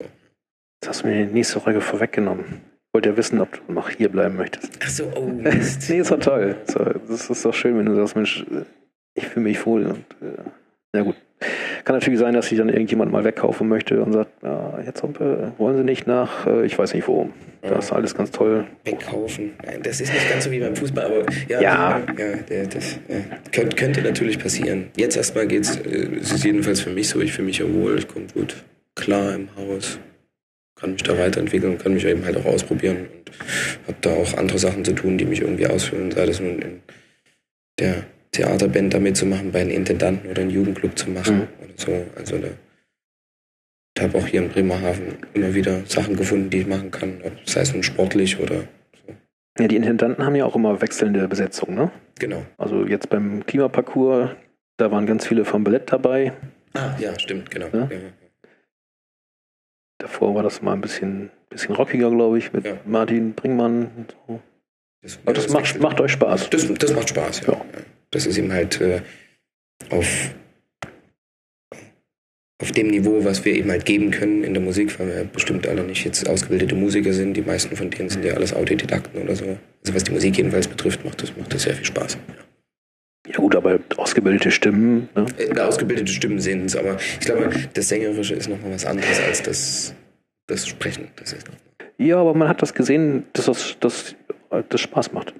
Jetzt 0.00 0.88
hast 0.88 1.02
du 1.02 1.08
mir 1.08 1.26
die 1.26 1.32
nächste 1.32 1.60
Frage 1.60 1.80
vorweggenommen. 1.80 2.44
Ich 2.46 2.94
wollte 2.94 3.10
ja 3.10 3.16
wissen, 3.16 3.40
ob 3.40 3.52
du 3.52 3.72
noch 3.72 3.90
hier 3.90 4.08
bleiben 4.08 4.36
möchtest. 4.36 4.72
Ach 4.82 4.88
so, 4.88 5.12
oh 5.14 5.28
nee, 5.32 5.50
ist 5.50 6.10
doch 6.10 6.18
toll. 6.18 6.56
So, 6.66 6.82
Das 7.08 7.30
ist 7.30 7.44
doch 7.44 7.54
schön, 7.54 7.78
wenn 7.78 7.86
du 7.86 7.94
sagst, 7.94 8.16
Mensch, 8.16 8.44
ich 9.16 9.26
fühle 9.26 9.44
mich 9.44 9.66
wohl. 9.66 9.86
Und, 9.86 10.04
äh, 10.22 10.96
ja 10.96 11.02
gut. 11.02 11.16
Kann 11.84 11.94
natürlich 11.94 12.18
sein, 12.18 12.34
dass 12.34 12.48
sich 12.48 12.58
dann 12.58 12.68
irgendjemand 12.68 13.12
mal 13.12 13.22
wegkaufen 13.22 13.68
möchte 13.68 14.02
und 14.02 14.12
sagt, 14.12 14.30
ja, 14.42 14.80
jetzt 14.84 15.04
äh, 15.04 15.58
wollen 15.58 15.76
sie 15.76 15.84
nicht 15.84 16.06
nach, 16.06 16.46
äh, 16.46 16.64
ich 16.64 16.78
weiß 16.78 16.94
nicht 16.94 17.06
wo. 17.06 17.30
Das 17.62 17.86
ist 17.86 17.92
alles 17.92 18.14
ganz 18.14 18.30
toll. 18.30 18.64
Wegkaufen. 18.84 19.52
Das 19.82 20.00
ist 20.00 20.12
nicht 20.12 20.30
ganz 20.30 20.44
so 20.44 20.50
wie 20.50 20.60
beim 20.60 20.74
Fußball, 20.74 21.04
aber 21.04 21.26
ja, 21.48 21.60
Ja. 21.60 22.00
ja 22.18 22.64
das 22.64 22.98
ja, 23.08 23.16
könnte, 23.52 23.76
könnte 23.76 24.02
natürlich 24.02 24.38
passieren. 24.38 24.88
Jetzt 24.96 25.16
erstmal 25.16 25.46
geht's, 25.46 25.76
äh, 25.76 26.16
es 26.20 26.32
ist 26.32 26.44
jedenfalls 26.44 26.80
für 26.80 26.90
mich 26.90 27.08
so, 27.08 27.20
ich 27.20 27.32
fühle 27.32 27.46
mich 27.46 27.58
ja 27.58 27.72
wohl, 27.72 27.98
ich 27.98 28.08
komme 28.08 28.26
gut 28.32 28.64
klar 28.94 29.34
im 29.34 29.48
Haus, 29.56 29.98
kann 30.74 30.92
mich 30.92 31.02
da 31.02 31.16
weiterentwickeln 31.18 31.72
und 31.72 31.82
kann 31.82 31.94
mich 31.94 32.04
eben 32.04 32.24
halt 32.24 32.36
auch 32.36 32.46
ausprobieren 32.46 33.06
und 33.18 33.30
habe 33.86 33.98
da 34.00 34.10
auch 34.10 34.36
andere 34.38 34.58
Sachen 34.58 34.84
zu 34.84 34.92
tun, 34.92 35.18
die 35.18 35.24
mich 35.24 35.42
irgendwie 35.42 35.66
ausfüllen, 35.66 36.10
sei 36.10 36.26
das 36.26 36.40
nun 36.40 36.58
in 36.60 36.82
der 37.78 38.04
Theaterband 38.36 38.94
da 38.94 38.98
mitzumachen, 39.00 39.52
bei 39.52 39.60
einem 39.62 39.70
Intendanten 39.70 40.30
oder 40.30 40.42
einem 40.42 40.50
Jugendclub 40.50 40.98
zu 40.98 41.10
machen 41.10 41.36
Mhm. 41.38 41.48
oder 41.64 41.72
so. 41.76 42.06
Also 42.16 42.38
da 42.38 42.48
ich 43.98 44.02
habe 44.02 44.18
auch 44.18 44.26
hier 44.26 44.42
in 44.42 44.50
Bremerhaven 44.50 45.16
immer 45.32 45.54
wieder 45.54 45.84
Sachen 45.86 46.16
gefunden, 46.16 46.50
die 46.50 46.58
ich 46.58 46.66
machen 46.66 46.90
kann, 46.90 47.20
ob- 47.24 47.48
sei 47.48 47.62
es 47.62 47.72
nun 47.72 47.82
sportlich 47.82 48.38
oder 48.38 48.60
so. 49.06 49.14
Ja, 49.58 49.68
die 49.68 49.76
Intendanten 49.76 50.22
haben 50.24 50.34
ja 50.34 50.44
auch 50.44 50.54
immer 50.54 50.82
wechselnde 50.82 51.26
Besetzungen, 51.28 51.76
ne? 51.76 51.90
Genau. 52.18 52.44
Also 52.58 52.84
jetzt 52.86 53.08
beim 53.08 53.44
Klimaparcours, 53.46 54.30
da 54.76 54.90
waren 54.90 55.06
ganz 55.06 55.26
viele 55.26 55.46
vom 55.46 55.64
Ballett 55.64 55.90
dabei. 55.90 56.34
Ah, 56.74 56.94
ja, 56.98 57.18
stimmt, 57.18 57.50
genau. 57.50 57.68
Ja? 57.72 57.88
Ja. 57.90 57.98
Davor 59.98 60.34
war 60.34 60.42
das 60.42 60.60
mal 60.60 60.74
ein 60.74 60.82
bisschen, 60.82 61.30
bisschen 61.48 61.74
rockiger, 61.74 62.10
glaube 62.10 62.36
ich, 62.36 62.52
mit 62.52 62.66
Ja. 62.66 62.76
Martin 62.84 63.32
Bringmann. 63.32 63.90
Und 63.96 64.16
so. 64.28 64.40
Das, 65.06 65.18
Aber 65.24 65.34
das 65.34 65.48
macht, 65.50 65.80
macht 65.80 66.00
euch 66.00 66.12
Spaß. 66.12 66.50
das, 66.50 66.66
das 66.74 66.92
macht 66.92 67.08
Spaß, 67.08 67.42
ja. 67.46 67.52
Ja. 67.52 67.64
Das 68.10 68.26
ist 68.26 68.38
eben 68.38 68.52
halt 68.52 68.80
äh, 68.80 69.02
auf, 69.90 70.34
auf 72.60 72.72
dem 72.72 72.88
Niveau, 72.88 73.24
was 73.24 73.44
wir 73.44 73.54
eben 73.54 73.70
halt 73.70 73.84
geben 73.84 74.10
können 74.10 74.42
in 74.42 74.52
der 74.52 74.62
Musik, 74.62 74.98
weil 74.98 75.06
wir 75.06 75.24
bestimmt 75.24 75.68
alle 75.68 75.84
nicht 75.84 76.04
jetzt 76.04 76.28
ausgebildete 76.28 76.74
Musiker 76.74 77.12
sind. 77.12 77.34
Die 77.34 77.42
meisten 77.42 77.76
von 77.76 77.88
denen 77.90 78.08
sind 78.08 78.24
ja 78.24 78.34
alles 78.34 78.52
Autodidakten 78.52 79.22
oder 79.22 79.36
so. 79.36 79.44
Also 79.44 79.94
was 79.94 80.02
die 80.02 80.12
Musik 80.12 80.36
jedenfalls 80.38 80.66
betrifft, 80.66 81.04
macht 81.04 81.22
das, 81.22 81.36
macht 81.36 81.54
das 81.54 81.62
sehr 81.62 81.74
viel 81.74 81.84
Spaß. 81.84 82.14
Ja. 82.14 82.34
Ja 83.28 83.36
gut, 83.38 83.56
aber 83.56 83.78
ausgebildete 83.96 84.50
Stimmen, 84.50 85.08
ne? 85.14 85.26
Äh, 85.38 85.58
ausgebildete 85.60 86.12
Stimmen 86.12 86.40
sind 86.40 86.66
es, 86.66 86.76
aber 86.76 86.96
ich 86.96 87.26
glaube, 87.26 87.50
das 87.74 87.88
Sängerische 87.88 88.34
ist 88.34 88.48
nochmal 88.48 88.72
was 88.72 88.86
anderes 88.86 89.20
als 89.20 89.42
das, 89.42 89.94
das 90.46 90.66
Sprechen. 90.68 91.08
Das 91.16 91.32
ist 91.32 91.44
Ja, 91.98 92.18
aber 92.18 92.34
man 92.34 92.48
hat 92.48 92.62
das 92.62 92.72
gesehen, 92.72 93.24
dass 93.32 93.46
das, 93.80 94.14
das, 94.56 94.68
das 94.68 94.80
Spaß 94.80 95.12
macht. 95.12 95.34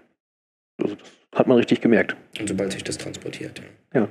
Also 0.82 0.94
das 0.94 1.08
hat 1.34 1.46
man 1.46 1.56
richtig 1.56 1.80
gemerkt. 1.80 2.16
und 2.38 2.48
sobald 2.48 2.72
sich 2.72 2.84
das 2.84 2.98
transportiert. 2.98 3.62
Ja. 3.92 4.08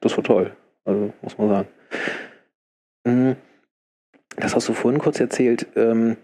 Das, 0.00 0.16
war 0.16 0.24
toll. 0.24 0.54
Also 0.84 1.12
muss 1.22 1.38
man 1.38 1.48
sagen. 1.48 1.68
Mhm. 3.04 3.36
Das 4.36 4.54
hast 4.54 4.68
du 4.68 4.72
vorhin 4.72 5.00
kurz 5.00 5.20
erzählt, 5.20 5.66
ähm, 5.76 6.16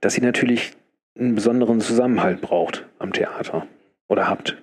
dass 0.00 0.16
ihr 0.16 0.24
natürlich 0.24 0.72
einen 1.18 1.34
besonderen 1.34 1.80
Zusammenhalt 1.80 2.40
braucht 2.40 2.86
am 2.98 3.12
Theater 3.12 3.66
oder 4.08 4.28
habt. 4.28 4.62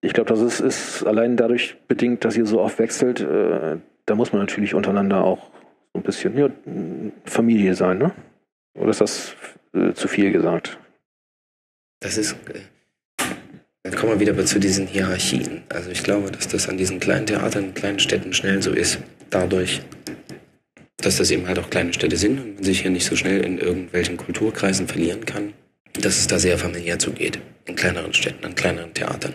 Ich 0.00 0.12
glaube, 0.12 0.28
das 0.28 0.40
ist, 0.40 0.60
ist 0.60 1.06
allein 1.06 1.36
dadurch 1.36 1.76
bedingt, 1.88 2.24
dass 2.24 2.36
ihr 2.36 2.46
so 2.46 2.60
oft 2.60 2.78
wechselt. 2.78 3.20
Äh, 3.20 3.78
da 4.06 4.14
muss 4.14 4.32
man 4.32 4.42
natürlich 4.42 4.74
untereinander 4.74 5.24
auch 5.24 5.50
so 5.92 6.00
ein 6.00 6.02
bisschen 6.02 6.36
ja, 6.36 6.50
Familie 7.24 7.74
sein, 7.74 7.98
ne? 7.98 8.12
Oder 8.74 8.90
ist 8.90 9.00
das 9.00 9.36
äh, 9.72 9.92
zu 9.92 10.08
viel 10.08 10.32
gesagt? 10.32 10.78
Das 12.04 12.18
ist. 12.18 12.32
äh, 12.52 12.60
Dann 13.82 13.94
kommen 13.94 14.12
wir 14.12 14.20
wieder 14.20 14.44
zu 14.44 14.58
diesen 14.60 14.86
Hierarchien. 14.86 15.62
Also 15.70 15.90
ich 15.90 16.02
glaube, 16.02 16.30
dass 16.30 16.46
das 16.48 16.68
an 16.68 16.76
diesen 16.76 17.00
kleinen 17.00 17.26
Theatern, 17.26 17.72
kleinen 17.72 17.98
Städten 17.98 18.34
schnell 18.34 18.60
so 18.62 18.72
ist. 18.72 18.98
Dadurch, 19.30 19.80
dass 20.98 21.16
das 21.16 21.30
eben 21.30 21.48
halt 21.48 21.58
auch 21.58 21.70
kleine 21.70 21.94
Städte 21.94 22.18
sind 22.18 22.38
und 22.38 22.54
man 22.56 22.64
sich 22.64 22.82
hier 22.82 22.90
nicht 22.90 23.06
so 23.06 23.16
schnell 23.16 23.42
in 23.42 23.58
irgendwelchen 23.58 24.18
Kulturkreisen 24.18 24.86
verlieren 24.86 25.24
kann, 25.24 25.54
dass 25.94 26.18
es 26.18 26.26
da 26.26 26.38
sehr 26.38 26.58
familiär 26.58 26.98
zugeht. 26.98 27.38
In 27.64 27.74
kleineren 27.74 28.12
Städten, 28.12 28.44
an 28.44 28.54
kleineren 28.54 28.92
Theatern. 28.92 29.32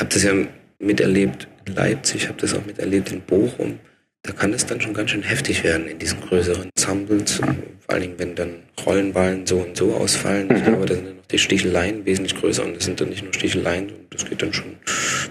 Hab 0.00 0.08
das 0.08 0.22
ja 0.22 0.32
miterlebt 0.78 1.48
in 1.66 1.74
Leipzig, 1.74 2.28
habe 2.28 2.40
das 2.40 2.54
auch 2.54 2.64
miterlebt 2.64 3.12
in 3.12 3.20
Bochum. 3.20 3.78
Da 4.26 4.32
kann 4.32 4.52
es 4.52 4.66
dann 4.66 4.80
schon 4.80 4.92
ganz 4.94 5.10
schön 5.10 5.22
heftig 5.22 5.62
werden 5.64 5.86
in 5.86 5.98
diesen 5.98 6.20
größeren 6.20 6.68
Ensembles. 6.76 7.34
Vor 7.34 7.46
allen 7.88 8.02
Dingen, 8.02 8.14
wenn 8.18 8.34
dann 8.34 8.50
Rollenwahlen 8.84 9.46
so 9.46 9.58
und 9.58 9.76
so 9.76 9.94
ausfallen. 9.94 10.48
Ich 10.54 10.62
Mhm. 10.62 10.64
glaube, 10.64 10.86
da 10.86 10.94
sind 10.94 11.06
dann 11.06 11.16
noch 11.16 11.26
die 11.26 11.38
Sticheleien 11.38 12.04
wesentlich 12.04 12.34
größer 12.40 12.64
und 12.64 12.76
es 12.76 12.84
sind 12.84 13.00
dann 13.00 13.08
nicht 13.10 13.22
nur 13.22 13.32
Sticheleien, 13.32 13.92
das 14.10 14.28
geht 14.28 14.42
dann 14.42 14.52
schon 14.52 14.76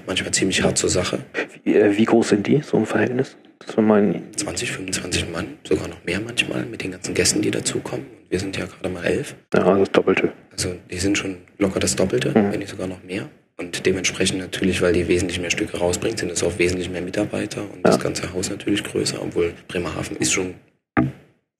manchmal 0.07 0.31
ziemlich 0.31 0.63
hart 0.63 0.77
zur 0.77 0.89
Sache. 0.89 1.19
Wie, 1.63 1.75
äh, 1.75 1.97
wie 1.97 2.05
groß 2.05 2.29
sind 2.29 2.47
die, 2.47 2.61
so 2.61 2.77
im 2.77 2.85
Verhältnis? 2.85 3.35
Das 3.65 3.75
mein 3.77 4.23
20, 4.35 4.71
25 4.71 5.29
Mann, 5.31 5.45
sogar 5.67 5.87
noch 5.87 6.03
mehr 6.05 6.19
manchmal 6.19 6.65
mit 6.65 6.83
den 6.83 6.91
ganzen 6.91 7.13
Gästen, 7.13 7.41
die 7.41 7.51
dazukommen. 7.51 8.05
Und 8.05 8.31
wir 8.31 8.39
sind 8.39 8.55
ja 8.57 8.65
gerade 8.65 8.89
mal 8.89 9.03
elf. 9.05 9.35
ja, 9.53 9.77
das 9.77 9.91
Doppelte. 9.91 10.31
Also 10.51 10.75
die 10.91 10.97
sind 10.97 11.17
schon 11.17 11.37
locker 11.57 11.79
das 11.79 11.95
Doppelte, 11.95 12.29
Mhm. 12.29 12.51
wenn 12.51 12.59
nicht 12.59 12.69
sogar 12.69 12.87
noch 12.87 13.03
mehr. 13.03 13.29
Und 13.57 13.85
dementsprechend 13.85 14.39
natürlich, 14.39 14.81
weil 14.81 14.93
die 14.93 15.07
wesentlich 15.07 15.39
mehr 15.39 15.49
Stücke 15.49 15.77
rausbringen, 15.77 16.17
sind 16.17 16.31
es 16.31 16.43
auch 16.43 16.57
wesentlich 16.59 16.89
mehr 16.89 17.01
Mitarbeiter 17.01 17.61
und 17.61 17.83
das 17.83 17.95
Ja. 17.97 18.03
ganze 18.03 18.33
Haus 18.33 18.49
natürlich 18.49 18.83
größer, 18.83 19.21
obwohl 19.21 19.53
Bremerhaven 19.67 20.17
ist 20.17 20.33
schon 20.33 20.55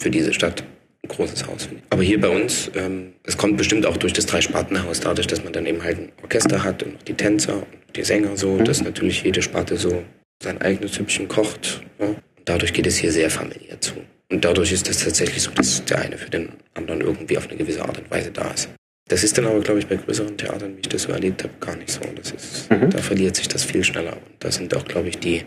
für 0.02 0.10
diese 0.10 0.34
Stadt 0.34 0.64
ein 1.04 1.08
großes 1.08 1.48
Haus. 1.48 1.64
finde 1.66 1.84
ich. 1.86 1.92
Aber 1.92 2.04
hier 2.04 2.20
bei 2.20 2.28
uns, 2.30 2.70
ähm, 2.76 3.14
es 3.24 3.38
kommt 3.38 3.56
bestimmt 3.58 3.86
auch 3.86 3.96
durch 3.96 4.12
das 4.12 4.26
Drei-Sparten-Haus, 4.26 5.00
dadurch, 5.00 5.28
dass 5.28 5.44
man 5.44 5.54
dann 5.54 5.66
eben 5.66 5.84
halt 5.84 5.98
ein 6.00 6.12
Orchester 6.22 6.64
hat 6.64 6.84
und 6.84 6.94
noch 6.96 7.04
die 7.04 7.14
Tänzer 7.14 7.58
und 7.58 7.68
die 7.96 8.04
Sänger 8.04 8.36
so, 8.36 8.56
Mhm. 8.56 8.66
dass 8.66 8.84
natürlich 8.84 9.24
jede 9.24 9.42
Sparte 9.42 9.78
so 9.78 10.04
sein 10.44 10.62
eigenes 10.62 10.96
Süppchen 10.96 11.28
kocht. 11.30 11.82
Ja. 12.00 12.08
Und 12.08 12.18
dadurch 12.44 12.74
geht 12.74 12.88
es 12.88 12.98
hier 12.98 13.12
sehr 13.12 13.30
familiär 13.30 13.80
zu. 13.80 13.94
Und 14.30 14.44
dadurch 14.44 14.72
ist 14.74 14.90
es 14.90 15.04
tatsächlich 15.04 15.44
so, 15.44 15.52
dass 15.52 15.86
der 15.86 16.00
eine 16.00 16.18
für 16.18 16.30
den 16.30 16.50
anderen 16.74 17.00
irgendwie 17.02 17.38
auf 17.38 17.48
eine 17.48 17.58
gewisse 17.58 17.84
Art 17.84 17.98
und 18.00 18.12
Weise 18.12 18.32
da 18.32 18.50
ist. 18.52 18.68
Das 19.08 19.24
ist 19.24 19.38
dann 19.38 19.46
aber, 19.46 19.60
glaube 19.60 19.80
ich, 19.80 19.88
bei 19.88 19.98
größeren 19.98 20.36
Theatern, 20.36 20.76
wie 20.78 20.82
ich 20.82 20.90
das 20.90 21.04
so 21.04 21.12
erlebt 21.12 21.44
habe, 21.44 21.54
gar 21.60 21.76
nicht 21.76 21.92
so. 21.92 22.02
Das 22.16 22.32
ist, 22.32 22.72
mhm. 22.72 22.90
Da 22.90 22.98
verliert 22.98 23.36
sich 23.36 23.48
das 23.48 23.64
viel 23.64 23.84
schneller. 23.84 24.14
Und 24.14 24.36
da 24.40 24.52
sind 24.52 24.76
auch, 24.76 24.86
glaube 24.86 25.10
ich, 25.10 25.20
die 25.20 25.44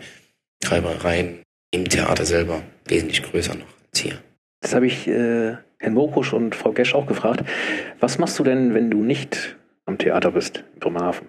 Treibereien 0.61 1.43
im 1.71 1.87
Theater 1.87 2.25
selber 2.25 2.63
wesentlich 2.87 3.21
größer 3.23 3.55
noch 3.55 3.67
als 3.89 3.99
hier. 3.99 4.19
Das 4.61 4.73
habe 4.73 4.87
ich 4.87 5.07
äh, 5.07 5.57
Herrn 5.77 5.93
Mokusch 5.93 6.33
und 6.33 6.55
Frau 6.55 6.71
Gesch 6.71 6.95
auch 6.95 7.05
gefragt. 7.05 7.43
Was 7.99 8.17
machst 8.17 8.39
du 8.39 8.43
denn, 8.43 8.73
wenn 8.73 8.89
du 8.89 9.03
nicht 9.03 9.57
am 9.85 9.97
Theater 9.97 10.31
bist 10.31 10.63
in 10.73 10.79
Bremerhaven? 10.79 11.27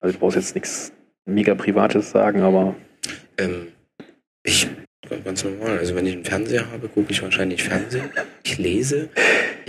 Also 0.00 0.14
du 0.14 0.20
brauchst 0.20 0.36
jetzt 0.36 0.54
nichts 0.54 0.92
mega 1.26 1.54
Privates 1.54 2.10
sagen, 2.10 2.40
aber. 2.40 2.74
Ähm, 3.38 3.68
ich 4.42 4.66
ganz 5.24 5.44
normal. 5.44 5.78
Also 5.78 5.94
wenn 5.94 6.06
ich 6.06 6.14
einen 6.14 6.24
Fernseher 6.24 6.70
habe, 6.70 6.88
gucke 6.88 7.10
ich 7.10 7.22
wahrscheinlich 7.22 7.62
Fernsehen. 7.62 8.10
Ich 8.44 8.58
lese. 8.58 9.08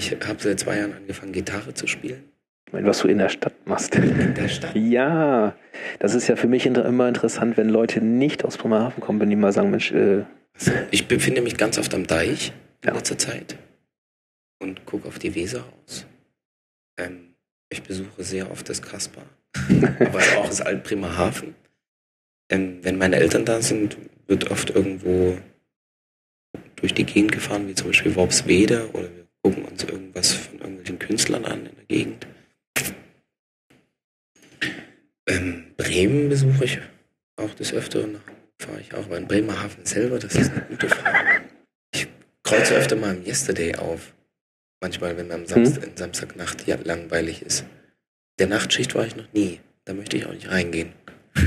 Ich 0.01 0.11
habe 0.27 0.41
seit 0.41 0.59
zwei 0.59 0.79
Jahren 0.79 0.93
angefangen, 0.93 1.31
Gitarre 1.31 1.75
zu 1.75 1.85
spielen. 1.85 2.23
Ich 2.65 2.73
meine, 2.73 2.87
was 2.87 2.99
du 2.99 3.07
in 3.07 3.19
der 3.19 3.29
Stadt 3.29 3.53
machst. 3.67 3.93
In 3.93 4.33
der 4.33 4.47
Stadt? 4.47 4.75
Ja, 4.75 5.55
das 5.99 6.15
ist 6.15 6.27
ja 6.27 6.35
für 6.35 6.47
mich 6.47 6.65
immer 6.65 7.07
interessant, 7.07 7.55
wenn 7.55 7.69
Leute 7.69 8.01
nicht 8.01 8.43
aus 8.43 8.57
Bremerhaven 8.57 9.01
kommen, 9.01 9.19
wenn 9.19 9.29
die 9.29 9.35
mal 9.35 9.51
sagen, 9.51 9.69
Mensch, 9.69 9.91
äh 9.91 10.23
Ich 10.89 11.07
befinde 11.07 11.41
mich 11.41 11.55
ganz 11.55 11.77
oft 11.77 11.93
am 11.93 12.07
Deich 12.07 12.51
in 12.81 12.89
ja. 12.89 12.95
letzter 12.95 13.17
Zeit 13.17 13.57
und 14.59 14.85
gucke 14.85 15.07
auf 15.07 15.19
die 15.19 15.35
Weser 15.35 15.65
aus. 15.83 16.07
Ähm, 16.97 17.35
ich 17.69 17.83
besuche 17.83 18.23
sehr 18.23 18.49
oft 18.49 18.67
das 18.69 18.81
Kaspar, 18.81 19.25
aber 19.99 20.19
auch 20.37 20.47
das 20.47 20.61
Alt 20.61 20.83
Bremerhaven. 20.83 21.53
Ähm, 22.49 22.79
wenn 22.81 22.97
meine 22.97 23.17
Eltern 23.17 23.45
da 23.45 23.61
sind, 23.61 23.97
wird 24.25 24.49
oft 24.49 24.71
irgendwo 24.71 25.37
durch 26.77 26.95
die 26.95 27.05
Gegend 27.05 27.33
gefahren, 27.33 27.67
wie 27.67 27.75
zum 27.75 27.87
Beispiel 27.87 28.15
Worpswede, 28.15 28.89
oder 28.93 29.09
gucken 29.43 29.65
uns 29.65 29.83
irgendwas 29.83 30.33
von 30.33 30.59
irgendwelchen 30.59 30.99
Künstlern 30.99 31.45
an 31.45 31.65
in 31.65 31.75
der 31.75 31.85
Gegend. 31.85 32.27
Ähm, 35.27 35.65
Bremen 35.77 36.29
besuche 36.29 36.65
ich 36.65 36.79
auch 37.37 37.53
des 37.53 37.73
Öfteren, 37.73 38.21
fahre 38.59 38.81
ich 38.81 38.93
auch, 38.93 39.09
in 39.11 39.27
Bremerhaven 39.27 39.85
selber, 39.85 40.19
das 40.19 40.35
ist 40.35 40.51
eine 40.51 40.61
gute 40.61 40.89
Frage. 40.89 41.41
Ich 41.93 42.07
kreuze 42.43 42.75
öfter 42.75 42.95
mal 42.95 43.15
im 43.15 43.25
Yesterday 43.25 43.75
auf. 43.75 44.13
Manchmal, 44.81 45.15
wenn 45.17 45.31
am 45.31 45.45
Samstag, 45.45 45.85
hm. 45.85 45.95
Samstagnacht 45.95 46.67
ja, 46.67 46.77
langweilig 46.83 47.43
ist. 47.43 47.65
Der 48.39 48.47
Nachtschicht 48.47 48.95
war 48.95 49.05
ich 49.05 49.15
noch 49.15 49.31
nie. 49.33 49.59
Da 49.85 49.93
möchte 49.93 50.17
ich 50.17 50.25
auch 50.25 50.33
nicht 50.33 50.49
reingehen. 50.49 50.93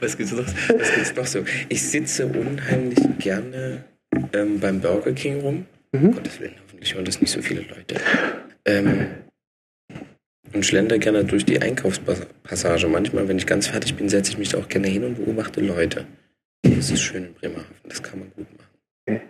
was 0.00 0.16
gibt's 0.16 0.32
noch, 0.32 0.46
was 0.46 0.94
gibt's 0.94 1.14
noch 1.14 1.26
so? 1.26 1.44
Ich 1.68 1.82
sitze 1.88 2.26
unheimlich 2.26 2.98
gerne 3.18 3.84
ähm, 4.32 4.60
beim 4.60 4.80
Burger 4.80 5.12
King 5.12 5.40
rum. 5.40 5.66
Mhm. 5.92 6.12
Gottes 6.12 6.40
Willen, 6.40 6.54
hoffentlich 6.62 6.94
hören 6.94 7.04
das 7.04 7.20
nicht 7.20 7.30
so 7.30 7.42
viele 7.42 7.62
Leute. 7.62 8.00
Ähm, 8.64 9.08
und 10.52 10.66
schlender 10.66 10.98
gerne 10.98 11.24
durch 11.24 11.44
die 11.44 11.60
Einkaufspassage. 11.60 12.86
Manchmal, 12.88 13.28
wenn 13.28 13.38
ich 13.38 13.46
ganz 13.46 13.68
fertig 13.68 13.94
bin, 13.94 14.08
setze 14.08 14.32
ich 14.32 14.38
mich 14.38 14.50
da 14.50 14.58
auch 14.58 14.68
gerne 14.68 14.88
hin 14.88 15.04
und 15.04 15.16
beobachte 15.16 15.60
Leute. 15.60 16.06
Das 16.62 16.90
ist 16.90 17.02
schön 17.02 17.26
in 17.26 17.34
Bremerhaven, 17.34 17.74
das 17.88 18.02
kann 18.02 18.20
man 18.20 18.30
gut 18.32 18.46
machen. 18.56 18.70
Okay. 19.06 19.20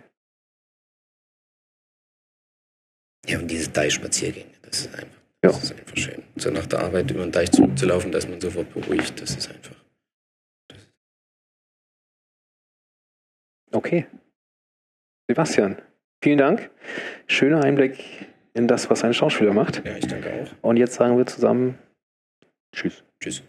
Ja, 3.25 3.39
und 3.39 3.49
diese 3.49 3.69
Deich-Spaziergänge, 3.69 4.51
das 4.61 4.81
ist 4.81 4.93
einfach 4.93 5.23
ja. 5.43 5.49
Das 5.49 5.63
ist 5.63 5.77
einfach 5.77 5.97
schön. 5.97 6.23
So 6.37 6.49
nach 6.49 6.65
der 6.65 6.79
Arbeit 6.79 7.11
über 7.11 7.23
den 7.23 7.31
Deich 7.31 7.51
zurückzulaufen, 7.51 8.11
dass 8.11 8.27
man 8.27 8.39
sofort 8.39 8.73
beruhigt, 8.73 9.21
das 9.21 9.35
ist 9.35 9.49
einfach. 9.49 9.75
Okay. 13.71 14.05
Sebastian, 15.29 15.77
vielen 16.21 16.37
Dank. 16.37 16.69
Schöner 17.27 17.63
Einblick 17.63 18.27
in 18.53 18.67
das, 18.67 18.89
was 18.89 19.03
ein 19.03 19.13
Schauspieler 19.13 19.53
macht. 19.53 19.85
Ja, 19.85 19.95
ich 19.97 20.07
danke 20.07 20.31
auch. 20.33 20.69
Und 20.69 20.77
jetzt 20.77 20.95
sagen 20.95 21.17
wir 21.17 21.25
zusammen 21.25 21.77
Tschüss. 22.73 23.03
Tschüss. 23.19 23.43